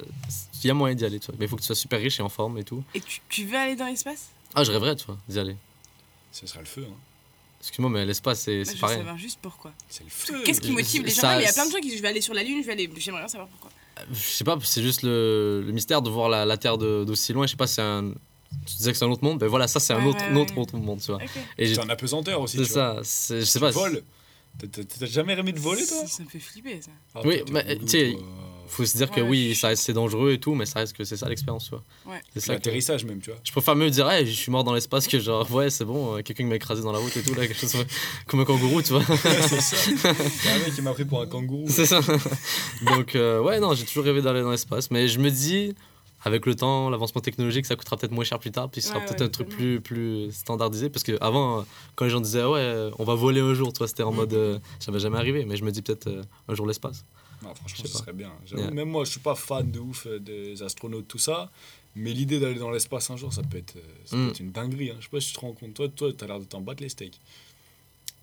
Il 0.64 0.68
y 0.68 0.72
a 0.72 0.74
moyen 0.74 0.96
d'y 0.96 1.06
aller, 1.06 1.20
tu 1.20 1.28
vois. 1.28 1.36
Mais 1.40 1.46
il 1.46 1.48
faut 1.48 1.56
que 1.56 1.62
tu 1.62 1.68
sois 1.68 1.76
super 1.76 2.00
riche 2.00 2.20
et 2.20 2.24
en 2.24 2.30
forme 2.30 2.58
et 2.58 2.64
tout. 2.64 2.84
Et 2.94 3.00
tu, 3.02 3.22
tu 3.30 3.46
veux 3.46 3.56
aller 3.58 3.76
dans 3.76 3.86
l'espace? 3.86 4.32
Ah, 4.56 4.64
je 4.64 4.72
rêverais, 4.72 4.96
tu 4.96 5.06
vois, 5.06 5.18
d'y 5.28 5.40
aller. 5.40 5.56
Ce 6.32 6.48
sera 6.48 6.60
le 6.60 6.66
feu. 6.66 6.86
hein. 6.90 6.94
Excuse-moi, 7.62 7.90
mais 7.90 8.06
l'espace, 8.06 8.42
c'est 8.42 8.58
Moi, 8.58 8.66
c'est 8.66 8.72
Je 8.72 8.76
veux 8.76 8.82
pareil. 8.82 8.98
savoir 8.98 9.18
juste 9.18 9.40
pourquoi. 9.42 9.74
C'est 9.90 10.04
le 10.04 10.10
feu. 10.10 10.42
Qu'est-ce 10.46 10.62
qui 10.62 10.72
motive 10.72 11.04
les 11.04 11.10
gens 11.12 11.22
ça- 11.22 11.36
mais 11.38 11.44
Il 11.44 11.46
y 11.46 11.50
a 11.50 11.54
plein 11.54 11.66
de 11.66 11.72
gens 11.72 11.78
qui 11.80 11.88
disent 11.90 11.98
je 11.98 12.02
vais 12.02 12.08
aller 12.10 12.22
sur 12.22 12.34
la 12.34 12.44
Lune, 12.44 12.62
je 12.62 12.68
vais 12.68 12.74
aller. 12.74 12.90
J'aimerais 12.98 13.22
bien 13.22 13.28
savoir 13.28 13.48
pourquoi. 13.50 13.72
Je 14.12 14.20
sais 14.20 14.44
pas, 14.44 14.58
c'est 14.62 14.84
juste 14.84 15.04
le, 15.04 15.64
le 15.66 15.72
mystère 15.72 16.02
de 16.02 16.10
voir 16.10 16.30
la, 16.30 16.46
la 16.46 16.58
Terre 16.58 16.78
de- 16.78 17.04
d'aussi 17.06 17.34
loin. 17.34 17.46
Je 17.48 17.52
sais 17.52 17.58
pas, 17.58 17.66
c'est 17.68 17.82
un. 17.82 18.12
Tu 18.68 18.76
disais 18.78 18.92
que 18.92 18.98
c'est 18.98 19.06
un 19.06 19.10
autre 19.10 19.24
monde, 19.24 19.40
ben 19.40 19.48
voilà, 19.48 19.68
ça 19.68 19.80
c'est 19.80 19.94
un 19.94 20.06
autre, 20.06 20.20
ouais, 20.20 20.38
autre, 20.40 20.54
ouais. 20.54 20.60
autre 20.62 20.78
monde, 20.78 21.00
tu 21.02 21.08
vois. 21.12 21.20
Et 21.58 21.74
C'est 21.74 21.80
un 21.82 21.90
apesanteur 21.90 22.40
aussi. 22.42 22.58
c'est 22.58 22.66
ça, 22.66 23.00
c'est- 23.04 23.40
je 23.40 23.46
sais 23.46 23.60
Tu 23.60 23.66
pas. 23.66 23.72
voles. 23.72 24.04
T'as- 24.72 25.06
jamais 25.06 25.34
rêvé 25.34 25.52
de 25.52 25.60
voler, 25.60 25.86
toi 25.86 26.06
Ça, 26.08 26.24
me 26.24 26.30
fait 26.30 26.40
flipper 26.40 26.82
ça. 26.82 26.92
Ah, 27.16 27.22
Oui, 27.26 27.42
mais, 27.52 27.78
tu 27.80 27.88
sais. 27.88 28.18
Faut 28.68 28.86
se 28.86 28.98
dire 28.98 29.12
que 29.12 29.22
oui, 29.22 29.54
je- 29.54 29.60
ça 29.60 29.68
reste 29.70 29.84
c'est 29.84 29.94
dangereux 29.94 30.32
et 30.34 30.40
tout, 30.40 30.56
mais 30.56 30.66
ça 30.66 30.80
reste 30.80 30.96
que 30.96 31.04
c'est 31.04 31.18
ça 31.18 31.30
l'expérience, 31.30 31.66
tu 31.66 31.70
vois. 31.72 31.84
Ouais. 32.08 32.22
C'est 32.34 32.40
ça 32.40 32.48
que- 32.48 32.52
L'atterrissage 32.54 33.06
même, 33.06 33.20
tu 33.22 33.30
vois. 33.30 33.40
Je 33.44 33.52
préfère 33.52 33.76
mieux 33.76 33.90
dire, 33.90 34.10
hey, 34.10 34.26
je 34.26 34.32
suis 34.32 34.52
mort 34.52 34.64
dans 34.64 34.74
l'espace 34.74 35.08
que 35.08 35.20
genre, 35.20 35.50
ouais, 35.52 35.70
c'est 35.70 35.86
bon, 35.86 36.18
euh, 36.18 36.22
quelqu'un 36.22 36.46
m'a 36.46 36.56
écrasé 36.56 36.82
dans 36.82 36.92
la 36.92 37.00
route 37.00 37.16
et 37.16 37.22
tout, 37.24 37.34
là, 37.36 37.48
quelque 37.48 37.60
chose 37.60 37.76
comme 38.28 38.40
un 38.40 38.46
kangourou, 38.46 38.82
tu 38.82 38.94
vois. 38.94 39.04
c'est 39.06 39.62
ça. 39.62 39.78
Il 39.88 39.94
y 40.46 40.50
a 40.50 40.56
un 40.56 40.60
mec 40.60 40.74
qui 40.76 40.82
m'a 40.82 40.94
pris 40.94 41.06
pour 41.06 41.22
un 41.22 41.28
kangourou. 41.28 41.66
c'est 41.70 41.86
ça. 41.86 42.00
Donc, 42.82 43.16
euh, 43.16 43.42
ouais, 43.42 43.60
non, 43.60 43.74
j'ai 43.74 43.86
toujours 43.86 44.04
rêvé 44.04 44.22
d'aller 44.22 44.42
dans 44.42 44.52
l'espace, 44.52 44.92
mais 44.92 45.08
je 45.08 45.20
me 45.20 45.30
dis, 45.30 45.74
avec 46.24 46.46
le 46.48 46.56
temps, 46.56 46.90
l'avancement 46.90 47.22
technologique, 47.22 47.66
ça 47.68 47.76
coûtera 47.76 47.98
peut-être 47.98 48.12
moins 48.12 48.24
cher 48.24 48.40
plus 48.40 48.52
tard, 48.52 48.70
puis 48.70 48.82
ce 48.82 48.88
sera 48.90 49.00
Ouais, 49.00 49.06
peut-être 49.06 49.22
ouais, 49.22 49.28
un 49.28 49.30
truc 49.30 49.50
plus, 49.50 49.80
plus 49.80 50.32
standardisé, 50.32 50.90
parce 50.90 51.04
que 51.04 51.18
avant, 51.22 51.66
quand 51.96 52.06
les 52.06 52.12
gens 52.12 52.20
disaient, 52.22 52.44
ouais, 52.46 52.90
on 52.98 53.04
va 53.04 53.14
voler 53.16 53.42
un 53.42 53.54
jour, 53.54 53.72
tu 53.74 53.78
vois, 53.78 53.88
c'était 53.88 54.04
en 54.04 54.10
Mhm. 54.12 54.18
mode, 54.18 54.34
euh, 54.34 54.60
ça 54.80 54.92
va 54.92 54.98
jamais 54.98 55.18
arriver, 55.18 55.46
mais 55.46 55.56
je 55.56 55.64
me 55.64 55.72
dis 55.72 55.82
peut-être 55.84 56.08
euh, 56.08 56.24
un 56.48 56.56
jour 56.56 56.66
l'espace. 56.66 57.06
Non, 57.46 57.56
franchement, 57.56 57.86
ce 57.86 57.92
pas. 57.94 58.00
serait 58.00 58.14
bien. 58.14 58.32
Même 58.74 58.90
moi, 58.90 59.06
je 59.06 59.12
suis 59.12 59.20
pas 59.20 59.36
fan 59.36 59.70
de 59.72 59.80
ouf 59.80 60.08
euh, 60.08 60.20
des 60.20 60.62
astronautes, 60.64 61.08
tout 61.08 61.18
ça. 61.20 61.52
Mais 61.96 62.12
l'idée 62.12 62.40
d'aller 62.40 62.60
dans 62.60 62.72
l'espace 62.72 63.10
un 63.10 63.16
jour, 63.16 63.32
ça 63.32 63.42
peut 63.44 63.58
être, 63.58 63.78
euh, 63.78 63.82
ça 64.04 64.16
peut 64.18 64.24
Mm. 64.24 64.30
être 64.30 64.40
une 64.42 64.52
dinguerie. 64.52 64.90
Hein. 64.92 64.96
Je 65.00 65.04
sais 65.06 65.10
pas 65.10 65.22
si 65.22 65.30
tu 65.30 65.36
te 65.36 65.40
rends 65.40 65.54
compte. 65.54 65.74
Toi, 65.76 65.88
toi 65.90 66.12
t'as 66.18 66.28
l'air 66.28 66.40
de 66.40 66.44
t'en 66.46 66.60
battre 66.62 66.84
les 66.84 66.90
steaks. 66.90 67.20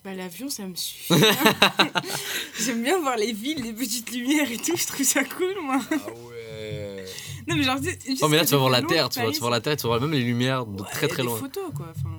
Bah 0.04 0.12
l'avion 0.14 0.48
ça 0.50 0.66
me 0.66 0.74
suffit. 0.74 1.14
J'aime 2.60 2.82
bien 2.82 3.00
voir 3.00 3.16
les 3.16 3.32
villes, 3.32 3.62
les 3.62 3.72
petites 3.72 4.10
lumières 4.12 4.50
et 4.50 4.56
tout, 4.58 4.76
je 4.76 4.86
trouve 4.86 5.06
ça 5.06 5.22
cool 5.24 5.54
moi. 5.62 5.78
Ah 5.90 5.94
ouais. 6.28 7.04
Non 7.46 7.56
mais 7.56 7.62
genre 7.62 7.80
juste 7.82 8.00
Oh, 8.20 8.28
mais 8.28 8.36
là, 8.38 8.44
tu 8.44 8.50
vas 8.50 8.56
voir 8.58 8.70
la 8.70 8.82
Terre, 8.82 9.08
tu 9.08 9.20
vois, 9.20 9.28
tu 9.30 9.34
vas 9.34 9.40
voir 9.40 9.50
la 9.52 9.60
Terre, 9.60 9.76
tu 9.76 9.82
vas 9.84 9.88
voir 9.90 10.00
même 10.00 10.12
les 10.12 10.24
lumières 10.24 10.66
de 10.66 10.82
Ouais, 10.82 10.88
très 10.90 11.06
très 11.08 11.22
des 11.22 11.28
loin. 11.28 11.38
photos 11.38 11.70
quoi. 11.74 11.86
enfin. 11.96 12.11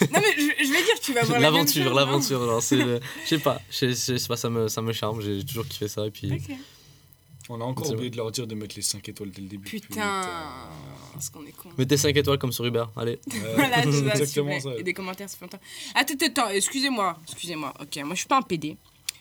non 0.12 0.20
mais 0.20 0.32
je, 0.36 0.64
je 0.64 0.72
vais 0.72 0.82
dire 0.84 1.00
tu 1.00 1.12
vas 1.12 1.22
voir 1.22 1.40
L'aventure, 1.40 1.84
chose, 1.84 1.94
l'aventure, 1.96 2.44
genre, 2.46 2.62
c'est 2.62 2.76
le- 2.76 3.00
je 3.24 3.28
sais 3.28 3.38
pas, 3.38 3.60
je 3.70 3.92
sais- 3.92 4.16
pas, 4.28 4.36
ça 4.36 4.50
me, 4.50 4.68
ça 4.68 4.82
me 4.82 4.92
charme, 4.92 5.20
j'ai 5.20 5.44
toujours 5.44 5.66
kiffé 5.66 5.88
ça, 5.88 6.06
et 6.06 6.10
puis 6.10 6.32
hein. 6.32 6.54
On 7.48 7.60
a 7.60 7.64
encore 7.64 7.88
oublié 7.92 8.10
de 8.10 8.16
leur 8.16 8.32
dire 8.32 8.44
de 8.48 8.56
mettre 8.56 8.74
les 8.74 8.82
5 8.82 9.08
étoiles 9.08 9.30
dès 9.30 9.40
le 9.40 9.46
début. 9.46 9.68
Putain. 9.68 10.24
Parce 11.12 11.30
qu'on 11.30 11.46
est 11.46 11.52
con. 11.52 11.68
Mettez 11.78 11.96
5 11.96 12.16
étoiles 12.16 12.38
comme 12.38 12.50
sur 12.50 12.64
Uber, 12.66 12.86
allez. 12.96 13.20
Voilà, 13.54 13.82
s'il 13.82 13.90
vous 13.92 14.08
exactement 14.08 14.58
ça. 14.58 14.70
Et 14.76 14.82
des 14.82 14.92
commentaires, 14.92 15.30
ça 15.30 15.36
fait 15.36 15.44
longtemps. 15.44 15.60
Attends, 15.94 16.14
attends, 16.26 16.48
excusez-moi, 16.50 17.16
excusez-moi. 17.28 17.72
Ok, 17.80 17.96
moi 17.98 18.14
je 18.14 18.18
suis 18.18 18.26
pas 18.26 18.38
un 18.38 18.42
PD. 18.42 18.76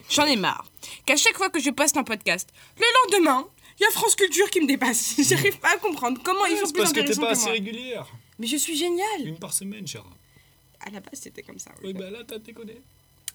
J'en 0.09 0.25
ai 0.25 0.35
marre. 0.37 0.65
Qu'à 1.05 1.15
chaque 1.17 1.37
fois 1.37 1.49
que 1.51 1.59
je 1.59 1.69
poste 1.69 1.97
un 1.97 2.03
podcast, 2.03 2.49
le 2.79 2.85
lendemain, 3.11 3.45
il 3.79 3.83
y 3.83 3.85
a 3.85 3.91
France 3.91 4.15
Culture 4.15 4.49
qui 4.49 4.59
me 4.61 4.67
dépasse. 4.67 5.15
J'arrive 5.19 5.59
pas 5.59 5.73
à 5.75 5.77
comprendre 5.77 6.19
comment 6.23 6.45
ils 6.47 6.57
c'est 6.57 6.63
plus 6.63 6.73
parce 6.81 6.93
que 6.93 7.01
t'es 7.01 7.15
pas 7.15 7.29
assez 7.29 7.51
régulière. 7.51 8.07
Mais 8.39 8.47
je 8.47 8.57
suis 8.57 8.75
géniale. 8.75 9.21
Une 9.23 9.37
par 9.37 9.53
semaine, 9.53 9.85
cher. 9.85 10.03
À 10.85 10.91
la 10.91 10.99
base, 10.99 11.19
c'était 11.21 11.41
comme 11.43 11.59
ça. 11.59 11.71
Oui, 11.83 11.93
bah 11.93 12.09
là, 12.09 12.19
t'as 12.27 12.37
déconné. 12.37 12.81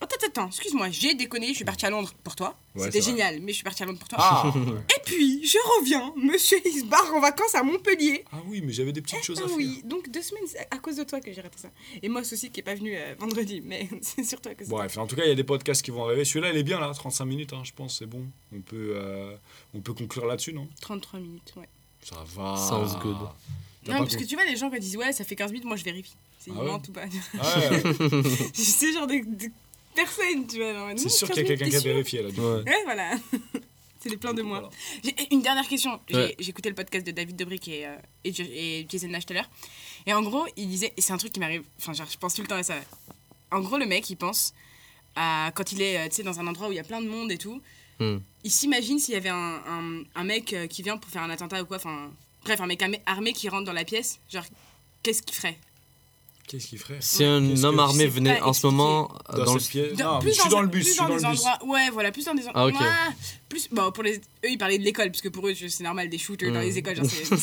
Attends, 0.02 0.16
attends, 0.16 0.26
attends, 0.28 0.46
excuse-moi, 0.46 0.88
j'ai 0.90 1.12
déconné, 1.14 1.48
je 1.48 1.56
suis 1.56 1.64
partie 1.66 1.84
à 1.84 1.90
Londres 1.90 2.14
pour 2.24 2.34
toi. 2.34 2.56
Ouais, 2.74 2.84
C'était 2.84 3.00
vrai. 3.00 3.10
génial, 3.10 3.40
mais 3.40 3.48
je 3.52 3.56
suis 3.56 3.64
partie 3.64 3.82
à 3.82 3.86
Londres 3.86 3.98
pour 3.98 4.08
toi. 4.08 4.18
Ah 4.18 4.50
Et 4.96 5.00
puis, 5.04 5.44
je 5.46 5.58
reviens, 5.78 6.14
monsieur 6.16 6.56
il 6.64 6.80
se 6.80 6.84
barre 6.86 7.12
en 7.14 7.20
vacances 7.20 7.54
à 7.54 7.62
Montpellier. 7.62 8.24
Ah 8.32 8.38
oui, 8.46 8.62
mais 8.64 8.72
j'avais 8.72 8.92
des 8.92 9.02
petites 9.02 9.22
choses 9.22 9.38
Ah 9.42 9.44
à 9.44 9.48
faire. 9.48 9.56
oui, 9.58 9.82
donc 9.84 10.08
deux 10.08 10.22
semaines, 10.22 10.44
c'est 10.46 10.66
à 10.70 10.78
cause 10.78 10.96
de 10.96 11.04
toi 11.04 11.20
que 11.20 11.30
j'ai 11.30 11.42
raté 11.42 11.58
ça. 11.58 11.68
Et 12.02 12.08
moi 12.08 12.22
aussi 12.22 12.50
qui 12.50 12.60
est 12.60 12.62
pas 12.62 12.74
venu 12.74 12.96
euh, 12.96 13.14
vendredi, 13.18 13.60
mais 13.62 13.90
c'est 14.00 14.24
sur 14.24 14.40
toi 14.40 14.54
que 14.54 14.64
c'est. 14.64 14.70
Bref, 14.70 14.96
en 14.96 15.06
tout 15.06 15.16
cas, 15.16 15.24
il 15.24 15.28
y 15.28 15.32
a 15.32 15.34
des 15.34 15.44
podcasts 15.44 15.82
qui 15.82 15.90
vont 15.90 16.06
arriver. 16.06 16.24
Celui-là, 16.24 16.50
il 16.52 16.56
est 16.56 16.62
bien 16.62 16.80
là, 16.80 16.90
35 16.94 17.26
minutes, 17.26 17.52
hein, 17.52 17.60
je 17.64 17.72
pense, 17.72 17.98
c'est 17.98 18.06
bon. 18.06 18.24
On 18.54 18.60
peut, 18.62 18.94
euh, 18.96 19.36
on 19.74 19.80
peut 19.80 19.92
conclure 19.92 20.24
là-dessus, 20.24 20.54
non? 20.54 20.66
33 20.80 21.20
minutes, 21.20 21.52
ouais. 21.58 21.68
Ça 22.02 22.24
va. 22.34 22.56
Sounds 22.56 22.98
good. 23.02 23.18
Non, 23.86 23.98
parce 23.98 24.16
que 24.16 24.24
tu 24.24 24.34
vois, 24.34 24.46
les 24.46 24.56
gens 24.56 24.70
quand 24.70 24.76
ils 24.76 24.80
disent 24.80 24.96
ouais, 24.96 25.12
ça 25.12 25.24
fait 25.24 25.36
15 25.36 25.52
minutes, 25.52 25.66
moi 25.66 25.76
je 25.76 25.84
vérifie. 25.84 26.16
C'est 26.42 26.50
Ah 26.56 26.64
ouais 26.64 26.70
ou 26.72 26.92
pas. 26.92 27.02
Ouais, 27.04 27.82
c'est 28.54 28.64
ce 28.64 28.92
genre 28.92 29.06
de, 29.06 29.14
de 29.16 29.50
personne, 29.94 30.46
tu 30.46 30.56
vois. 30.56 30.90
c'est 30.96 31.08
sûr 31.10 31.28
15 31.28 31.36
qu'il 31.36 31.42
y 31.42 31.46
a 31.52 31.56
quelqu'un 31.56 31.68
qui 31.70 31.76
a 31.76 31.80
vérifié 31.80 32.22
là. 32.22 32.30
du 32.30 32.36
coup. 32.36 32.40
Ouais. 32.42 32.62
Ouais, 32.64 32.82
voilà. 32.84 33.10
c'est 34.00 34.08
des 34.08 34.16
plans 34.16 34.32
de 34.32 34.40
moi. 34.40 34.60
Voilà. 34.60 35.26
Une 35.30 35.42
dernière 35.42 35.68
question. 35.68 36.00
J'ai 36.08 36.16
Ouais. 36.16 36.36
j'ai 36.38 36.48
écouté 36.50 36.70
le 36.70 36.74
podcast 36.74 37.06
de 37.06 37.10
David 37.12 37.36
Dobrik 37.36 37.68
et, 37.68 37.86
euh, 37.86 37.94
et, 38.24 38.86
Jason 38.88 39.08
Nash 39.08 39.26
tout 39.26 39.34
à 39.34 39.36
l'heure. 39.36 39.50
Et 40.06 40.14
en 40.14 40.22
gros, 40.22 40.46
il 40.56 40.66
disait, 40.68 40.92
et 40.96 41.02
c'est 41.02 41.12
un 41.12 41.18
truc 41.18 41.32
qui 41.32 41.40
m'arrive, 41.40 41.62
enfin, 41.78 41.92
genre, 41.92 42.08
je 42.10 42.16
pense 42.16 42.34
tout 42.34 42.40
le 42.42 42.48
temps 42.48 42.56
à 42.56 42.62
ça. 42.62 42.74
En 43.52 43.60
gros, 43.60 43.76
le 43.76 43.84
mec, 43.86 44.08
il 44.08 44.16
pense 44.16 44.54
à 45.16 45.52
quand 45.54 45.72
il 45.72 45.82
est 45.82 45.98
euh, 45.98 46.08
tu 46.08 46.16
sais, 46.16 46.22
dans 46.22 46.40
un 46.40 46.46
endroit 46.46 46.68
où 46.68 46.72
il 46.72 46.76
y 46.76 46.80
a 46.80 46.84
plein 46.84 47.02
de 47.02 47.08
monde 47.08 47.30
et 47.30 47.36
tout. 47.38 47.60
Hmm. 47.98 48.18
Il 48.44 48.50
s'imagine 48.50 48.98
s'il 48.98 49.12
y 49.12 49.16
avait 49.18 49.28
un, 49.28 49.60
un, 49.66 50.02
un 50.14 50.24
mec 50.24 50.54
euh, 50.54 50.66
qui 50.66 50.82
vient 50.82 50.96
pour 50.96 51.10
faire 51.10 51.22
un 51.22 51.28
attentat 51.28 51.60
ou 51.62 51.66
quoi. 51.66 51.76
Enfin, 51.76 52.10
bref, 52.44 52.58
un 52.62 52.66
mec 52.66 52.82
armé 53.04 53.34
qui 53.34 53.48
rentre 53.50 53.66
dans 53.66 53.74
la 53.74 53.84
pièce. 53.84 54.20
Genre, 54.30 54.44
qu'est-ce 55.02 55.22
qu'il 55.22 55.34
ferait? 55.36 55.58
Qu'est-ce 56.50 56.66
qu'il 56.66 56.78
ferait 56.80 56.96
Si 56.98 57.22
un 57.22 57.62
homme 57.62 57.78
armé 57.78 58.06
venait 58.08 58.40
en 58.40 58.52
ce 58.52 58.66
moment 58.66 59.08
Dans, 59.32 59.44
dans 59.44 59.54
le 59.54 59.94
Dans- 59.94 60.14
Non, 60.14 60.18
plus 60.18 60.34
je 60.34 60.40
suis 60.40 60.50
dans 60.50 60.62
le 60.62 60.66
bus, 60.66 60.80
je 60.80 60.84
plus 60.86 60.92
suis 60.94 60.98
dans 61.00 61.08
dans 61.08 61.14
le 61.14 61.20
des 61.20 61.28
bus. 61.28 61.40
endroits- 61.46 61.64
ouais, 61.68 61.90
voilà, 61.90 62.10
plus 62.10 62.24
dans 62.24 62.34
des 62.34 62.42
Ah, 62.52 62.66
ok. 62.66 62.74
endroits. 62.74 62.86
plus, 63.48 63.68
bon, 63.70 63.92
pour 63.92 64.02
les, 64.02 64.16
eux, 64.16 64.20
ils 64.50 64.58
parlaient 64.58 64.78
de 64.78 64.82
l'école, 64.82 65.10
parce 65.12 65.22
que 65.22 65.28
pour 65.28 65.46
eux, 65.46 65.54
c'est 65.54 65.84
normal, 65.84 66.08
des 66.10 66.18
shooters 66.18 66.52
dans 66.52 66.58
Mm. 66.58 66.62
les 66.62 66.78
écoles, 66.78 66.96
genre, 66.96 67.06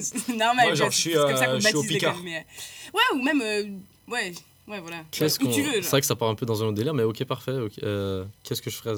c'est- 0.00 0.28
normal. 0.28 0.66
Moi, 0.66 0.74
genre, 0.74 0.90
je 0.90 0.96
suis, 0.96 1.10
c'est 1.12 1.16
comme 1.18 1.36
ça 1.36 1.48
euh, 1.50 1.54
qu'on 1.54 1.60
je 1.60 1.66
suis 1.66 1.76
au 1.76 1.80
baptise 1.82 1.92
l'école. 1.92 2.10
Picard. 2.12 2.22
Mais, 2.24 2.36
euh, 2.38 2.96
ouais, 2.96 3.18
ou 3.20 3.22
même, 3.22 3.42
euh, 3.42 3.62
ouais, 4.10 4.32
ouais, 4.68 4.80
voilà. 4.80 5.04
Qu'est-ce 5.10 5.38
Où 5.42 5.46
qu'on- 5.46 5.52
tu 5.52 5.62
veux. 5.62 5.82
C'est 5.82 5.90
vrai 5.90 6.00
que 6.00 6.06
ça 6.06 6.16
part 6.16 6.30
un 6.30 6.34
peu 6.34 6.46
dans 6.46 6.62
un 6.62 6.66
autre 6.68 6.76
délire, 6.76 6.94
mais 6.94 7.02
ok, 7.02 7.22
parfait. 7.24 7.52
ok, 7.52 7.72
euh, 7.82 8.24
Qu'est-ce 8.44 8.62
que 8.62 8.70
je 8.70 8.76
ferais 8.76 8.94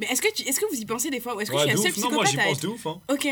Mais 0.00 0.06
est-ce 0.06 0.20
que, 0.22 0.32
tu- 0.32 0.42
est-ce 0.48 0.58
que 0.58 0.64
vous 0.74 0.80
y 0.80 0.84
pensez 0.86 1.10
des 1.10 1.20
fois 1.20 1.36
Ou 1.36 1.40
est-ce 1.42 1.50
que 1.50 1.56
Ouais, 1.56 1.68
je 1.68 1.72
de 1.74 1.76
suis 1.78 1.84
la 1.88 1.92
seule 1.94 2.04
ouf. 2.04 2.10
Non, 2.10 2.10
moi, 2.16 2.24
psychopathe 2.24 2.44
j'y 2.46 2.48
pense 2.48 2.56
être 2.58 2.62
de 2.62 2.68
ouf. 2.68 2.86
hein. 2.86 3.00
Ok. 3.12 3.28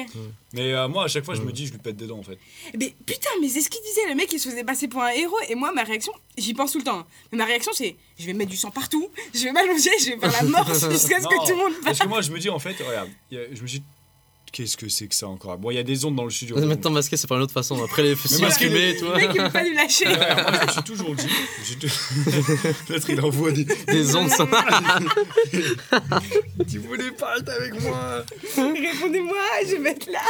Mais 0.53 0.73
euh, 0.75 0.87
moi, 0.89 1.05
à 1.05 1.09
chaque 1.09 1.25
fois, 1.25 1.35
je 1.35 1.41
me 1.43 1.51
dis, 1.51 1.67
je 1.67 1.73
lui 1.73 1.79
pète 1.79 1.97
dedans 1.97 2.19
en 2.19 2.23
fait. 2.23 2.39
Mais 2.79 2.95
putain, 3.07 3.31
mais 3.41 3.49
c'est 3.49 3.61
ce 3.63 3.71
qu'il 3.71 3.81
disait, 3.83 4.07
le 4.09 4.15
mec 4.15 4.33
il 4.33 4.39
se 4.39 4.49
faisait 4.49 4.65
passer 4.65 4.87
pour 4.87 5.03
un 5.03 5.11
héros, 5.11 5.37
et 5.49 5.55
moi 5.55 5.73
ma 5.73 5.83
réaction, 5.83 6.13
j'y 6.37 6.55
pense 6.55 6.73
tout 6.73 6.79
le 6.79 6.85
temps. 6.85 6.99
hein. 7.01 7.07
Mais 7.33 7.39
ma 7.39 7.45
réaction 7.47 7.73
c'est, 7.75 7.97
je 8.19 8.27
vais 8.27 8.33
mettre 8.35 8.51
du 8.51 8.57
sang 8.57 8.71
partout, 8.71 9.09
je 9.35 9.45
vais 9.45 9.53
m'allonger, 9.53 9.91
je 10.01 10.11
vais 10.13 10.19
faire 10.19 10.43
la 10.43 10.49
mort 10.49 10.67
jusqu'à 10.91 11.21
ce 11.21 11.27
que 11.27 11.47
tout 11.47 11.57
le 11.57 11.65
monde 11.65 11.73
Parce 11.85 11.99
que 11.99 12.07
moi, 12.07 12.21
je 12.23 12.31
me 12.31 12.39
dis 12.39 12.51
en 12.51 12.59
fait, 12.59 12.77
regarde, 12.87 13.09
a- 13.33 13.55
je 13.55 13.63
me 13.63 13.67
dis, 13.67 13.83
qu'est-ce 14.53 14.77
que 14.77 14.89
c'est 14.89 15.07
que 15.07 15.15
ça 15.15 15.29
encore? 15.29 15.57
Bon, 15.59 15.71
il 15.71 15.75
y 15.75 15.79
a 15.79 15.83
des 15.83 16.05
ondes 16.05 16.17
dans 16.17 16.25
le 16.25 16.31
studio. 16.31 16.57
Maintenant, 16.67 16.91
masqué, 16.91 17.17
c'est 17.17 17.27
pas 17.27 17.37
une 17.37 17.43
autre 17.43 17.53
façon. 17.53 17.83
Après 17.83 18.03
les 18.03 18.17
fumés, 18.17 18.49
les- 18.61 18.97
tu 18.97 19.05
Le 19.05 19.15
mec 19.15 19.31
il 19.35 19.41
veut 19.43 19.51
pas 19.51 19.63
lui 19.63 19.75
lâcher. 19.75 20.07
Ouais, 20.09 20.17
moi, 20.17 20.53
je 20.61 20.67
me 20.67 20.73
suis 20.73 20.83
toujours 20.83 21.15
dit. 21.15 21.27
Peut-être 22.87 23.09
il 23.11 23.21
envoie 23.21 23.53
des. 23.53 23.65
Des 23.65 24.15
ondes. 24.17 24.31
Tu 26.69 26.79
voulais 26.79 27.11
pas 27.13 27.39
être 27.39 27.49
avec 27.51 27.81
moi 27.83 28.25
Répondez-moi, 28.57 29.37
je 29.67 29.77
vais 29.77 29.91
être 29.91 30.11
là. 30.11 30.21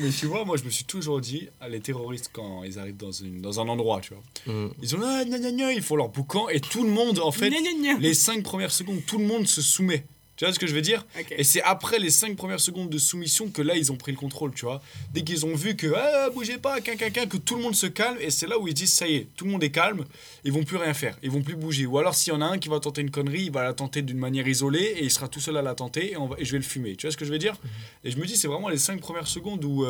Mais 0.00 0.10
tu 0.10 0.26
vois, 0.26 0.44
moi, 0.44 0.56
je 0.56 0.64
me 0.64 0.70
suis 0.70 0.84
toujours 0.84 1.20
dit, 1.20 1.48
ah, 1.60 1.68
les 1.68 1.80
terroristes, 1.80 2.30
quand 2.32 2.62
ils 2.64 2.78
arrivent 2.78 2.96
dans, 2.96 3.10
une, 3.12 3.40
dans 3.40 3.60
un 3.60 3.68
endroit, 3.68 4.00
tu 4.00 4.14
vois, 4.14 4.22
Hmm. 4.46 4.70
ils 4.82 4.96
ont 4.96 5.00
ah, 5.04 5.24
gna, 5.24 5.38
gna, 5.38 5.52
gna, 5.52 5.72
ils 5.72 5.82
font 5.82 5.96
leur 5.96 6.08
boucan 6.08 6.48
et 6.48 6.60
tout 6.60 6.82
le 6.82 6.90
monde, 6.90 7.18
en 7.20 7.30
fait, 7.30 7.50
Gna, 7.50 7.60
gna, 7.60 7.72
gna. 7.94 7.98
les 8.00 8.14
5 8.14 8.42
premières 8.42 8.72
secondes, 8.72 9.00
tout 9.06 9.18
le 9.18 9.24
monde 9.24 9.46
se 9.46 9.60
soumet. 9.62 10.04
Tu 10.36 10.44
vois 10.44 10.54
ce 10.54 10.58
que 10.58 10.66
je 10.66 10.74
veux 10.74 10.80
dire. 10.80 11.04
Et 11.30 11.44
c'est 11.44 11.62
après 11.62 11.98
les 11.98 12.10
5 12.10 12.36
premières 12.36 12.60
secondes 12.60 12.88
de 12.88 12.98
soumission 12.98 13.48
que 13.50 13.60
là, 13.60 13.76
ils 13.76 13.92
ont 13.92 13.96
pris 13.96 14.12
le 14.12 14.18
contrôle, 14.18 14.52
tu 14.54 14.64
vois. 14.64 14.82
Dès 15.12 15.22
qu'ils 15.22 15.44
ont 15.44 15.54
vu 15.54 15.76
que, 15.76 15.92
ah, 15.94 16.30
bougez 16.30 16.58
pas, 16.58 16.80
qu'un, 16.80 16.96
qu'un, 16.96 17.10
qu'un, 17.10 17.26
que 17.26 17.36
tout 17.36 17.56
le 17.56 17.62
monde 17.62 17.74
se 17.74 17.86
calme, 17.86 18.16
et 18.20 18.30
c'est 18.30 18.46
là 18.46 18.58
où 18.58 18.66
ils 18.66 18.74
disent, 18.74 18.92
ça 18.92 19.06
y 19.06 19.16
est, 19.16 19.28
tout 19.36 19.44
le 19.44 19.50
monde 19.50 19.62
est 19.62 19.70
calme, 19.70 20.04
ils 20.44 20.52
vont 20.52 20.64
plus 20.64 20.78
rien 20.78 20.94
faire, 20.94 21.18
ils 21.22 21.30
vont 21.30 21.42
plus 21.42 21.54
bouger. 21.54 21.86
Ou 21.86 21.98
alors, 21.98 22.14
s'il 22.14 22.32
y 22.32 22.36
en 22.36 22.40
a 22.40 22.46
un 22.46 22.58
qui 22.58 22.68
va 22.68 22.80
tenter 22.80 23.02
une 23.02 23.10
connerie, 23.10 23.44
il 23.44 23.52
va 23.52 23.62
la 23.62 23.74
tenter 23.74 24.02
d'une 24.02 24.18
manière 24.18 24.48
isolée, 24.48 24.94
et 24.96 25.04
il 25.04 25.10
sera 25.10 25.28
tout 25.28 25.40
seul 25.40 25.56
à 25.56 25.62
la 25.62 25.74
tenter, 25.74 26.12
et, 26.12 26.16
on 26.16 26.26
va, 26.26 26.36
et 26.38 26.44
je 26.44 26.52
vais 26.52 26.58
le 26.58 26.64
fumer. 26.64 26.96
Tu 26.96 27.06
vois 27.06 27.12
ce 27.12 27.16
que 27.16 27.24
je 27.24 27.30
veux 27.30 27.38
dire 27.38 27.54
Et 28.04 28.10
je 28.10 28.16
me 28.16 28.26
dis, 28.26 28.36
c'est 28.36 28.48
vraiment 28.48 28.68
les 28.68 28.78
5 28.78 29.00
premières 29.00 29.28
secondes 29.28 29.64
où 29.64 29.84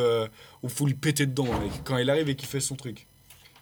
il 0.65 0.71
faut 0.71 0.87
lui 0.87 0.95
péter 0.95 1.27
dedans, 1.27 1.45
mec, 1.45 1.73
quand 1.85 1.97
il 1.99 2.11
arrive 2.11 2.29
et 2.29 2.35
qu'il 2.35 2.49
fait 2.49 2.61
son 2.61 2.75
truc. 2.75 3.07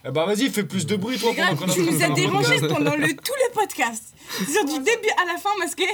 Eh 0.02 0.10
bah 0.10 0.24
vas-y, 0.24 0.48
fais 0.48 0.64
plus 0.64 0.86
de 0.86 0.96
bruit, 0.96 1.18
toi, 1.18 1.34
grave, 1.34 1.56
pendant 1.56 1.74
qu'on 1.74 1.84
tu 1.84 1.90
nous 1.90 2.02
as 2.02 2.08
dérangé 2.08 2.54
podcast. 2.54 2.74
pendant 2.74 2.96
le, 2.96 3.08
tout 3.08 3.34
le 3.48 3.52
podcast. 3.52 4.14
Genre 4.38 4.64
du 4.64 4.78
début 4.78 5.10
à 5.22 5.26
la 5.26 5.36
fin, 5.36 5.50
masqué, 5.58 5.84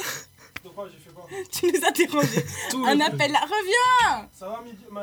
De 0.67 0.71
quoi 0.75 0.89
j'ai 0.91 0.99
fait 0.99 1.15
quoi 1.15 1.29
tu 1.53 1.67
nous 1.67 1.87
as 1.87 1.91
dérangé. 1.93 2.45
Un 2.87 3.01
appel 3.01 3.31
là, 3.31 3.41
reviens 3.41 4.29
Ça 4.37 4.47
va, 4.49 4.63
midi 4.65 4.79
m'a 4.91 5.03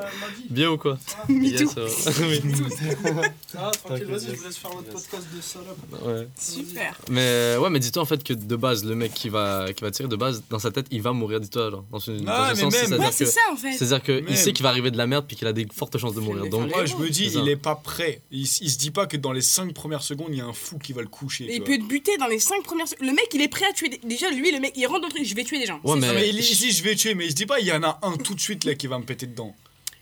Bien 0.50 0.70
ou 0.70 0.76
quoi? 0.78 0.98
Me 1.28 1.44
Yes, 1.46 1.74
too. 1.74 1.88
ça 1.88 2.10
va. 2.10 3.70
Tranquille, 3.70 4.04
vas-y, 4.06 4.26
je 4.26 4.36
vous 4.36 4.44
laisse 4.44 4.58
faire 4.58 4.70
votre 4.70 4.90
podcast 4.92 5.26
de 5.34 5.40
salope. 5.40 5.78
Ouais. 6.04 6.28
Super. 6.38 6.98
Mais 7.10 7.56
ouais, 7.58 7.70
mais 7.70 7.78
dis-toi 7.78 8.02
en 8.02 8.06
fait 8.06 8.22
que 8.22 8.34
de 8.34 8.56
base, 8.56 8.84
le 8.84 8.94
mec 8.94 9.14
qui 9.14 9.28
va, 9.30 9.72
qui 9.72 9.82
va 9.82 9.90
tirer, 9.90 10.08
de 10.08 10.16
base, 10.16 10.42
dans 10.50 10.58
sa 10.58 10.70
tête, 10.70 10.86
il 10.90 11.00
va 11.00 11.12
mourir, 11.12 11.40
dis-toi. 11.40 11.84
Dans 11.90 11.98
une, 11.98 12.28
Ah, 12.28 12.52
mais 12.54 12.60
sens, 12.60 12.90
même- 12.90 13.00
Ouais, 13.00 13.12
c'est 13.12 13.26
ça 13.26 13.40
en 13.50 13.56
fait. 13.56 13.72
C'est-à-dire 13.72 14.02
qu'il 14.02 14.36
sait 14.36 14.52
qu'il 14.52 14.62
va 14.62 14.68
arriver 14.68 14.90
de 14.90 14.98
la 14.98 15.06
merde 15.06 15.24
puis 15.26 15.36
qu'il 15.36 15.46
a 15.48 15.52
des 15.52 15.66
fortes 15.74 15.96
chances 15.98 16.14
de 16.14 16.20
mourir. 16.20 16.46
Donc, 16.46 16.70
Moi, 16.70 16.84
je 16.84 16.96
me 16.96 17.08
dis, 17.08 17.30
ça. 17.30 17.40
il 17.40 17.48
est 17.48 17.56
pas 17.56 17.74
prêt. 17.74 18.20
Il, 18.30 18.46
se 18.46 18.76
dit 18.78 18.90
pas 18.90 19.06
que 19.06 19.16
dans 19.16 19.32
les 19.32 19.40
5 19.40 19.72
premières 19.72 20.02
secondes, 20.02 20.28
il 20.30 20.38
y 20.38 20.40
a 20.40 20.46
un 20.46 20.52
fou 20.52 20.78
qui 20.78 20.92
va 20.92 21.00
le 21.02 21.08
coucher. 21.08 21.46
Il 21.50 21.62
peut 21.62 21.78
te 21.78 21.84
buter 21.84 22.16
dans 22.18 22.26
les 22.26 22.38
5 22.38 22.62
premières 22.62 22.88
secondes. 22.88 23.08
Le 23.08 23.14
mec, 23.14 23.28
il 23.32 23.40
est 23.40 23.48
prêt 23.48 23.66
à 23.68 23.72
tuer. 23.72 24.00
Déjà, 24.04 24.30
lui, 24.30 24.50
le 24.52 24.60
mec, 24.60 24.72
il 24.76 24.86
rentre 24.86 25.00
dans 25.02 25.06
le 25.08 25.12
truc, 25.12 25.24
je 25.24 25.34
vais 25.34 25.44
tuer 25.44 25.53
des 25.58 25.66
gens. 25.66 25.80
Ouais, 25.84 25.96
mais- 25.96 26.06
Non, 26.08 26.14
mais 26.14 26.30
dit, 26.32 26.70
je 26.72 26.82
vais 26.82 26.94
tuer, 26.94 27.14
mais 27.14 27.26
il 27.26 27.30
se 27.30 27.36
dit 27.36 27.46
pas, 27.46 27.60
il 27.60 27.66
y 27.66 27.72
en 27.72 27.82
a 27.82 27.98
un 28.02 28.16
tout 28.16 28.34
de 28.34 28.40
suite 28.40 28.64
là 28.64 28.74
qui 28.74 28.86
va 28.86 28.98
me 28.98 29.04
péter 29.04 29.26
dedans. 29.26 29.54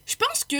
Je 0.06 0.16
pense 0.16 0.44
que. 0.44 0.56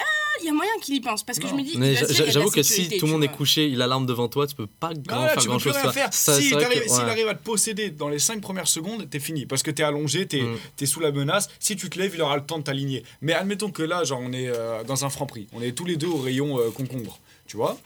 Ah, 0.00 0.02
il 0.40 0.46
y 0.46 0.48
a 0.48 0.52
moyen 0.52 0.70
qu'il 0.80 0.94
y 0.94 1.00
pense. 1.00 1.24
Parce 1.24 1.38
que 1.40 1.44
Non. 1.44 1.50
je 1.50 1.54
me 1.56 1.62
dis. 1.64 1.76
mais 1.76 1.94
la 1.94 2.30
j'avoue 2.30 2.50
que 2.50 2.62
si 2.62 2.88
tout 2.98 3.06
le 3.06 3.12
monde 3.12 3.24
est 3.24 3.28
couché, 3.32 3.66
il 3.66 3.82
a 3.82 3.88
l'arme 3.88 4.06
devant 4.06 4.28
toi, 4.28 4.46
tu 4.46 4.54
peux 4.54 4.68
pas 4.68 4.92
grand, 4.94 5.16
Non, 5.16 5.22
là, 5.24 5.28
faire 5.30 5.44
grand 5.46 5.58
chose. 5.58 5.74
Ça, 6.12 6.40
S'il 6.40 6.54
ouais. 6.54 6.64
arrive 6.64 7.26
à 7.28 7.34
te 7.34 7.42
posséder 7.42 7.90
dans 7.90 8.08
les 8.08 8.20
5 8.20 8.40
premières 8.40 8.68
secondes, 8.68 9.10
t'es 9.10 9.18
fini. 9.18 9.46
Parce 9.46 9.64
que 9.64 9.72
t'es 9.72 9.82
allongé, 9.82 10.26
t'es 10.28 10.42
Mm. 10.42 10.56
es 10.80 10.86
sous 10.86 11.00
la 11.00 11.10
menace. 11.10 11.48
Si 11.58 11.74
tu 11.74 11.90
te 11.90 11.98
lèves, 11.98 12.12
il 12.14 12.22
aura 12.22 12.36
le 12.36 12.44
temps 12.46 12.58
de 12.58 12.62
t'aligner. 12.64 13.02
Mais 13.20 13.32
admettons 13.32 13.72
que 13.72 13.82
là, 13.82 14.04
genre, 14.04 14.20
on 14.22 14.32
est 14.32 14.46
euh, 14.48 14.84
dans 14.84 15.04
un 15.04 15.10
franc 15.10 15.26
prix. 15.26 15.48
On 15.52 15.60
est 15.62 15.72
tous 15.72 15.84
les 15.84 15.96
deux 15.96 16.06
au 16.06 16.18
rayon 16.18 16.58
euh, 16.60 16.70
concombre. 16.70 17.18
Tu 17.48 17.56
vois 17.56 17.76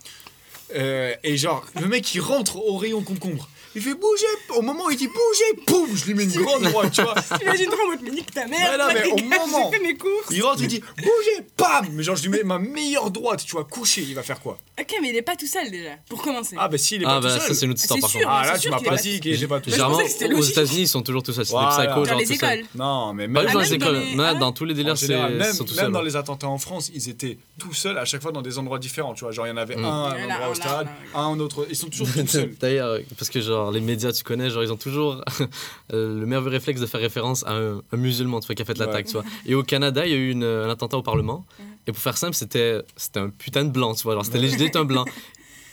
Euh, 0.74 1.14
Et 1.22 1.36
genre, 1.36 1.64
le 1.80 1.86
mec, 1.86 2.14
il 2.14 2.20
rentre 2.20 2.56
au 2.56 2.76
rayon 2.76 3.02
concombre. 3.02 3.48
Il 3.74 3.80
fait 3.80 3.94
bouger. 3.94 4.26
Au 4.50 4.60
moment 4.60 4.84
où 4.84 4.90
il 4.90 4.98
dit 4.98 5.08
bouger, 5.08 5.62
boum, 5.66 5.96
je 5.96 6.04
lui 6.04 6.12
mets 6.14 6.24
une 6.24 6.30
grande 6.42 6.62
droite, 6.64 6.92
tu 6.92 7.00
vois. 7.02 7.14
T'imagines 7.38 7.70
trop 7.70 7.82
en 7.86 7.90
mode, 7.90 8.00
mais 8.02 8.10
nique 8.10 8.30
ta 8.30 8.46
mère. 8.46 8.74
Toi, 8.76 8.92
mais 8.92 9.04
au 9.10 9.16
gars, 9.16 9.38
moment- 9.38 9.70
fait 9.70 9.78
mes 9.80 9.94
courses. 9.96 10.26
Il 10.30 10.42
rentre, 10.42 10.60
il 10.60 10.68
dit 10.68 10.82
bougez, 10.98 11.46
bam 11.56 11.86
Mais 11.92 12.02
genre, 12.02 12.16
je 12.16 12.22
lui 12.24 12.28
mets 12.28 12.42
ma 12.42 12.58
meilleure 12.58 13.10
droite, 13.10 13.42
tu 13.46 13.52
vois, 13.52 13.64
couché, 13.64 14.02
il 14.02 14.14
va 14.14 14.22
faire 14.22 14.40
quoi? 14.40 14.58
Ok, 14.82 14.96
mais 15.00 15.10
il 15.10 15.16
est 15.16 15.22
pas 15.22 15.36
tout 15.36 15.46
seul 15.46 15.70
déjà. 15.70 15.90
Pour 16.08 16.20
commencer. 16.22 16.56
Ah, 16.58 16.68
bah 16.68 16.76
si, 16.78 16.96
il 16.96 17.02
est 17.02 17.06
Ah, 17.06 17.14
pas 17.14 17.20
bah 17.20 17.28
tout 17.34 17.40
ça, 17.40 17.46
seul. 17.46 17.56
c'est 17.56 17.64
une 17.66 17.72
autre 17.72 17.80
histoire 17.80 17.96
C'est 17.98 18.00
par 18.02 18.10
sûr. 18.10 18.20
contre. 18.20 18.32
Ah, 18.32 18.46
là, 18.46 18.54
tu 18.54 18.60
sûr 18.62 18.70
m'as 18.70 18.78
qu'il 18.78 18.86
est 18.86 18.90
pas 18.90 18.96
pas- 18.96 19.02
dit 19.02 19.20
qu'il 19.20 19.32
était 19.34 19.46
pas 19.46 19.60
tout 19.60 19.70
seul. 19.70 19.72
Généralement, 19.74 19.98
pensais 19.98 20.06
que 20.12 20.18
c'était 20.18 20.32
aux 20.34 20.36
logique. 20.36 20.52
États-Unis, 20.52 20.80
ils 20.82 20.88
sont 20.88 21.02
toujours 21.02 21.22
tous 21.22 21.32
seuls. 21.32 21.46
C'est 21.46 21.52
des 21.52 21.58
Voilà. 21.58 21.70
psychos, 21.70 21.94
Dans 22.00 22.04
genre 22.04 22.18
les 22.18 22.26
tout 22.26 22.34
seuls. 22.34 22.52
écoles. 22.58 22.66
Non, 22.74 23.14
mais 23.14 23.28
Pas 23.28 23.32
même, 23.32 23.42
juste 23.42 23.54
dans 23.54 23.60
même 23.60 23.70
les 23.70 23.78
dans 23.78 23.86
écoles. 23.86 24.16
les- 24.16 24.24
ah 24.24 24.34
dans 24.34 24.52
tous 24.52 24.64
les 24.64 24.74
en 24.74 24.76
délires, 24.76 24.98
c'est 24.98 25.06
général, 25.06 25.32
ils 25.32 25.38
même, 25.38 25.52
sont 25.52 25.64
tous 25.64 25.76
même 25.76 25.84
seuls. 25.84 25.92
dans 25.92 26.02
les 26.02 26.16
attentats 26.16 26.48
en 26.48 26.58
France, 26.58 26.90
ils 26.94 27.08
étaient 27.08 27.38
tout 27.58 27.72
seuls 27.74 27.96
à 27.98 28.04
chaque 28.04 28.22
fois 28.22 28.32
dans 28.32 28.42
des 28.42 28.58
endroits 28.58 28.78
différents. 28.78 29.14
Tu 29.14 29.24
vois, 29.24 29.32
genre 29.32 29.46
il 29.46 29.50
y 29.50 29.52
en 29.52 29.56
avait 29.56 29.76
Mm. 29.76 29.84
un 29.84 29.88
à 29.88 29.92
un 30.16 30.24
endroit 30.24 30.46
au 30.46 30.50
là, 30.50 30.54
stade, 30.54 30.88
un 31.14 31.18
là, 31.20 31.24
un 31.26 31.40
autre. 31.40 31.66
Ils 31.70 31.76
sont 31.76 31.88
toujours 31.88 32.08
tout 32.12 32.26
seuls. 32.26 32.54
D'ailleurs, 32.60 32.98
parce 33.18 33.30
que 33.30 33.40
genre 33.40 33.70
les 33.70 33.80
médias, 33.80 34.12
tu 34.12 34.24
connais, 34.24 34.50
genre 34.50 34.62
ils 34.64 34.72
ont 34.72 34.76
toujours 34.76 35.22
euh, 35.92 36.20
le 36.20 36.26
merveilleux 36.26 36.50
réflexe 36.52 36.80
de 36.80 36.86
faire 36.86 37.00
référence 37.00 37.44
à 37.46 37.52
un, 37.52 37.76
un 37.92 37.96
musulman, 37.96 38.40
tu 38.40 38.46
vois, 38.46 38.54
qui 38.54 38.62
a 38.62 38.64
fait 38.64 38.78
l'attaque, 38.78 39.06
tu 39.06 39.12
vois. 39.12 39.24
Et 39.46 39.54
au 39.54 39.62
Canada, 39.62 40.06
il 40.06 40.12
y 40.12 40.14
a 40.14 40.18
eu 40.18 40.30
une- 40.30 40.44
un 40.44 40.68
attentat 40.70 40.96
au 40.96 41.02
Parlement. 41.02 41.44
Et 41.86 41.92
pour 41.92 42.00
faire 42.02 42.16
simple, 42.18 42.34
c'était 42.34 42.80
c'était 42.96 43.20
un 43.20 43.30
putain 43.30 43.64
de 43.64 43.70
blanc, 43.70 43.94
tu 43.94 44.02
vois. 44.04 44.12
Alors 44.12 44.24
c'était 44.24 44.38
léger 44.38 44.70
un 44.74 44.84
blanc. 44.84 45.04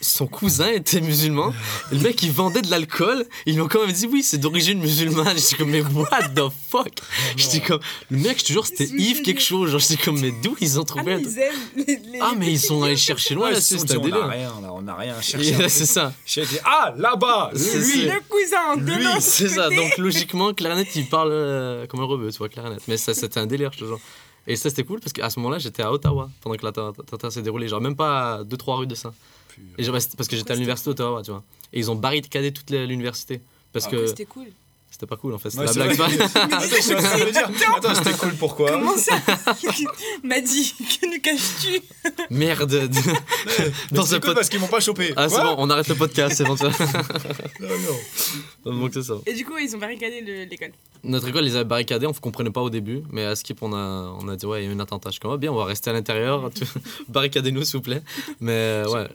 son 0.02 0.28
cousin 0.28 0.70
était 0.72 1.02
musulman. 1.02 1.54
Et 1.92 1.96
le 1.96 2.02
mec, 2.02 2.24
il 2.24 2.32
vendait 2.32 2.62
de 2.62 2.72
l'alcool. 2.72 3.26
Ils 3.46 3.56
lui 3.56 3.62
ont 3.62 3.68
quand 3.68 3.82
même 3.86 3.92
dit 3.92 4.08
oui, 4.08 4.24
c'est 4.24 4.38
d'origine 4.38 4.80
musulmane. 4.80 5.38
J'étais 5.38 5.58
comme, 5.58 5.70
mais 5.72 5.82
what 5.82 6.30
the 6.36 6.50
fuck? 6.70 6.88
J'étais 7.36 7.60
comme, 7.60 7.82
le 8.10 8.18
mec, 8.18 8.40
je 8.40 8.46
te 8.46 8.52
jure, 8.54 8.66
c'était 8.66 8.86
Yves 8.86 9.22
quelque 9.24 9.42
chose. 9.42 9.70
Genre, 9.72 9.80
j'étais 9.82 10.02
comme, 10.02 10.18
mais 10.20 10.32
d'où 10.42 10.56
ils 10.62 10.80
ont 10.80 10.84
Ah, 10.84 10.86
trouvé 10.86 11.04
mais 11.04 11.14
un- 11.16 11.20
ils 11.20 11.40
aiment 11.40 11.54
les, 11.76 11.84
les- 12.14 12.20
Ah, 12.22 12.32
mais 12.38 12.50
ils 12.50 12.60
sont 12.62 12.82
allés 12.82 12.96
chercher 12.96 13.36
loin 13.36 13.50
Ouais, 13.52 13.60
sont 13.60 13.76
un 13.76 13.84
dit, 13.84 13.98
on 13.98 14.00
a 14.00 14.06
délire. 14.06 14.28
rien, 14.28 14.54
là, 14.62 14.70
on 14.74 14.88
a 14.88 14.96
rien 14.96 15.14
là, 15.60 15.70
c'est 15.70 15.86
ça. 15.86 16.14
J'ai 16.26 16.46
dit, 16.46 16.58
ah, 16.64 16.94
là-bas, 16.98 17.52
C'est 17.56 17.78
lui. 17.80 18.04
Le 18.06 18.20
cousin 18.30 18.78
de 18.78 18.92
Lui, 18.94 19.06
C'est 19.20 19.50
ça, 19.50 19.70
donc 19.70 19.98
logiquement, 19.98 20.54
Clarinet, 20.54 20.88
il 20.96 21.10
parle 21.10 21.32
euh, 21.34 21.88
comme 21.88 22.00
un 22.00 22.06
rebeu, 22.06 22.32
tu 22.32 22.38
vois, 22.38 22.48
Clarinet. 22.48 22.78
Mais 22.88 22.96
ça, 22.96 23.14
c'était 23.14 23.40
un 23.42 23.46
délire, 23.48 23.72
je 23.74 23.80
te 23.80 23.86
jure. 23.86 24.00
Et 24.48 24.56
ça, 24.56 24.70
c'était 24.70 24.84
cool 24.84 25.00
parce 25.00 25.14
qu'à 25.14 25.30
ce 25.30 25.40
moment-là, 25.40 25.60
j'étais 25.60 25.84
à 25.84 25.92
Ottawa 25.92 26.30
pendant 26.42 26.56
que 26.56 26.66
l'attentat 26.66 27.30
s'est 27.32 27.42
déroulé, 27.42 27.68
genre 27.68 27.82
même 27.82 27.96
pas 27.96 28.36
à 28.36 28.44
2-3 28.44 28.78
rues 28.78 28.88
de 28.88 28.96
ça. 28.96 29.14
Et 29.78 29.84
parce 30.16 30.28
que 30.28 30.36
j'étais 30.36 30.52
à 30.52 30.56
l'université 30.56 30.90
d'Ottawa, 30.90 31.22
tu 31.24 31.32
vois. 31.32 31.44
Et 31.74 31.80
ils 31.80 31.92
ont 31.92 31.96
barricadé 31.96 32.52
toute 32.52 32.70
la- 32.70 32.86
l'université. 32.86 33.42
Parce 33.74 33.86
Ah, 33.86 33.92
que 33.92 34.08
C'était 34.08 34.26
cool. 34.26 34.48
C'était 34.92 35.06
pas 35.06 35.18
cool 35.18 35.34
en 35.34 35.38
fait, 35.38 35.50
c'était 35.50 35.62
Ouais, 35.64 35.74
la 35.74 35.86
blague. 35.86 35.96
vrai. 35.98 36.24
Attends, 36.36 36.60
je 36.60 36.82
suis 36.82 36.94
en 36.96 36.98
train 37.00 37.18
de 37.20 37.24
me 37.26 37.32
dire. 37.32 37.74
Attends, 37.78 37.96
c'était 37.96 38.18
cool 38.18 38.34
pourquoi? 38.36 38.72
Comment 38.72 38.98
ça 38.98 39.16
M'a 40.24 40.42
dit 40.42 40.74
que 41.02 41.06
nous 41.06 41.22
caches-tu? 41.22 41.82
Merde. 42.30 42.90
Dans 43.92 44.04
cool 44.04 44.20
pod- 44.20 44.36
parce 44.36 44.50
qu'ils 44.50 44.60
m'ont 44.60 44.68
pas 44.68 44.80
chopé. 44.80 45.14
Ah, 45.16 45.30
c'est 45.30 45.42
bon, 45.42 45.56
on 45.58 45.70
arrête 45.70 45.88
le 45.88 45.96
podcast, 45.96 46.36
c'est 46.38 46.44
bon. 46.44 46.56
tu 46.56 46.64
vois. 46.66 46.74
Non, 47.62 47.68
non. 48.66 48.80
Donc 48.80 48.92
c'est 48.94 49.04
ça. 49.04 49.16
Et 49.26 49.34
du 49.34 49.46
coup, 49.46 49.58
ils 49.58 49.76
ont 49.76 49.80
barricadé 49.80 50.22
le- 50.22 50.44
l'école. 50.46 50.72
Notre 51.04 51.30
école, 51.30 51.46
ils 51.46 51.56
avaient 51.56 51.64
barricadé, 51.64 52.06
on 52.08 52.10
ne 52.10 52.16
comprenait 52.16 52.50
pas 52.52 52.62
au 52.62 52.70
début, 52.70 53.04
mais 53.10 53.24
à 53.24 53.34
Skip, 53.36 53.62
on 53.64 53.72
a, 53.74 54.18
on 54.20 54.28
a 54.28 54.36
dit, 54.36 54.46
ouais, 54.46 54.62
il 54.64 54.66
y 54.66 54.68
a 54.68 54.72
eu 54.72 54.76
un 54.76 54.80
attentat. 54.82 55.10
Je 55.10 55.14
suis 55.14 55.20
comme, 55.22 55.32
ah, 55.32 55.38
bien, 55.38 55.52
on 55.52 55.56
va 55.56 55.64
rester 55.66 55.90
à 55.90 55.94
l'intérieur, 55.94 56.50
tu- 56.54 56.66
barricadez-nous, 57.08 57.64
s'il 57.64 57.78
vous 57.78 57.84
plaît. 57.84 58.02
Mais 58.42 58.84
ouais. 58.88 59.08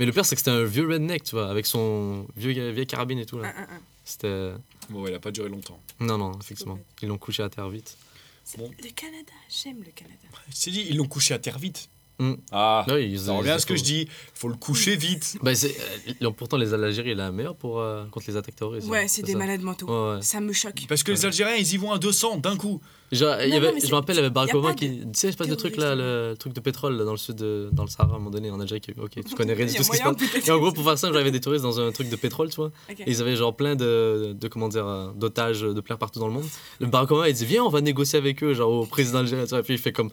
Mais 0.00 0.06
le 0.06 0.12
pire, 0.12 0.24
c'est 0.24 0.34
que 0.34 0.40
c'était 0.40 0.50
un 0.50 0.64
vieux 0.64 0.88
redneck, 0.88 1.22
tu 1.22 1.36
vois, 1.36 1.48
avec 1.48 1.66
son 1.66 2.26
vieux, 2.36 2.70
vieille 2.72 2.86
carabine 2.88 3.20
et 3.20 3.26
tout. 3.26 3.38
Un, 3.38 3.42
Là. 3.42 3.52
un, 3.56 3.62
un. 3.62 3.78
C'était. 4.08 4.52
Bon, 4.88 5.06
il 5.06 5.12
a 5.14 5.18
pas 5.20 5.30
duré 5.30 5.48
longtemps. 5.50 5.78
Non, 6.00 6.16
non, 6.16 6.32
effectivement. 6.40 6.78
Ils 7.02 7.08
l'ont 7.08 7.18
couché 7.18 7.42
à 7.42 7.50
terre 7.50 7.68
vite. 7.68 7.98
C'est- 8.42 8.56
Bon. 8.56 8.70
Le 8.82 8.90
Canada, 8.90 9.32
j'aime 9.50 9.80
le 9.84 9.90
Canada. 9.92 10.16
Je 10.48 10.58
t'ai 10.64 10.70
dit, 10.70 10.86
ils 10.88 10.96
l'ont 10.96 11.06
couché 11.06 11.34
à 11.34 11.38
terre 11.38 11.58
vite. 11.58 11.90
Mm. 12.18 12.32
Ah, 12.50 12.84
ils- 12.88 13.20
ça 13.20 13.32
ils- 13.34 13.36
revient 13.38 13.50
à 13.50 13.56
ils- 13.56 13.60
ce 13.60 13.66
que 13.66 13.76
je 13.76 13.84
dis. 13.84 14.08
faut 14.32 14.48
le 14.48 14.54
coucher 14.56 14.96
vite. 14.96 15.36
Bah, 15.42 15.54
c'est- 15.54 15.76
euh, 16.22 16.30
pourtant, 16.30 16.56
les 16.56 16.72
Algériens, 16.72 17.12
est 17.12 17.14
la 17.14 17.30
meilleure 17.30 17.54
pour, 17.54 17.78
euh, 17.80 18.06
contre 18.06 18.24
les 18.30 18.36
attaques 18.36 18.56
terroristes. 18.56 18.88
Ouais, 18.88 19.04
hein, 19.04 19.08
c'est 19.08 19.22
des 19.22 19.32
ça. 19.32 19.38
malades 19.38 19.60
mentaux. 19.60 19.86
Ouais, 19.86 20.16
ouais. 20.16 20.22
Ça 20.22 20.40
me 20.40 20.52
choque. 20.54 20.86
Parce 20.88 21.02
que 21.02 21.12
les 21.12 21.26
Algériens, 21.26 21.56
ils 21.56 21.74
y 21.74 21.76
vont 21.76 21.92
à 21.92 21.98
200 21.98 22.38
d'un 22.38 22.56
coup. 22.56 22.80
Genre, 23.10 23.36
il 23.40 23.48
y 23.48 23.50
Non, 23.52 23.56
avait- 23.56 23.66
non, 23.68 23.72
mais 23.74 23.80
je 23.80 23.86
me 23.86 23.94
rappelle, 23.94 24.16
il 24.16 24.18
y 24.18 24.20
avait 24.20 24.30
Barack 24.30 24.54
Obama 24.54 24.74
qui. 24.74 24.98
Tu 25.00 25.06
sais, 25.14 25.28
espèce 25.28 25.48
de 25.48 25.54
truc 25.54 25.76
là, 25.76 25.94
le, 25.94 26.30
le 26.30 26.36
truc 26.36 26.52
de 26.52 26.60
pétrole 26.60 26.96
là, 26.98 27.04
dans 27.04 27.12
le 27.12 27.16
sud, 27.16 27.36
de, 27.36 27.70
dans 27.72 27.84
le 27.84 27.88
Sahara, 27.88 28.12
à 28.12 28.16
un 28.16 28.18
moment 28.18 28.30
donné, 28.30 28.50
en 28.50 28.60
Algérie. 28.60 28.82
Ok, 29.00 29.12
tu 29.26 29.34
connais 29.34 29.54
rien 29.54 29.64
du 29.66 29.74
tout 29.74 29.82
ce 29.82 29.90
qui 29.90 29.96
se 29.96 30.02
passe. 30.02 30.46
Et 30.46 30.50
en 30.50 30.58
gros, 30.58 30.72
pour 30.72 30.84
faire 30.84 30.98
ça, 30.98 31.10
j'avais 31.12 31.30
des 31.30 31.40
touristes 31.40 31.62
dans 31.64 31.80
un 31.80 31.90
truc 31.90 32.10
de 32.10 32.16
pétrole, 32.16 32.50
tu 32.50 32.56
vois. 32.56 32.70
Et 32.90 32.96
ils 33.06 33.20
avaient 33.22 33.34
genre 33.36 33.56
plein 33.56 33.76
de, 33.76 34.36
de 34.38 34.48
comment 34.48 34.68
dire, 34.68 35.12
d'otages 35.16 35.62
de 35.62 35.80
plein 35.80 35.96
partout 35.96 36.18
dans 36.20 36.28
le 36.28 36.34
monde. 36.34 36.44
Le 36.80 36.86
Barack 36.86 37.10
Obama, 37.12 37.28
il 37.30 37.34
dit 37.34 37.46
Viens, 37.46 37.64
on 37.64 37.70
va 37.70 37.80
négocier 37.80 38.18
avec 38.18 38.42
eux, 38.44 38.52
genre 38.52 38.70
au 38.70 38.84
président 38.86 39.20
algérien. 39.20 39.46
Et 39.46 39.62
puis 39.62 39.74
il 39.74 39.78
fait 39.78 39.92
comme 39.92 40.10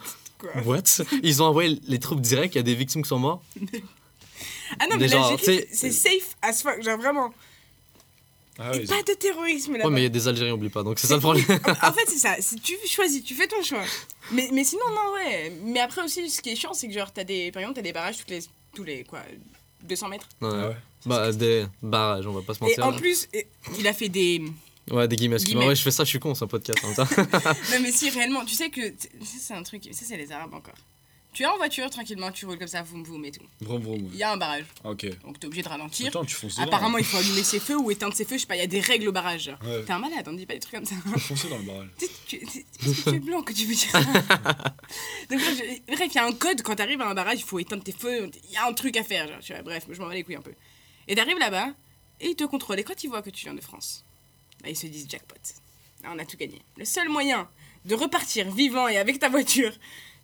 What? 0.66 1.04
Ils 1.24 1.44
ont 1.44 1.48
envoyé 1.48 1.80
les 1.88 2.00
troupes 2.00 2.22
directes, 2.22 2.56
il 2.56 2.60
y 2.60 2.62
a 2.62 2.64
des 2.64 2.76
victimes 2.76 3.02
qui 3.02 3.10
sont 3.10 3.20
mortes. 3.20 3.44
Ah 4.80 4.86
non, 4.90 4.98
mais 4.98 5.08
gens, 5.08 5.30
l'Algérie, 5.30 5.66
c'est 5.72 5.92
safe 5.92 6.36
as 6.42 6.62
fuck. 6.62 6.82
Genre 6.84 6.98
vraiment. 6.98 7.34
Ah 8.58 8.74
Et 8.74 8.80
ouais, 8.80 8.86
pas 8.86 9.04
de 9.04 9.14
terrorisme. 9.18 9.74
Ouais, 9.74 9.90
mais 9.90 10.00
il 10.02 10.04
y 10.04 10.08
a 10.08 10.10
des 10.10 10.28
Algériens, 10.28 10.54
oublie 10.54 10.70
pas. 10.70 10.84
Donc 10.84 10.98
c'est 11.00 11.08
ça 11.08 11.16
le 11.16 11.20
problème. 11.20 11.44
En 11.84 11.92
fait, 11.92 12.06
c'est 12.08 12.18
ça. 12.18 12.36
Si 12.40 12.56
tu 12.58 12.74
choisis, 12.90 13.24
tu 13.24 13.34
fais 13.36 13.48
ton 13.48 13.62
choix. 13.62 13.84
Mais, 14.32 14.50
mais 14.54 14.64
sinon, 14.64 14.86
non, 14.92 15.14
ouais. 15.16 15.52
Mais 15.64 15.80
après 15.82 16.04
aussi, 16.04 16.30
ce 16.30 16.42
qui 16.42 16.50
est 16.52 16.56
chiant, 16.56 16.74
c'est 16.74 16.88
que 16.88 16.94
genre, 16.94 17.12
t'as 17.12 17.24
des, 17.26 17.52
par 17.52 17.62
exemple, 17.62 17.76
t'as 17.76 17.82
des 17.82 17.92
barrages 17.94 18.18
toutes 18.18 18.30
les, 18.30 18.40
tous 18.74 18.84
les, 18.84 19.04
quoi, 19.04 19.20
200 19.84 20.08
mètres. 20.08 20.30
Ouais. 20.42 20.50
Ah 20.54 20.68
ouais. 20.70 20.76
Bah, 21.06 21.32
des 21.34 21.66
barrages, 21.84 22.26
on 22.28 22.32
va 22.32 22.42
pas 22.42 22.54
se 22.54 22.60
Et 22.60 22.68
mentir. 22.68 22.86
en 22.86 22.92
là. 22.92 22.98
plus, 22.98 23.28
et- 23.34 23.48
il 23.78 23.88
a 23.88 23.94
fait 23.94 24.10
des. 24.10 24.42
Ouais, 24.90 25.08
des 25.08 25.16
guillemets. 25.16 25.38
Guillemets. 25.38 25.68
Ouais, 25.68 25.76
je 25.76 25.82
fais 25.82 25.92
ça, 25.92 26.04
je 26.04 26.10
suis 26.10 26.20
con, 26.20 26.34
c'est 26.34 26.46
un 26.46 26.48
podcast 26.48 26.80
en 26.86 26.94
temps. 26.94 27.08
Non, 27.72 27.80
mais 27.82 27.92
si 27.92 28.10
réellement, 28.10 28.46
tu 28.46 28.56
sais 28.56 28.70
que. 28.70 28.82
Ça, 28.90 29.38
c'est 29.40 29.54
un 29.54 29.64
truc. 29.64 29.84
Ça, 29.92 30.06
c'est 30.08 30.16
les 30.18 30.32
Arabes 30.32 30.54
encore. 30.54 30.76
Tu 31.36 31.44
es 31.44 31.46
en 31.46 31.58
voiture 31.58 31.90
tranquillement, 31.90 32.32
tu 32.32 32.46
roules 32.46 32.58
comme 32.58 32.68
ça, 32.68 32.82
vous 32.82 33.04
vous 33.04 33.22
et 33.26 33.32
tout. 33.32 33.44
Vroom, 33.60 33.82
vroom. 33.84 34.10
Il 34.14 34.16
y 34.18 34.24
a 34.24 34.32
un 34.32 34.38
barrage, 34.38 34.64
Ok. 34.86 35.06
donc 35.24 35.38
t'es 35.38 35.48
obligé 35.48 35.62
de 35.64 35.68
ralentir. 35.68 36.08
Attends, 36.08 36.24
tu 36.24 36.34
fonces 36.34 36.56
dedans. 36.56 36.66
Apparemment, 36.68 36.98
il 36.98 37.04
faut 37.04 37.18
allumer 37.18 37.44
ses 37.44 37.60
feux 37.60 37.78
ou 37.78 37.92
éteindre 37.92 38.16
ses 38.16 38.24
feux, 38.24 38.36
je 38.38 38.42
sais 38.42 38.48
pas, 38.48 38.56
il 38.56 38.60
y 38.60 38.64
a 38.64 38.68
des 38.68 38.80
règles 38.80 39.10
au 39.10 39.12
barrage. 39.12 39.52
Ouais. 39.66 39.84
T'es 39.84 39.92
un 39.92 40.00
malade, 40.00 40.26
on 40.30 40.34
dit 40.34 40.46
pas 40.46 40.54
des 40.54 40.62
trucs 40.62 40.76
comme 40.76 40.86
ça. 40.86 40.96
Faut 40.96 41.20
foncer 41.20 41.50
dans 41.50 41.58
le 41.58 41.64
barrage. 41.64 41.90
Tu, 42.00 42.08
tu, 42.26 42.40
tu- 42.46 42.66
est-ce 42.90 43.04
que 43.04 43.10
tu 43.10 43.16
es 43.18 43.20
blanc 43.20 43.42
que 43.44 43.52
tu 43.54 43.66
veux 43.66 43.76
dire 43.76 43.92
Donc, 45.30 45.40
je- 45.40 45.94
bref, 45.94 46.08
il 46.10 46.16
y 46.16 46.18
a 46.20 46.26
un 46.26 46.32
code 46.32 46.62
quand 46.62 46.76
t'arrives 46.76 47.02
à 47.02 47.10
un 47.10 47.14
barrage, 47.14 47.40
il 47.40 47.44
faut 47.46 47.60
éteindre 47.60 47.84
tes 47.84 47.92
feux, 47.92 48.32
il 48.46 48.52
y 48.52 48.58
a 48.58 48.66
un 48.68 48.74
truc 48.74 48.96
à 48.98 49.04
faire. 49.04 49.28
Genre, 49.28 49.40
tu 49.42 49.54
vois, 49.54 49.62
bref, 49.62 49.86
je 49.92 50.00
m'en 50.02 50.08
bats 50.08 50.14
les 50.14 50.24
couilles 50.24 50.36
un 50.38 50.42
peu. 50.42 50.54
Et 51.10 51.16
t'arrives 51.16 51.38
là-bas, 51.40 51.70
et 52.22 52.30
ils 52.30 52.36
te 52.36 52.46
contrôlent. 52.46 52.80
Et 52.80 52.84
quand 52.86 53.04
ils 53.04 53.08
voient 53.10 53.22
que 53.22 53.30
tu 53.30 53.44
viens 53.46 53.54
de 53.56 53.62
France, 53.62 54.06
bah, 54.64 54.70
ils 54.70 54.76
se 54.78 54.88
disent 54.88 55.08
jackpot. 55.10 55.36
Là, 56.04 56.12
on 56.16 56.20
a 56.20 56.26
tout 56.26 56.38
gagné. 56.38 56.62
Le 56.78 56.86
seul 56.86 57.10
moyen 57.10 57.50
de 57.84 57.94
repartir 57.94 58.50
vivant 58.52 58.88
et 58.88 58.98
avec 58.98 59.20
ta 59.20 59.30
voiture 59.30 59.74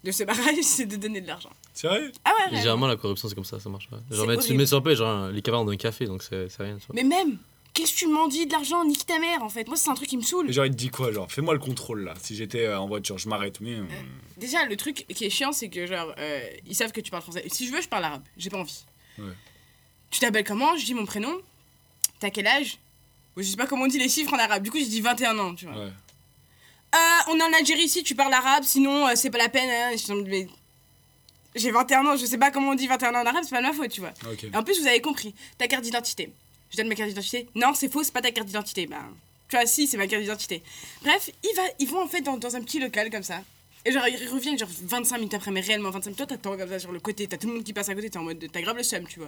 de 0.04 0.12
ce 0.12 0.24
barrage, 0.24 0.56
c'est 0.64 0.86
de 0.86 0.95
donner 0.95 1.22
de 1.22 1.28
l'argent. 1.28 1.49
Sérieux? 1.74 2.12
Ah 2.26 2.32
ouais. 2.49 2.58
Généralement, 2.58 2.88
la 2.88 2.95
corruption, 2.97 3.28
c'est 3.30 3.36
comme 3.36 3.45
ça, 3.45 3.60
ça 3.60 3.70
marche. 3.70 3.88
Ouais. 3.91 3.99
Genre, 4.16 4.28
mais 4.28 4.38
tu 4.38 4.54
mets 4.54 4.66
sur 4.66 4.82
paix, 4.84 4.95
genre 4.95 5.28
les 5.30 5.41
cavards 5.41 5.66
d'un 5.66 5.76
café, 5.78 6.06
donc 6.06 6.24
c'est 6.24 6.49
c'est 6.49 6.64
rien. 6.64 6.78
tu 6.78 6.88
vois. 6.88 6.95
Mais 6.95 7.04
même, 7.04 7.38
qu'est-ce 7.74 7.93
que 7.93 7.97
tu 7.99 8.08
m'en 8.08 8.28
dis 8.28 8.45
de 8.47 8.52
l'argent? 8.52 8.84
Nique 8.86 9.06
ta 9.06 9.20
mère 9.20 9.43
en 9.43 9.49
fait. 9.49 9.68
Moi, 9.68 9.78
c'est 9.78 9.89
un 9.89 9.93
truc 9.93 10.08
qui 10.10 10.18
me 10.18 10.22
saoule. 10.24 10.49
Et 10.49 10.54
genre, 10.54 10.66
il 10.66 10.72
te 10.72 10.76
dit 10.78 10.89
quoi 10.89 11.12
Genre, 11.12 11.32
fais-moi 11.32 11.54
le 11.54 11.60
contrôle 11.60 12.04
là. 12.04 12.14
Si 12.22 12.36
j'étais 12.36 12.66
euh, 12.66 12.80
en 12.80 12.88
voiture, 12.88 13.18
je 13.18 13.30
m'arrête. 13.30 13.62
Mais. 13.62 13.76
euh, 13.76 13.84
Déjà, 14.38 14.66
le 14.66 14.76
truc 14.76 15.06
qui 15.14 15.26
est 15.26 15.30
chiant, 15.30 15.52
c'est 15.52 15.70
que 15.70 15.86
genre, 15.86 16.14
euh, 16.18 16.41
ils 16.66 16.76
savent 16.76 16.91
que 16.91 17.02
tu 17.02 17.12
parles 17.12 17.24
français. 17.24 17.43
Si 17.52 17.68
je 17.68 17.72
veux, 17.72 17.82
je 17.82 17.88
parle 17.89 18.06
arabe. 18.06 18.24
J'ai 18.38 18.49
pas 18.49 18.58
envie. 18.58 18.84
Ouais. 19.20 19.26
Tu 20.10 20.20
t'appelles 20.20 20.43
comment? 20.43 20.76
Je 20.78 20.86
dis 20.86 20.93
mon 20.93 21.06
prénom. 21.06 21.34
T'as 22.20 22.30
quel 22.32 22.47
âge? 22.47 22.78
Je 23.38 23.43
sais 23.43 23.56
pas 23.56 23.66
comment 23.66 23.86
on 23.86 23.88
dit 23.88 23.97
les 23.97 24.10
chiffres 24.10 24.34
en 24.34 24.38
arabe. 24.39 24.62
Du 24.62 24.70
coup, 24.72 24.78
je 24.78 24.84
dis 24.84 24.99
21 24.99 25.39
ans, 25.39 25.56
tu 25.56 25.66
vois. 25.66 25.76
Ouais. 25.86 25.91
Euh, 26.93 26.97
on 27.29 27.39
est 27.39 27.43
en 27.43 27.53
Algérie 27.53 27.83
ici, 27.83 28.03
tu 28.03 28.15
parles 28.15 28.33
arabe, 28.33 28.63
sinon 28.63 29.07
euh, 29.07 29.11
c'est 29.15 29.29
pas 29.29 29.37
la 29.37 29.49
peine. 29.49 29.69
hein. 29.69 29.95
Je 29.95 30.45
J'ai 31.55 31.71
21 31.71 32.05
ans, 32.05 32.15
je 32.17 32.25
sais 32.25 32.37
pas 32.37 32.51
comment 32.51 32.71
on 32.71 32.75
dit 32.75 32.87
21 32.87 33.15
ans 33.15 33.21
en 33.21 33.25
arabe, 33.25 33.43
c'est 33.43 33.51
pas 33.55 33.61
de 33.61 33.67
ma 33.67 33.73
faute, 33.73 33.89
tu 33.91 34.01
vois. 34.01 34.13
En 34.53 34.63
plus, 34.63 34.79
vous 34.79 34.87
avez 34.87 35.01
compris, 35.01 35.33
ta 35.57 35.67
carte 35.67 35.83
d'identité. 35.83 36.31
Je 36.69 36.77
donne 36.77 36.87
ma 36.87 36.95
carte 36.95 37.09
d'identité. 37.09 37.47
Non, 37.55 37.73
c'est 37.73 37.91
faux, 37.91 38.03
c'est 38.03 38.13
pas 38.13 38.21
ta 38.21 38.31
carte 38.31 38.47
d'identité. 38.47 38.87
Ben, 38.87 39.01
tu 39.49 39.55
vois, 39.57 39.65
si, 39.65 39.87
c'est 39.87 39.97
ma 39.97 40.07
carte 40.07 40.21
d'identité. 40.21 40.63
Bref, 41.01 41.29
ils, 41.43 41.55
va, 41.55 41.63
ils 41.79 41.87
vont 41.87 42.01
en 42.03 42.07
fait 42.07 42.21
dans, 42.21 42.37
dans 42.37 42.55
un 42.55 42.61
petit 42.61 42.79
local 42.79 43.09
comme 43.09 43.23
ça. 43.23 43.41
Et 43.84 43.91
genre, 43.91 44.07
ils 44.07 44.27
reviennent 44.29 44.59
genre 44.59 44.69
25 44.84 45.17
minutes 45.17 45.34
après, 45.34 45.49
mais 45.49 45.59
réellement 45.61 45.89
25 45.89 46.05
minutes. 46.11 46.17
Toi, 46.17 46.27
t'attends 46.27 46.55
comme 46.55 46.69
ça 46.69 46.77
sur 46.77 46.91
le 46.91 46.99
côté, 46.99 47.25
t'as 47.25 47.38
tout 47.38 47.47
le 47.47 47.53
monde 47.55 47.63
qui 47.63 47.73
passe 47.73 47.89
à 47.89 47.95
côté, 47.95 48.11
t'es 48.11 48.17
en 48.19 48.23
mode, 48.23 48.45
t'as 48.51 48.61
grave 48.61 48.77
le 48.77 48.84
seum, 48.84 49.07
tu 49.07 49.17
vois. 49.19 49.27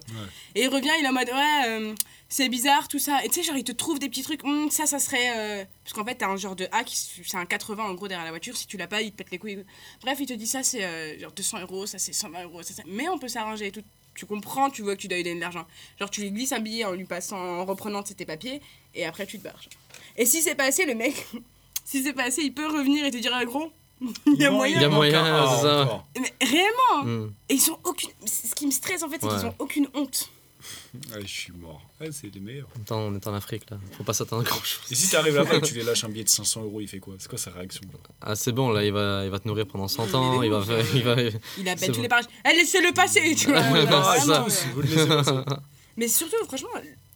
Et 0.54 0.62
il 0.64 0.68
revient, 0.68 0.91
il 0.99 1.06
est 1.06 1.08
en 1.08 1.14
mode, 1.14 1.28
ouais, 1.28 1.68
euh, 1.68 1.95
c'est 2.30 2.49
bizarre, 2.49 2.88
tout 2.88 2.99
ça. 2.99 3.24
Et 3.26 3.30
tu 3.30 3.36
sais, 3.36 3.43
genre, 3.43 3.58
il 3.58 3.64
te 3.64 3.72
trouve 3.72 3.97
des 3.97 4.10
petits 4.10 4.22
trucs, 4.22 4.43
Hum, 4.43 4.70
ça, 4.70 4.86
ça 4.86 4.99
serait. 4.99 5.34
euh, 5.38 5.66
Parce 5.84 5.93
qu'en 5.93 6.06
fait, 6.06 6.16
t'as 6.16 6.28
un 6.28 6.38
genre 6.38 6.56
de 6.56 6.68
A, 6.72 6.84
qui 6.84 6.95
c'est 6.95 7.36
un 7.38 7.45
80 7.47 7.84
en 7.84 7.93
gros 7.95 8.08
derrière 8.08 8.26
la 8.26 8.30
voiture, 8.32 8.56
si 8.56 8.68
tu 8.68 8.78
l'as 8.78 8.86
pas, 8.88 9.01
il 9.01 9.12
te 9.12 9.18
pète 9.18 9.32
les 9.32 9.39
couilles. 9.39 9.66
Bref, 10.04 10.18
il 10.22 10.28
te 10.28 10.34
dit 10.34 10.45
ça, 10.47 10.62
c'est 10.62 10.84
euh, 10.84 11.18
genre 11.20 11.32
200 11.32 11.60
euros, 11.62 11.88
ça, 11.88 11.97
c'est 11.97 12.14
120 12.14 12.43
euros, 12.43 12.62
ça, 12.62 12.74
ça- 12.76 12.84
Mais 12.86 13.10
on 13.10 13.18
peut 13.18 13.28
s'arranger 13.30 13.68
et 13.68 13.72
tout. 13.72 13.82
Tu 14.16 14.28
comprends, 14.28 14.70
tu 14.70 14.84
vois 14.84 14.95
que 14.95 15.01
tu 15.01 15.08
dois 15.08 15.18
lui 15.18 15.24
donner 15.24 15.38
de 15.38 15.41
l'argent. 15.41 15.66
Genre, 15.99 16.12
tu 16.12 16.22
lui 16.22 16.30
glisses 16.32 16.51
un 16.51 16.60
billet 16.60 16.86
en 16.86 16.91
lui 16.91 17.06
passant, 17.06 17.38
en 17.39 17.66
reprenant 17.66 18.04
tes 18.04 18.26
papiers, 18.26 18.62
et 18.93 19.04
après, 19.06 19.26
tu 19.26 19.39
te 19.39 19.43
barres. 19.43 19.60
genre. 19.64 19.74
Et 20.16 20.28
si 20.28 20.43
c'est 20.43 20.54
pas 20.54 20.66
assez, 20.66 20.86
le 20.86 20.93
mec, 20.93 21.16
si 21.86 22.04
c'est 22.04 22.14
pas 22.14 22.26
assez, 22.26 22.43
il 22.43 22.54
peut 22.54 22.68
revenir 22.68 23.04
et 23.04 23.10
te 23.10 23.18
dire, 23.18 23.32
ah, 23.34 23.43
gros, 23.45 23.72
il 24.02 24.36
y 24.41 24.46
a 24.46 24.52
moyen. 24.52 24.78
Il 24.78 24.82
y 24.82 24.86
a 24.86 24.89
moyen, 24.89 25.24
un 25.24 25.44
A 25.44 25.56
c'est 25.56 25.62
ça. 25.64 26.04
Mais 26.20 26.34
réellement 26.46 26.70
Hmm. 27.04 27.32
Et 27.50 27.54
ils 27.56 27.72
ont 27.72 27.80
aucune. 27.84 28.10
Ce 28.26 28.54
qui 28.56 28.66
me 28.66 28.72
stresse 28.72 29.02
en 29.04 29.10
fait, 29.10 29.18
c'est 29.20 29.28
Ouais. 29.28 29.36
qu'ils 29.38 29.46
ont 29.48 29.56
aucune 29.60 29.88
honte. 29.94 30.30
Je 31.22 31.28
suis 31.28 31.52
mort. 31.54 31.82
C'est 32.12 32.34
les 32.34 32.39
meilleurs. 32.39 32.68
Temps, 32.86 33.00
on 33.00 33.16
est 33.16 33.28
en 33.28 33.34
Afrique 33.34 33.64
là, 33.70 33.78
faut 33.98 34.04
pas 34.04 34.14
s'attendre 34.14 34.44
à 34.44 34.46
grand 34.46 34.64
chose. 34.64 34.82
Et 34.91 34.96
si 34.96 35.10
t'arrives 35.10 35.36
là-bas 35.36 35.56
et 35.56 35.62
que 35.62 35.66
tu 35.66 35.74
lui 35.74 35.84
lâches 35.84 36.04
un 36.06 36.10
billet 36.10 36.24
de 36.24 36.30
500 36.30 36.64
euros, 36.64 36.80
il 36.82 36.88
fait 36.88 37.00
quoi? 37.00 37.16
C'est 37.18 37.28
quoi 37.28 37.38
sa 37.38 37.52
réaction 37.52 37.82
Ah, 38.22 38.36
c'est 38.36 38.52
bon, 38.54 38.70
là, 38.72 38.84
il 38.86 38.91
va, 38.94 39.24
il 39.26 39.30
va 39.32 39.39
te 39.39 39.48
nourrir 39.48 39.66
pendant 39.68 39.88
100 39.89 40.14
ans, 40.14 40.41
il 40.44 40.50
va, 40.52 40.62
faire- 40.62 40.86
il 40.96 41.04
va. 41.04 41.16
Il 41.58 41.68
appelle 41.70 41.89
tous 41.89 41.96
bon. 41.98 42.02
les 42.04 42.08
parages. 42.10 42.26
Eh, 42.50 42.56
laissez-le 42.56 42.94
passer, 42.94 43.36
tu 43.36 43.48
vois. 43.48 43.60
Vraiment, 43.70 44.04
ça. 44.04 44.44
ouais. 44.44 44.54
Vous 44.74 44.82
le 44.82 44.88
laissez 44.88 45.08
passer. 45.08 45.32
Mais 45.98 46.08
surtout, 46.08 46.38
franchement, 46.46 46.70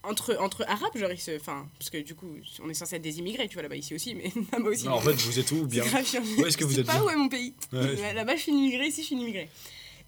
entre, 0.08 0.38
entre 0.40 0.64
arabes, 0.68 0.96
genre, 0.96 1.12
ils 1.12 1.20
se. 1.20 1.36
Enfin, 1.38 1.68
parce 1.78 1.90
que 1.90 1.98
du 2.00 2.16
coup, 2.16 2.28
on 2.64 2.70
est 2.70 2.74
censé 2.74 2.96
être 2.96 3.02
des 3.02 3.20
immigrés, 3.20 3.48
tu 3.48 3.54
vois, 3.54 3.64
là-bas, 3.64 3.76
ici 3.76 3.94
aussi, 3.96 4.16
mais 4.16 4.32
là-bas 4.52 4.70
aussi. 4.70 4.86
Non, 4.86 4.94
en 4.94 5.02
fait, 5.02 5.14
vous 5.14 5.40
êtes 5.40 5.52
où 5.52 5.66
bien 5.66 5.84
grave. 5.86 6.06
Où 6.38 6.46
est-ce 6.46 6.58
que 6.58 6.64
Je 6.64 6.68
vous 6.70 6.74
sais 6.76 6.80
êtes 6.82 6.88
pas 6.88 6.94
bien 6.94 7.04
où 7.04 7.10
est 7.10 7.16
mon 7.16 7.30
pays. 7.30 7.54
Ouais. 7.74 8.14
Là-bas, 8.14 8.36
je 8.36 8.42
suis 8.42 8.52
une 8.52 8.60
immigrée, 8.60 8.88
ici, 8.88 9.02
je 9.02 9.08
suis 9.08 9.16
une 9.16 9.22
immigrée. 9.22 9.50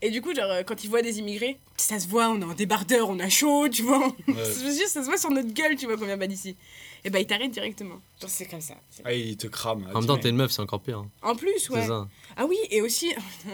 Et 0.02 0.12
du 0.12 0.22
coup, 0.22 0.34
genre, 0.34 0.50
euh, 0.50 0.64
quand 0.64 0.82
ils 0.86 0.90
voient 0.90 1.02
des 1.02 1.20
immigrés, 1.20 1.58
ça 1.76 2.00
se 2.00 2.08
voit, 2.08 2.30
on 2.30 2.40
est 2.42 2.46
en 2.46 2.54
débardeur, 2.54 3.10
on 3.10 3.20
a 3.20 3.28
chaud, 3.28 3.68
tu 3.68 3.84
vois. 3.84 4.08
Dire, 4.28 4.36
ça 4.88 5.02
se 5.02 5.06
voit 5.06 5.18
sur 5.18 5.30
notre 5.30 5.54
gueule, 5.54 5.76
tu 5.76 5.88
vois, 5.88 5.98
qu'on 5.98 6.06
vient 6.06 6.18
pas 6.18 6.28
d'ici. 6.28 6.56
Et 7.04 7.10
bah, 7.10 7.20
ils 7.20 7.28
t'arrêtent 7.28 7.52
directement. 7.52 8.00
Genre, 8.22 8.30
c'est 8.30 8.46
comme 8.46 8.62
ça. 8.62 8.76
Ah, 9.04 9.14
il 9.14 9.36
te 9.36 9.48
crame. 9.48 9.86
En 9.94 10.00
même 10.00 10.08
temps, 10.08 10.18
t'es 10.18 10.30
une 10.30 10.38
meuf, 10.38 10.52
c'est 10.52 10.62
encore 10.62 10.80
pire. 10.82 11.00
hein. 11.00 11.10
En 11.22 11.36
plus, 11.36 11.70
ouais. 11.70 11.86
Ça. 11.86 12.08
Ah 12.38 12.46
oui, 12.46 12.58
et 12.72 12.82
aussi, 12.82 13.14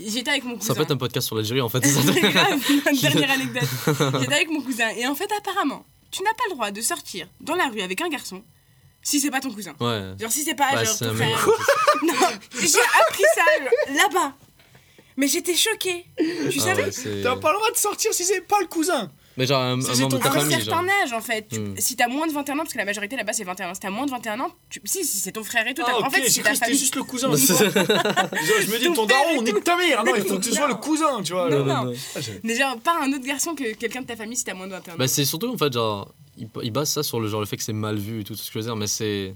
j'étais 0.00 0.30
avec 0.30 0.44
mon 0.44 0.54
cousin. 0.56 0.68
Ça 0.68 0.74
peut 0.74 0.82
être 0.82 0.90
un 0.90 0.96
podcast 0.96 1.26
sur 1.26 1.36
l'Algérie 1.36 1.60
en 1.60 1.68
fait. 1.68 1.80
c'est 1.84 1.92
ça. 2.02 2.12
Grave, 2.12 2.60
une 2.70 2.80
dernière 3.00 3.30
anecdote. 3.30 3.62
J'étais 4.20 4.34
avec 4.34 4.50
mon 4.50 4.60
cousin. 4.60 4.88
Et 4.90 5.06
en 5.06 5.14
fait, 5.14 5.28
apparemment, 5.38 5.84
tu 6.10 6.22
n'as 6.22 6.30
pas 6.34 6.44
le 6.48 6.54
droit 6.54 6.70
de 6.70 6.80
sortir 6.80 7.26
dans 7.40 7.54
la 7.54 7.68
rue 7.68 7.80
avec 7.80 8.00
un 8.00 8.08
garçon 8.08 8.42
si 9.02 9.20
c'est 9.20 9.30
pas 9.30 9.40
ton 9.40 9.50
cousin. 9.52 9.74
Ouais. 9.80 10.12
Genre, 10.18 10.30
si 10.30 10.42
c'est 10.42 10.54
pas 10.54 10.72
Bah, 10.72 10.84
genre 10.84 10.94
c'est 10.94 11.04
ton 11.06 11.12
un 11.12 11.14
frère. 11.14 11.48
Non, 12.02 12.12
j'ai 12.60 12.66
appris 13.00 13.24
ça 13.34 13.92
là-bas. 13.92 14.34
Mais 15.16 15.26
j'étais 15.26 15.54
choquée. 15.54 16.06
Tu 16.18 16.58
Ah 16.58 16.60
savais 16.60 16.84
ouais, 16.84 17.22
T'as 17.22 17.36
pas 17.36 17.50
le 17.52 17.58
droit 17.58 17.70
de 17.72 17.76
sortir 17.76 18.12
si 18.14 18.24
c'est 18.24 18.40
pas 18.40 18.60
le 18.60 18.66
cousin. 18.66 19.10
Mais 19.38 19.46
genre 19.46 19.62
un, 19.62 19.80
C'est- 19.80 19.90
un 19.90 19.94
c'est 19.94 20.02
membre 20.02 20.18
de 20.18 20.22
ta 20.22 20.32
genre. 20.32 20.42
certain 20.50 20.86
âge, 21.02 21.12
en 21.14 21.20
fait. 21.20 21.46
Tu- 21.48 21.58
Hmm. 21.60 21.74
Si 21.78 21.96
t'as 21.96 22.08
moins 22.08 22.26
de 22.26 22.32
21 22.32 22.54
ans, 22.56 22.58
parce 22.58 22.72
que 22.72 22.78
la 22.78 22.84
majorité 22.84 23.16
là-bas 23.16 23.32
c'est 23.32 23.44
21 23.44 23.70
ans, 23.70 23.74
si 23.74 23.80
t'as 23.80 23.88
moins 23.90 24.04
de 24.04 24.10
21 24.10 24.40
ans, 24.40 24.50
tu... 24.68 24.80
si, 24.84 25.04
si 25.04 25.18
c'est 25.18 25.32
ton 25.32 25.44
frère 25.44 25.66
et 25.66 25.74
tout. 25.74 25.82
Ah, 25.86 26.04
En 26.04 26.10
fait, 26.10 26.20
cru 26.22 26.42
ta 26.42 26.54
famille. 26.54 26.76
juste 26.78 26.96
le 26.96 27.02
cousin. 27.04 27.28
Bah, 27.30 27.36
je 27.36 28.70
me 28.70 28.78
dis, 28.78 28.92
Ton 28.92 29.06
daron, 29.06 29.38
on 29.38 29.42
nique 29.42 29.62
ta 29.64 29.76
mère. 29.76 30.04
Non, 30.04 30.12
il 30.16 30.22
faut 30.24 30.36
que 30.38 30.42
tu 30.44 30.52
sois 30.52 30.68
le 30.68 30.74
cousin, 30.74 31.22
tu 31.22 31.32
vois. 31.32 31.48
Non, 31.50 31.64
genre. 31.66 31.84
non. 31.86 31.92
Ah, 32.16 32.20
j'ai- 32.20 32.40
Mais 32.42 32.54
genre, 32.56 32.76
pas 32.78 32.96
un 33.02 33.12
autre 33.12 33.24
garçon 33.24 33.54
que 33.54 33.72
quelqu'un 33.74 34.02
de 34.02 34.06
ta 34.06 34.16
famille 34.16 34.36
si 34.36 34.44
t'as 34.44 34.54
moins 34.54 34.66
de 34.66 34.72
21 34.72 34.94
ans. 34.94 34.96
Bah, 34.98 35.08
c'est 35.08 35.24
surtout 35.24 35.52
en 35.52 35.56
fait, 35.58 35.72
genre, 35.72 36.12
il, 36.36 36.48
il 36.62 36.70
base 36.70 36.90
ça 36.90 37.02
sur 37.02 37.20
le, 37.20 37.28
genre, 37.28 37.40
le 37.40 37.46
fait 37.46 37.56
que 37.56 37.62
c'est 37.62 37.72
mal 37.72 37.96
vu 37.96 38.20
et 38.20 38.24
tout, 38.24 38.34
tout 38.34 38.40
ce 38.42 38.48
que 38.50 38.54
je 38.54 38.58
veux 38.58 38.64
dire, 38.64 38.76
mais 38.76 38.86
c'est. 38.86 39.34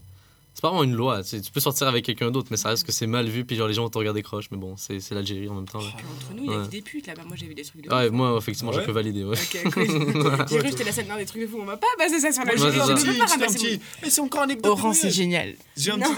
C'est 0.55 0.61
pas 0.61 0.69
vraiment 0.69 0.85
une 0.85 0.95
loi, 0.95 1.23
tu 1.25 1.41
peux 1.53 1.61
sortir 1.61 1.89
avec 1.89 2.05
quelqu'un 2.05 2.31
d'autre, 2.31 2.49
mais 2.51 2.57
ça 2.59 2.69
reste 2.69 2.85
que 2.85 2.93
c'est 2.93 3.07
mal 3.07 3.27
vu, 3.27 3.45
puis 3.45 3.57
genre 3.57 3.69
les 3.69 3.75
gens 3.75 3.85
vont 3.85 3.89
te 3.89 3.97
regarder 3.99 4.23
croche, 4.23 4.47
mais 4.51 4.59
bon, 4.59 4.75
c'est 4.77 5.01
c'est 5.01 5.15
l'Algérie 5.15 5.49
en 5.49 5.55
même 5.55 5.67
temps. 5.69 5.79
Là. 5.81 5.87
Puis 5.97 6.05
entre 6.15 6.35
nous, 6.35 6.45
il 6.45 6.51
y 6.51 6.55
a 6.55 6.59
Ouais. 6.61 6.69
des 6.69 6.83
putes 6.83 7.07
là-bas. 7.07 7.23
Moi 7.27 7.37
j'ai 7.39 7.47
vu 7.47 7.55
des 7.55 7.63
trucs 7.65 7.83
de 7.83 7.89
Ouais, 7.93 8.09
fou. 8.09 8.13
moi, 8.15 8.37
effectivement, 8.39 8.71
Ouais. 8.71 8.81
je 8.81 8.85
peux 8.87 8.93
valider, 8.93 9.25
ouais. 9.25 9.37
Ok, 9.37 9.73
cool. 9.73 9.87
J'ai 9.87 10.59
cru 10.59 10.59
que 10.59 10.69
j'étais 10.69 10.85
la 10.85 10.93
seule 10.93 11.07
dans 11.09 11.17
des 11.17 11.25
trucs 11.25 11.41
de 11.43 11.47
fou. 11.47 11.59
On 11.61 11.65
va 11.65 11.77
pas 11.79 11.87
baser 11.99 12.21
ça 12.21 12.31
sur 12.33 12.45
l'Algérie. 12.45 12.77
Ouais, 12.79 12.83
un 12.93 12.97
Je 12.97 13.59
c'est 13.59 13.81
Mais 14.03 14.21
encore 14.21 14.43
anecdote. 14.43 14.73
Oran, 14.73 14.93
c'est 14.93 15.11
génial. 15.11 15.55
J'ai 15.77 15.91
un 15.93 15.99
petit. 15.99 16.11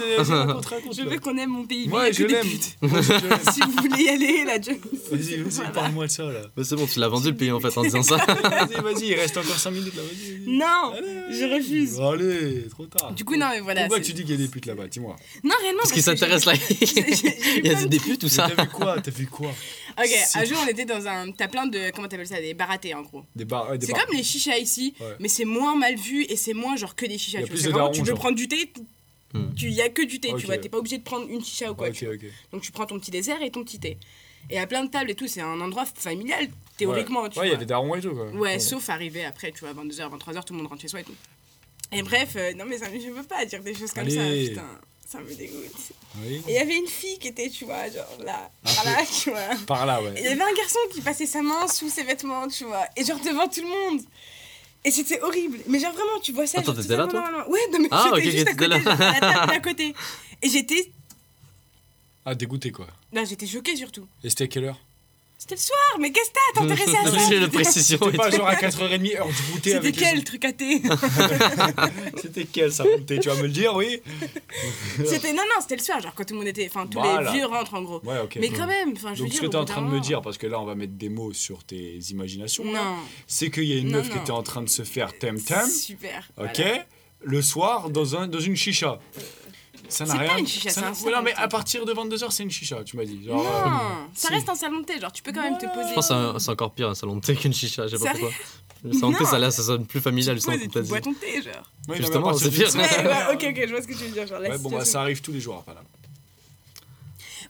Je 0.97 1.09
veux 1.09 1.19
qu'on 1.19 1.37
aime 1.37 1.49
mon 1.51 1.65
pays. 1.65 1.85
mais. 1.87 1.91
Moi 1.91 2.11
je 2.11 2.23
l'aime. 2.25 2.45
Si 3.53 3.61
vous 3.61 3.71
voulez 3.81 4.03
y 4.03 4.09
aller, 4.09 4.43
là, 4.45 4.57
je... 4.61 4.71
Vas-y, 5.15 5.37
vas-y, 5.43 5.71
parle-moi 5.71 6.07
de 6.07 6.11
ça 6.11 6.23
là. 6.23 6.41
Mais 6.57 6.63
c'est 6.63 6.75
bon, 6.75 6.85
tu 6.87 6.99
l'as 6.99 7.07
vendu 7.07 7.29
le 7.29 7.35
pays 7.35 7.51
en 7.51 7.59
fait 7.59 7.75
en 7.77 7.83
disant 7.83 8.03
ça. 8.03 8.17
Vas-y, 8.25 8.81
vas-y, 8.81 9.05
il 9.07 9.13
reste 9.15 9.37
encore 9.37 9.57
5 9.57 9.71
minutes 9.71 9.93
là. 9.95 10.01
Non, 10.47 10.93
je 11.31 11.53
refuse. 11.55 11.99
Allez, 11.99 12.67
trop 12.69 12.85
tard. 12.85 13.11
Du 13.13 13.23
coup, 13.23 13.35
non, 13.35 13.47
mais 13.51 13.59
voilà. 13.61 13.81
Pourquoi 13.81 13.97
c'est- 13.97 14.03
tu 14.03 14.13
dis 14.13 14.24
qu'il 14.25 14.39
y 14.39 14.43
a 14.43 14.45
des 14.45 14.49
putes 14.51 14.65
là-bas 14.65 14.87
Dis-moi. 14.87 15.15
Non, 15.43 15.55
réellement. 15.61 15.79
Parce 15.83 15.91
qu'il 15.93 16.03
que 16.03 16.11
j'ai- 16.11 16.17
s'intéresse 16.17 16.45
là. 16.45 16.53
Il 17.63 17.65
y 17.65 17.69
a 17.73 17.85
des 17.85 17.99
putes 17.99 18.23
ou 18.23 18.29
ça 18.29 18.49
T'as 18.55 18.63
vu 18.63 18.69
quoi? 18.69 18.99
T'as 19.01 19.11
vu 19.11 19.27
quoi? 19.27 19.51
Ok, 19.97 20.09
un 20.35 20.45
jour 20.45 20.57
on 20.63 20.67
était 20.67 20.85
dans 20.85 21.07
un. 21.07 21.31
T'as 21.31 21.47
plein 21.47 21.67
de. 21.67 21.91
Comment 21.95 22.07
t'appelles 22.07 22.27
ça? 22.27 22.39
Des 22.41 22.53
baratés 22.53 22.93
en 22.93 23.01
gros. 23.03 23.23
Des 23.35 23.45
bars. 23.45 23.69
ouais, 23.69 23.77
des 23.77 23.85
C'est 23.85 23.93
comme 23.93 24.13
les 24.15 24.23
chichas 24.23 24.57
ici, 24.57 24.93
Ouais. 24.99 25.15
mais 25.19 25.27
c'est 25.29 25.45
moins 25.45 25.75
mal 25.75 25.95
vu 25.95 26.23
et 26.25 26.35
c'est 26.35 26.53
moins 26.53 26.75
genre 26.75 26.95
que 26.95 27.05
des 27.05 27.17
chichas. 27.17 27.39
Y 27.39 27.43
a 27.43 27.47
tu 27.47 27.53
de 27.53 27.71
darons, 27.71 27.91
veux 27.91 28.03
genre. 28.05 28.15
prendre 28.17 28.35
du 28.35 28.47
thé, 28.47 28.71
Hmm. 29.33 29.53
tu 29.55 29.69
y 29.69 29.81
a 29.81 29.89
que 29.89 30.01
du 30.01 30.19
thé, 30.19 30.33
tu 30.37 30.45
vois. 30.45 30.57
T'es 30.57 30.69
pas 30.69 30.77
obligé 30.77 30.97
de 30.97 31.03
prendre 31.03 31.27
une 31.29 31.43
chicha 31.43 31.69
ou 31.71 31.75
quoi. 31.75 31.87
Ok, 31.89 31.93
tu 31.93 32.05
vois. 32.05 32.13
ok. 32.15 32.21
Donc 32.53 32.61
tu 32.61 32.71
prends 32.71 32.85
ton 32.85 32.97
petit 32.99 33.11
dessert 33.11 33.41
et 33.41 33.51
ton 33.51 33.63
petit 33.63 33.79
thé. 33.79 33.97
Et 34.49 34.59
à 34.59 34.67
plein 34.67 34.85
de 34.85 34.89
tables 34.91 35.09
et 35.11 35.15
tout, 35.15 35.27
c'est 35.27 35.41
un 35.41 35.59
endroit 35.59 35.85
familial, 35.85 36.47
théoriquement. 36.77 37.23
Ouais, 37.23 37.29
il 37.43 37.49
y 37.49 37.53
a 37.53 37.55
des 37.57 37.65
darons 37.65 37.95
et 37.95 38.01
tout 38.01 38.13
quoi. 38.13 38.27
Ouais, 38.31 38.59
sauf 38.59 38.89
arriver 38.89 39.25
après, 39.25 39.51
tu 39.51 39.61
vois, 39.61 39.73
22h, 39.73 40.09
23h, 40.09 40.45
tout 40.45 40.53
le 40.53 40.59
monde 40.59 40.67
rentre 40.67 40.81
chez 40.83 40.87
soi 40.87 40.99
et 41.01 41.03
tout. 41.03 41.15
Et 41.91 42.01
bref, 42.03 42.29
euh, 42.35 42.53
non 42.53 42.65
mais 42.65 42.77
ça, 42.77 42.85
je 42.91 43.09
veux 43.09 43.23
pas 43.23 43.45
dire 43.45 43.61
des 43.61 43.73
choses 43.75 43.91
comme 43.91 44.03
Allez. 44.03 44.45
ça, 44.47 44.49
putain. 44.51 44.79
Ça 45.07 45.19
me 45.19 45.33
dégoûte. 45.35 45.71
Oui. 46.17 46.41
Et 46.47 46.51
il 46.51 46.53
y 46.55 46.57
avait 46.57 46.77
une 46.77 46.87
fille 46.87 47.19
qui 47.19 47.27
était, 47.27 47.47
tu 47.49 47.63
vois, 47.65 47.87
genre 47.89 48.07
là, 48.25 48.49
par 48.63 48.85
là, 48.85 48.97
tu 49.23 49.29
vois. 49.29 49.49
Par 49.67 49.85
là, 49.85 50.01
Et 50.01 50.19
il 50.19 50.25
y 50.25 50.27
ouais. 50.27 50.31
avait 50.31 50.41
un 50.41 50.53
garçon 50.53 50.79
qui 50.91 51.01
passait 51.01 51.27
sa 51.27 51.41
main 51.43 51.67
sous 51.67 51.89
ses 51.89 52.03
vêtements, 52.03 52.47
tu 52.47 52.65
vois. 52.65 52.85
Et 52.97 53.05
genre 53.05 53.19
devant 53.19 53.47
tout 53.47 53.61
le 53.61 53.67
monde. 53.67 54.01
Et 54.83 54.91
c'était 54.91 55.21
horrible. 55.21 55.59
Mais 55.67 55.79
genre 55.79 55.93
vraiment, 55.93 56.19
tu 56.21 56.31
vois 56.31 56.47
ça. 56.47 56.59
Attends, 56.59 56.73
genre, 56.73 56.81
t'étais 56.81 56.97
là, 56.97 57.07
toi. 57.07 57.47
Ouais, 57.49 57.59
non, 57.71 57.79
mais 57.79 57.87
Ah, 57.91 58.11
j'étais 58.15 58.27
ok, 58.27 58.33
juste 58.33 58.47
à 58.47 58.53
côté, 58.53 58.67
là. 58.67 58.79
genre, 58.79 59.01
à 59.01 59.11
la 59.13 59.19
table 59.19 59.47
d'à 59.53 59.59
côté. 59.59 59.95
Et 60.41 60.49
j'étais. 60.49 60.91
Ah, 62.25 62.33
dégoûté 62.33 62.71
quoi. 62.71 62.87
Non, 63.13 63.23
j'étais 63.25 63.45
choquée 63.47 63.75
surtout. 63.75 64.07
Et 64.23 64.29
c'était 64.29 64.45
à 64.45 64.47
quelle 64.47 64.65
heure? 64.65 64.79
C'était 65.47 65.55
le 65.55 65.61
soir, 65.61 65.97
mais 65.99 66.11
qu'est-ce 66.11 66.31
que 66.31 66.35
t'as 66.55 66.59
T'intéressais 66.61 66.97
à 66.97 67.11
ça 67.11 67.29
J'ai 67.29 67.39
le 67.39 67.47
précision. 67.49 67.99
C'était 68.03 68.17
pas 68.17 68.31
genre 68.31 68.47
à 68.47 68.55
4h30 68.55 69.15
heure 69.19 69.27
du 69.27 69.33
goûter 69.51 69.59
C'était 69.63 69.75
avec 69.75 69.95
quel 69.95 70.15
les... 70.17 70.23
truc 70.23 70.43
à 70.43 70.51
thé 70.53 70.81
C'était 72.19 72.45
quel 72.51 72.71
ça 72.71 72.83
goûter 72.83 73.19
Tu 73.19 73.29
vas 73.29 73.35
me 73.35 73.43
le 73.43 73.49
dire, 73.49 73.75
oui 73.75 74.01
C'était 75.05 75.33
non 75.33 75.43
non, 75.43 75.61
c'était 75.61 75.75
le 75.75 75.83
soir, 75.83 76.01
genre 76.01 76.13
quand 76.15 76.23
tout 76.25 76.33
le 76.33 76.39
monde 76.39 76.47
était, 76.47 76.65
enfin 76.67 76.87
tous 76.87 76.97
Voilà. 76.99 77.31
les 77.31 77.37
vieux 77.37 77.45
rentrent 77.45 77.75
en 77.75 77.83
gros. 77.83 78.01
Ouais, 78.03 78.19
ok. 78.23 78.37
Mais 78.41 78.49
quand 78.49 78.65
même, 78.65 78.93
enfin 78.95 79.13
je 79.13 79.19
veux 79.21 79.25
Donc 79.25 79.33
ce 79.35 79.39
dire. 79.39 79.41
que 79.41 79.45
t'es 79.51 79.55
en 79.57 79.65
train 79.65 79.83
de 79.83 79.91
me 79.91 79.99
dire, 79.99 80.23
parce 80.23 80.39
que 80.39 80.47
là 80.47 80.59
on 80.59 80.65
va 80.65 80.73
mettre 80.73 80.93
des 80.93 81.09
mots 81.09 81.31
sur 81.31 81.63
tes 81.63 81.97
imaginations, 82.09 82.63
c'est 83.27 83.51
qu'il 83.51 83.65
y 83.65 83.73
a 83.73 83.77
une 83.77 83.89
Non, 83.91 83.97
meuf 83.99 84.09
qui 84.09 84.17
était 84.17 84.31
en 84.31 84.41
train 84.41 84.63
de 84.63 84.69
se 84.69 84.81
faire 84.81 85.13
tem-tem, 85.13 85.69
Super. 85.69 86.27
ok, 86.39 86.49
voilà. 86.57 86.85
le 87.21 87.41
soir 87.43 87.91
dans, 87.91 88.15
un, 88.15 88.27
dans 88.27 88.39
une 88.39 88.55
chicha. 88.55 88.99
Ça 89.89 90.05
n'a 90.05 90.11
C'est 90.13 90.17
rien. 90.19 90.29
pas 90.33 90.39
une 90.39 90.47
chicha, 90.47 90.69
ça 90.69 90.91
c'est 90.93 91.07
un 91.07 91.11
non, 91.11 91.21
mais 91.23 91.33
à 91.35 91.47
partir 91.47 91.85
de 91.85 91.93
22h, 91.93 92.31
c'est 92.31 92.43
une 92.43 92.51
chicha, 92.51 92.83
tu 92.83 92.97
m'as 92.97 93.05
dit. 93.05 93.23
Genre, 93.25 93.35
Non, 93.43 93.49
euh, 93.49 94.05
ça 94.13 94.27
si. 94.29 94.33
reste 94.33 94.49
un 94.49 94.55
salon 94.55 94.79
de 94.81 94.85
thé, 94.85 94.99
genre 94.99 95.11
tu 95.11 95.21
peux 95.23 95.31
quand 95.31 95.41
même 95.43 95.57
te 95.57 95.65
poser. 95.65 95.89
Je 95.89 95.93
pense 95.95 96.09
que 96.09 96.33
c'est 96.33 96.39
c'est 96.45 96.51
encore 96.51 96.71
pire 96.71 96.89
un 96.89 96.95
salon 96.95 97.15
de 97.17 97.21
thé 97.21 97.35
qu'une 97.35 97.53
chicha, 97.53 97.87
je 97.87 97.97
sais 97.97 98.03
pas 98.03 98.11
pourquoi. 98.11 98.29
Le 98.83 98.93
salon 98.93 99.11
de 99.11 99.17
thé, 99.17 99.25
ça, 99.25 99.39
là, 99.39 99.49
ça 99.51 99.63
sonne 99.63 99.85
plus 99.85 99.99
familial, 100.01 100.37
Tu 100.39 100.69
tu 100.69 100.81
bois 100.83 101.01
ton 101.01 101.13
thé, 101.13 101.41
genre. 101.41 101.53
ouais, 101.87 101.97
Justement, 101.97 102.33
c'est 102.33 102.51
pire. 102.51 102.73
Ouais, 102.75 102.81
ouais, 102.81 103.33
ok, 103.33 103.45
ok, 103.49 103.63
je 103.65 103.71
vois 103.71 103.81
ce 103.81 103.87
que 103.87 103.93
tu 103.93 104.03
veux 104.03 104.09
dire. 104.11 104.27
Genre, 104.27 104.39
bon, 104.59 104.69
bah, 104.69 104.85
ça 104.85 105.01
arrive 105.01 105.21
tous 105.21 105.31
les 105.31 105.39
jours, 105.41 105.57
après 105.57 105.73
là. 105.73 105.81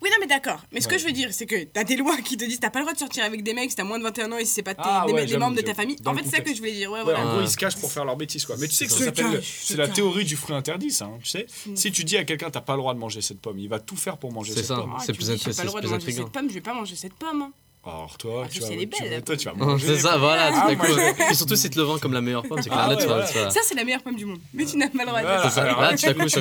Oui, 0.06 0.12
non, 0.12 0.18
mais 0.22 0.28
d'accord. 0.28 0.62
Mais 0.72 0.82
ce 0.82 0.88
que 0.88 1.00
je 1.00 1.06
veux 1.06 1.12
dire, 1.12 1.30
c'est 1.34 1.48
que 1.48 1.64
t'as 1.64 1.84
des 1.84 1.96
lois 1.96 2.16
qui 2.18 2.38
te 2.38 2.46
disent 2.46 2.60
t'as 2.60 2.70
pas 2.70 2.78
le 2.78 2.86
droit 2.86 2.94
de 2.94 3.00
sortir 3.00 3.24
avec 3.24 3.42
des 3.42 3.54
mecs 3.56 3.72
si 3.72 3.76
t'as 3.76 3.84
moins 3.84 3.98
de 3.98 4.04
21 4.04 4.32
ans 4.34 4.38
et 4.38 4.46
si 4.46 4.54
c'est 4.54 4.62
pas 4.62 4.76
tes- 4.76 4.82
Ah, 4.84 5.04
des, 5.08 5.14
ouais, 5.14 5.22
des 5.22 5.28
j'avoue, 5.30 5.40
membres 5.40 5.56
de 5.56 5.62
ta 5.62 5.68
j'avoue. 5.68 5.78
famille. 5.82 5.96
Dans 5.96 6.12
en 6.12 6.14
le 6.14 6.20
fait, 6.20 6.26
c'est 6.30 6.36
ça 6.38 6.42
que 6.44 6.54
je 6.54 6.60
voulais 6.60 6.74
dire. 6.74 6.92
Ouais, 6.92 7.00
Ouais, 7.00 7.04
voilà. 7.06 7.26
en 7.26 7.32
gros, 7.34 7.42
ils 7.42 7.50
se 7.50 7.58
cachent 7.58 7.78
pour 7.78 7.92
faire 7.92 8.06
leur 8.06 8.16
bêtise, 8.16 8.46
quoi. 8.46 8.56
Mais 8.60 8.68
tu 8.68 8.76
sais 8.76 8.86
que 8.86 8.92
ça 8.92 9.00
Se 9.00 9.04
s'appelle 9.06 9.32
cache, 9.32 9.44
se 9.62 9.68
c'est 9.74 9.78
la 9.78 9.88
cache. 9.88 9.96
théorie 9.96 10.26
du 10.26 10.36
fruit 10.36 10.56
interdit, 10.56 10.92
ça. 10.92 11.06
hein, 11.06 11.18
tu 11.24 11.30
sais 11.30 11.48
Si 11.74 11.92
tu 11.92 12.04
dis 12.04 12.18
à 12.18 12.24
quelqu'un 12.24 12.52
t'as 12.52 12.62
pas 12.62 12.74
le 12.74 12.80
droit 12.82 12.94
de 12.94 13.00
manger 13.00 13.22
cette 13.22 13.40
pomme, 13.42 13.58
il 13.58 13.68
va 13.68 13.80
tout 13.80 13.96
faire 13.96 14.18
pour 14.18 14.32
manger 14.32 14.52
C'est 14.54 14.60
cette 14.60 14.68
ça. 14.68 14.76
pomme. 14.76 14.94
Ah, 14.96 15.00
c'est 15.04 15.12
tu 15.14 15.18
plus 15.18 15.26
dis, 15.26 15.32
intéressant, 15.34 15.52
j'ai 15.52 15.56
pas 15.58 15.64
le 15.64 15.68
droit 15.70 15.82
c'est 15.82 15.88
de 15.88 15.88
plus 15.88 15.92
manger 15.92 16.04
intriguant. 16.04 16.26
cette 16.26 16.34
pomme, 16.34 16.50
je 16.50 16.54
vais 16.54 16.62
pas 16.62 16.74
manger 16.76 16.96
cette 16.96 17.14
pomme. 17.16 17.42
hein. 17.42 17.52
Alors 17.88 18.18
toi, 18.18 18.44
Ah, 18.46 18.50
tu 18.52 18.62
ça, 18.62 18.70
vas, 18.70 18.76
tu 18.78 18.86
belle, 18.88 19.24
toi, 19.24 19.38
tu 19.38 19.46
vas 19.48 19.54
Non, 19.54 19.66
manger. 19.68 19.86
C'est 19.88 20.00
ça, 20.00 20.18
voilà, 20.18 20.48
Ah, 20.48 20.52
tout 20.52 20.72
à 20.72 20.76
moi, 20.76 20.86
coup. 21.14 21.22
Et 21.32 21.34
surtout 21.36 21.56
si 21.56 21.70
tu 21.70 21.78
le 21.78 21.84
vends 21.84 22.00
comme 22.00 22.14
la 22.14 22.22
meilleure 22.22 22.42
pomme, 22.42 22.60
c'est 22.62 22.70
que 22.70 22.76
Ah 22.76 22.88
là, 22.88 22.96
ouais, 22.96 23.02
tu 23.02 23.08
vas- 23.08 23.14
voilà. 23.16 23.28
tu 23.28 23.38
vas. 23.38 23.50
Ça, 23.52 23.60
c'est 23.64 23.76
la 23.76 23.84
meilleure 23.84 24.02
pomme 24.02 24.16
du 24.16 24.26
monde. 24.26 24.40
Mais 24.56 24.66
tu 24.66 24.76
n'as 24.78 24.88
pas 24.90 25.04
le 25.04 25.06
droit 25.10 25.22
de 25.22 25.26
Voilà, 25.28 25.50
ça. 25.52 25.62
alors 25.62 25.82
Là, 25.82 25.92
là, 25.92 25.98
tu 25.98 26.06
t'accouches, 26.06 26.32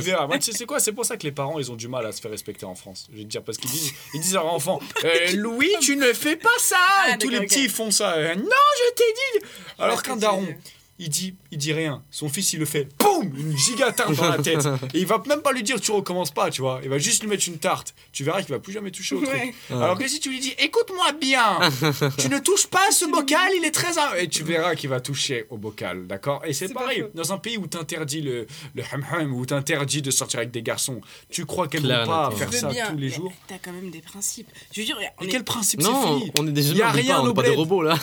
tu 0.41 0.53
sais 0.53 0.65
quoi 0.65 0.81
C'est 0.81 0.93
pour 0.93 1.05
ça 1.05 1.19
que 1.19 1.23
les 1.25 1.33
parents, 1.33 1.59
ils 1.59 1.71
ont 1.71 1.77
du 1.77 1.87
mal 1.89 2.07
à 2.07 2.13
se 2.13 2.21
faire 2.23 2.31
respecter 2.31 2.65
en 2.65 2.75
France. 2.75 3.09
Je 3.13 3.19
vais 3.19 3.25
te 3.25 3.29
dire, 3.29 3.43
parce 3.43 3.59
qu'ils 3.59 3.71
disent, 3.71 3.93
ils 4.15 4.21
disent 4.21 4.37
à 4.37 4.41
leur 4.41 4.55
enfant 4.55 4.81
Euh, 5.05 5.33
Louis, 5.37 5.71
tu 5.83 5.97
ne 5.97 6.13
fais 6.15 6.37
pas 6.37 6.49
ça 6.59 6.77
Ah, 7.07 7.15
Et 7.15 7.19
tous 7.19 7.29
les 7.29 7.41
petits, 7.41 7.65
ils 7.65 7.71
font 7.71 7.91
ça. 7.91 8.15
Euh, 8.15 8.35
non, 8.37 8.43
je 8.45 8.95
t'ai 8.95 9.05
dit 9.41 9.47
Alors 9.79 9.99
ce 9.99 10.03
que 10.03 10.09
qu'un 10.11 10.17
daron, 10.17 10.41
veux 10.41 10.47
dire. 10.47 10.57
Il 10.99 11.09
dit, 11.09 11.35
il 11.51 11.59
dit 11.59 11.73
rien. 11.73 12.03
Son 12.11 12.29
fils, 12.29 12.53
il 12.53 12.61
le 12.61 12.67
fait, 12.67 12.89
boum 12.99 13.33
Une 13.37 13.57
giga 13.57 13.91
tarte 13.93 14.15
dans 14.15 14.29
la 14.29 14.39
tête. 14.39 14.65
Et 14.95 14.99
il 15.01 15.07
va 15.07 15.23
même 15.27 15.41
pas 15.43 15.53
lui 15.53 15.63
dire, 15.63 15.81
tu 15.81 15.91
recommences 15.93 16.31
pas, 16.31 16.51
tu 16.51 16.61
vois. 16.61 16.81
Il 16.85 16.89
va 16.91 16.99
juste 16.99 17.23
lui 17.23 17.29
mettre 17.29 17.49
une 17.49 17.59
tarte. 17.59 17.95
Tu 18.13 18.23
verras 18.25 18.43
qu'il 18.43 18.51
va 18.55 18.61
plus 18.61 18.73
jamais 18.73 18.91
toucher 18.91 19.15
au 19.17 19.21
truc. 19.23 19.31
Ouais. 19.35 19.55
Alors 19.71 19.99
que 19.99 20.07
si 20.09 20.21
tu 20.21 20.31
lui 20.31 20.41
dis, 20.41 20.55
écoute-moi 20.59 21.13
bien, 21.21 21.59
tu 22.19 22.29
ne 22.29 22.39
touches 22.39 22.67
pas 22.67 22.89
à 22.89 22.93
ce 22.93 23.05
bocal, 23.07 23.51
il 23.57 23.65
est 23.65 23.71
très. 23.71 23.93
Et 24.19 24.29
tu 24.29 24.43
verras 24.45 24.75
qu'il 24.75 24.91
va 24.91 25.01
toucher 25.01 25.47
au 25.51 25.57
bocal, 25.57 26.07
d'accord? 26.07 26.43
Et 26.45 26.53
c'est 26.53 26.69
pas 26.73 26.81
pareil, 26.81 27.05
dans 27.15 27.33
un 27.33 27.39
pays 27.39 27.57
où 27.59 27.67
t'interdis 27.67 28.23
le, 28.23 28.47
le 28.75 28.83
ham-ham, 28.93 29.33
où 29.35 29.45
t'interdis 29.47 30.03
de 30.03 30.11
sortir 30.11 30.39
avec 30.41 30.51
des 30.51 30.63
garçons, 30.63 31.01
tu 31.31 31.45
crois 31.47 31.69
qu'elles 31.69 31.83
vont 31.83 32.07
pas 32.07 32.31
faire 32.33 32.53
ça 32.53 32.69
bien, 32.69 32.91
tous 32.91 32.97
les 32.97 33.09
mais 33.09 33.15
jours? 33.15 33.33
T'as 33.47 33.59
quand 33.59 33.73
même 33.73 33.91
des 33.91 34.01
principes. 34.01 34.49
Je 34.73 34.81
veux 34.81 34.87
dire, 34.87 34.97
on 35.19 35.25
Et 35.25 35.27
est- 35.27 35.31
quel 35.31 35.45
principe 35.45 35.83
c'est 35.83 35.89
Non, 35.89 36.19
fini 36.19 36.33
on 36.39 36.47
est 36.47 36.53
des 36.53 36.71
humains, 36.73 36.87
a 36.87 36.91
on 36.91 36.93
rien 36.93 37.33
pas, 37.33 37.43
des 37.43 37.51
robots 37.51 37.83
là. 37.83 37.99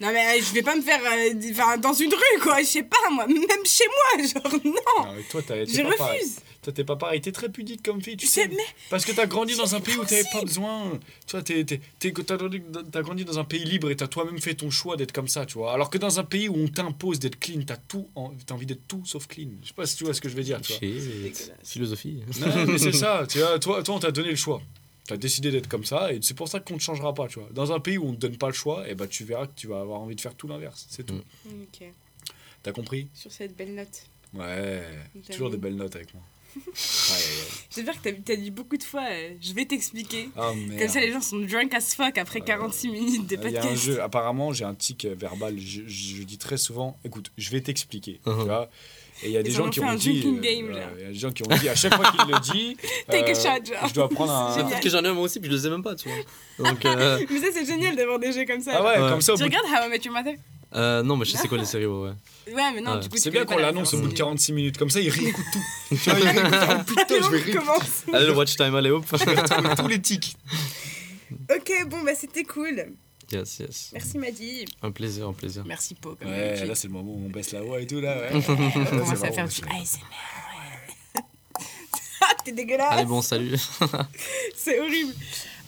Non, 0.00 0.08
mais 0.12 0.38
euh, 0.38 0.42
je 0.42 0.52
vais 0.54 0.62
pas 0.62 0.74
me 0.76 0.82
faire 0.82 1.00
euh, 1.04 1.76
dans 1.78 1.92
une 1.92 2.10
rue, 2.12 2.19
quoi. 2.42 2.60
Je 2.62 2.66
sais 2.66 2.82
pas, 2.82 2.96
moi. 3.10 3.26
Même 3.26 3.38
chez 3.64 3.84
moi, 3.86 4.24
genre, 4.42 4.52
non. 4.64 4.72
Non, 5.06 5.12
mais 5.16 5.22
toi, 5.24 5.42
t'as- 5.46 5.64
t'es 5.66 5.66
Je 5.66 5.82
pas 5.82 5.96
pareil. 5.96 6.20
refuse. 6.20 6.36
Toi, 6.62 6.72
t'es 6.74 6.84
pas 6.84 6.96
pareil. 6.96 7.20
T'es 7.22 7.32
très 7.32 7.48
pudique 7.48 7.82
comme 7.82 8.02
fille, 8.02 8.16
tu 8.18 8.26
sais. 8.26 8.46
mais- 8.48 8.56
Parce 8.90 9.04
que 9.06 9.12
t'as 9.12 9.24
grandi 9.26 9.56
dans 9.56 9.74
un 9.74 9.80
pays 9.80 9.96
où 9.96 10.04
t'avais 10.04 10.24
pas 10.30 10.42
besoin. 10.42 10.98
Tu 11.26 11.32
vois, 11.32 11.42
t'es- 11.42 11.64
t'es- 11.64 11.80
t'es- 11.98 12.12
t'as 12.12 12.36
grandi- 13.02 13.24
dans 13.24 13.38
un 13.38 13.44
pays 13.44 13.64
libre 13.64 13.90
et 13.90 13.96
t'as 13.96 14.08
toi-même 14.08 14.38
fait 14.38 14.54
ton 14.54 14.68
choix 14.70 14.96
d'être 14.96 15.12
comme 15.12 15.28
ça, 15.28 15.46
tu 15.46 15.54
vois. 15.54 15.72
Alors 15.72 15.88
que 15.88 15.96
dans 15.96 16.18
un 16.20 16.24
pays 16.24 16.48
où 16.50 16.56
on 16.56 16.68
t'impose 16.68 17.18
d'être 17.18 17.38
clean, 17.40 17.62
t'as 17.66 17.76
tout, 17.78 18.08
en- 18.14 18.32
t'as 18.46 18.54
envie 18.54 18.66
d'être 18.66 18.86
tout 18.86 19.02
sauf 19.06 19.26
clean. 19.26 19.48
Je 19.62 19.68
sais 19.68 19.74
pas 19.74 19.86
si 19.86 19.96
tu 19.96 20.04
vois 20.04 20.12
ce 20.12 20.20
que 20.20 20.28
je 20.28 20.36
veux 20.36 20.42
dire, 20.42 20.60
tu 20.60 20.72
vois. 20.72 20.80
Philosophie. 21.64 22.22
Non, 22.40 22.66
mais 22.66 22.78
c'est 22.78 22.92
ça. 22.92 23.24
Tu 23.28 23.38
vois, 23.38 23.58
toi, 23.58 23.82
toi, 23.82 23.94
on 23.94 23.98
t'a 24.00 24.10
donné 24.10 24.30
le 24.30 24.36
choix. 24.36 24.60
T'as 25.06 25.16
décidé 25.16 25.50
d'être 25.50 25.66
comme 25.66 25.84
ça 25.84 26.12
et 26.12 26.20
c'est 26.22 26.34
pour 26.34 26.46
ça 26.46 26.60
qu'on 26.60 26.74
ne 26.74 26.78
changera 26.78 27.12
pas, 27.14 27.26
tu 27.26 27.40
vois. 27.40 27.48
Dans 27.52 27.72
un 27.72 27.80
pays 27.80 27.98
où 27.98 28.06
on 28.06 28.12
te 28.12 28.18
donne 28.18 28.36
pas 28.36 28.46
le 28.46 28.52
choix, 28.52 28.86
et 28.88 28.94
bah 28.94 29.08
tu 29.08 29.24
verras 29.24 29.46
que 29.46 29.54
tu 29.56 29.66
vas 29.66 29.80
avoir 29.80 30.00
envie 30.00 30.14
de 30.14 30.20
faire 30.20 30.34
tout 30.36 30.46
l'inverse. 30.46 30.86
C'est 30.88 31.04
tout. 31.04 31.14
Mm. 31.46 31.48
T'as 32.62 32.72
compris? 32.72 33.08
Sur 33.14 33.32
cette 33.32 33.56
belle 33.56 33.74
note. 33.74 34.02
Ouais. 34.34 34.82
Toujours 35.30 35.50
des 35.50 35.56
belles 35.56 35.76
notes 35.76 35.96
avec 35.96 36.12
moi. 36.14 36.22
J'espère 37.70 38.00
que 38.02 38.08
t'as 38.08 38.16
t'as 38.24 38.36
dit 38.36 38.50
beaucoup 38.50 38.76
de 38.76 38.82
fois, 38.82 39.04
euh, 39.08 39.34
je 39.40 39.52
vais 39.52 39.64
t'expliquer. 39.64 40.28
Ah. 40.36 40.50
Comme 40.78 40.88
ça, 40.88 41.00
les 41.00 41.12
gens 41.12 41.20
sont 41.20 41.38
drunk 41.38 41.72
as 41.74 41.94
fuck 41.94 42.18
après 42.18 42.40
46 42.40 42.88
minutes 42.88 43.26
de 43.28 43.36
Il 43.36 43.50
y 43.52 43.56
a 43.56 43.60
un 43.60 43.62
podcast. 43.62 43.82
jeu, 43.84 44.02
apparemment, 44.02 44.52
j'ai 44.52 44.64
un 44.64 44.74
tic 44.74 45.04
euh, 45.04 45.14
verbal. 45.16 45.58
Je, 45.58 45.82
je- 45.86 46.16
je 46.16 46.22
dis 46.24 46.38
très 46.38 46.56
souvent, 46.56 46.98
écoute, 47.04 47.30
je 47.38 47.50
vais 47.50 47.60
t'expliquer. 47.60 48.20
tu 48.24 48.30
vois. 48.32 48.68
Et 49.22 49.26
il 49.26 49.32
y 49.32 49.36
a 49.36 49.42
des 49.42 49.50
gens 49.50 49.68
qui 49.70 49.80
ont 49.80 49.94
dit. 49.94 50.22
euh. 50.26 50.40
Il 50.42 51.02
y 51.02 51.04
a 51.04 51.08
des 51.08 51.14
gens 51.14 51.30
qui 51.30 51.42
ont 51.44 51.54
dit, 51.56 51.68
à 51.68 51.74
chaque 51.76 51.94
fois 51.94 52.10
qu'il 52.10 52.32
le 52.32 52.40
dit. 52.40 52.76
Take 53.08 53.30
a 53.30 53.30
euh, 53.30 53.34
shot, 53.34 53.64
genre. 53.74 53.88
Je 53.88 53.94
dois 53.94 54.08
prendre 54.08 54.32
un. 54.32 54.64
Peut-être 54.64 54.80
que 54.80 54.88
j'en 54.90 55.04
ai 55.04 55.08
un 55.08 55.14
moi 55.14 55.24
aussi, 55.24 55.38
puis 55.40 55.50
je 55.50 55.54
le 55.56 55.60
sais 55.62 55.70
même 55.70 55.82
pas, 55.82 55.94
tu 55.94 56.08
vois. 56.08 56.70
Donc, 56.70 56.84
euh, 56.84 57.24
Mais 57.30 57.38
ça, 57.38 57.46
c'est 57.52 57.66
génial 57.66 57.94
d'avoir 57.96 58.18
des 58.18 58.32
jeux 58.32 58.44
comme 58.46 58.60
ça. 58.60 58.72
Ah 58.76 58.82
ouais, 58.82 59.02
Ouais. 59.02 59.10
comme 59.10 59.20
ça, 59.20 59.34
Tu 59.34 59.42
regardes 59.44 59.66
How 59.66 59.86
I 59.86 59.90
Met 59.90 60.00
Your 60.04 60.14
Mother? 60.14 60.34
Euh, 60.74 61.02
non, 61.02 61.16
mais 61.16 61.24
je 61.24 61.32
sais 61.32 61.38
c'est 61.38 61.48
quoi 61.48 61.58
les 61.58 61.64
séries, 61.66 61.86
ouais. 61.86 62.10
ouais. 62.46 62.54
Ouais, 62.54 62.72
mais 62.74 62.80
non, 62.80 62.94
Ouais. 62.94 63.00
du 63.00 63.08
coup, 63.08 63.16
C'est 63.16 63.30
bien 63.30 63.44
qu'on 63.44 63.56
l'annonce 63.58 63.92
au 63.94 63.98
bout 63.98 64.04
de 64.06 64.10
référence. 64.10 64.30
46 64.40 64.52
minutes. 64.52 64.78
Comme 64.78 64.90
ça, 64.90 65.00
il 65.00 65.08
réécoute 65.10 65.44
tout. 65.52 65.62
tu 65.96 66.10
vois, 66.10 66.18
il 66.20 66.26
réécoute. 66.28 66.54
Oh, 66.62 66.82
putain, 66.86 67.04
je 67.08 67.14
vais 67.30 67.42
on 67.56 67.60
recommence. 67.60 68.04
Allez, 68.12 68.26
le 68.26 68.32
watch 68.36 68.56
time, 68.56 68.74
allez 68.74 68.90
hop. 68.90 69.04
tous 69.76 69.88
les 69.88 70.00
tics. 70.00 70.36
Ok, 71.54 71.72
bon, 71.88 72.02
bah 72.02 72.12
c'était 72.18 72.44
cool. 72.44 72.92
yes, 73.32 73.58
yes. 73.60 73.90
Merci, 73.92 74.18
Maddy. 74.18 74.64
Un 74.82 74.90
plaisir, 74.90 75.28
un 75.28 75.32
plaisir. 75.32 75.62
Merci, 75.66 75.94
Po. 75.94 76.16
Comme 76.20 76.28
Ouais, 76.30 76.64
là, 76.66 76.74
c'est 76.74 76.88
le 76.88 76.92
moment 76.92 77.12
où 77.12 77.22
on 77.26 77.30
baisse 77.30 77.52
la 77.52 77.62
voix 77.62 77.80
et 77.80 77.86
tout, 77.86 78.00
là. 78.00 78.16
Ouais. 78.16 78.30
on 78.32 78.38
Là, 78.38 78.44
c'est 78.84 78.90
commence 78.90 79.22
à 79.24 79.30
faire 79.32 79.48
du 79.48 79.60
ASMR. 79.62 80.00
Ouais. 81.16 81.22
ah, 82.22 82.34
t'es 82.44 82.52
dégueulasse. 82.52 82.92
Allez, 82.92 83.04
bon, 83.04 83.22
salut. 83.22 83.56
C'est 84.56 84.78
horrible. 84.80 85.14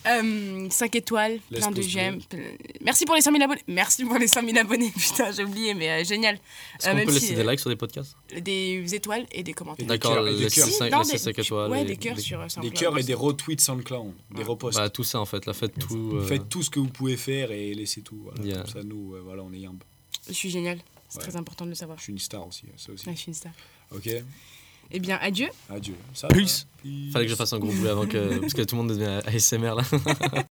Euh, 0.05 0.67
5 0.69 0.95
étoiles, 0.95 1.39
Laisse 1.49 1.61
plein 1.61 1.71
de 1.71 1.81
j'aime. 1.81 2.19
Merci 2.81 3.05
pour 3.05 3.15
les 3.15 3.21
100 3.21 3.31
000 3.31 3.43
abonnés. 3.43 3.61
Merci 3.67 4.03
pour 4.05 4.17
les 4.17 4.27
100 4.27 4.41
000 4.45 4.57
abonnés. 4.57 4.91
Putain, 4.97 5.31
j'ai 5.31 5.43
oublié, 5.43 5.73
mais 5.73 5.89
euh, 5.89 6.03
génial. 6.03 6.35
Est-ce 6.35 6.89
Euh, 6.89 6.91
qu'on 6.99 7.05
peut 7.05 7.11
si, 7.13 7.19
laisser 7.21 7.33
euh, 7.39 7.43
des 7.43 7.49
likes 7.51 7.59
sur 7.59 7.69
des 7.69 7.75
podcasts? 7.75 8.15
Des 8.39 8.95
étoiles 8.95 9.25
et 9.31 9.43
des 9.43 9.53
commentaires. 9.53 9.85
Des 9.85 9.89
D'accord, 9.89 10.23
des 10.25 10.31
laissez 10.33 10.61
cœurs. 10.61 10.67
Si, 10.69 10.73
5 10.73 10.91
non, 10.91 10.99
laissez 10.99 11.11
des- 11.13 11.17
cinq 11.19 11.39
étoiles. 11.39 11.71
Ouais, 11.71 11.85
des 11.85 11.95
cœurs 11.97 12.15
des- 12.15 12.21
sur 12.21 12.39
euh, 12.39 12.43
Des 12.43 12.49
SoundCloud. 12.49 12.73
cœurs 12.73 12.97
et 12.99 13.03
des 13.03 13.13
retweets 13.13 13.61
SoundCloud, 13.61 14.13
des 14.31 14.37
Ouais. 14.39 14.43
reposts. 14.43 14.77
Bah, 14.77 14.89
tout 14.89 15.03
ça 15.03 15.19
en 15.21 15.25
fait, 15.25 15.45
là, 15.45 15.53
faites 15.53 15.77
tout. 15.79 16.11
euh, 16.15 16.25
Faites 16.25 16.49
tout 16.49 16.63
ce 16.63 16.69
que 16.69 16.79
vous 16.79 16.89
pouvez 16.89 17.15
faire 17.17 17.51
et 17.51 17.73
laissez 17.73 18.01
tout. 18.01 18.19
Voilà. 18.23 18.43
Yeah. 18.43 18.57
Comme 18.63 18.67
ça, 18.67 18.83
nous, 18.83 19.15
euh, 19.15 19.21
voilà, 19.23 19.43
on 19.43 19.53
est 19.53 19.59
yamb. 19.59 19.81
Je 20.27 20.33
suis 20.33 20.49
génial. 20.49 20.79
C'est 21.09 21.19
Ouais. 21.19 21.23
très 21.25 21.35
important 21.35 21.65
de 21.65 21.69
le 21.69 21.75
savoir. 21.75 21.97
Je 21.99 22.03
suis 22.03 22.11
une 22.13 22.19
star 22.19 22.47
aussi, 22.47 22.63
ça 22.75 22.91
aussi. 22.91 23.07
Ouais, 23.07 23.13
je 23.15 23.19
suis 23.19 23.29
une 23.29 23.35
star. 23.35 23.51
Ok 23.95 24.09
Eh 24.91 24.99
bien, 24.99 25.17
adieu. 25.21 25.47
Adieu. 25.69 25.95
Ça 26.13 26.27
Peace. 26.27 26.37
va 26.37 26.83
Peace. 26.83 27.11
Fallait 27.11 27.25
que 27.25 27.31
je 27.31 27.35
fasse 27.35 27.53
un 27.53 27.59
gros 27.59 27.71
bruit 27.71 27.89
avant 27.89 28.05
que. 28.05 28.39
Parce 28.39 28.53
que 28.53 28.61
tout 28.61 28.75
le 28.75 28.81
monde 28.83 28.91
devient 28.91 29.19
ASMR 29.25 29.75
là. 29.75 29.83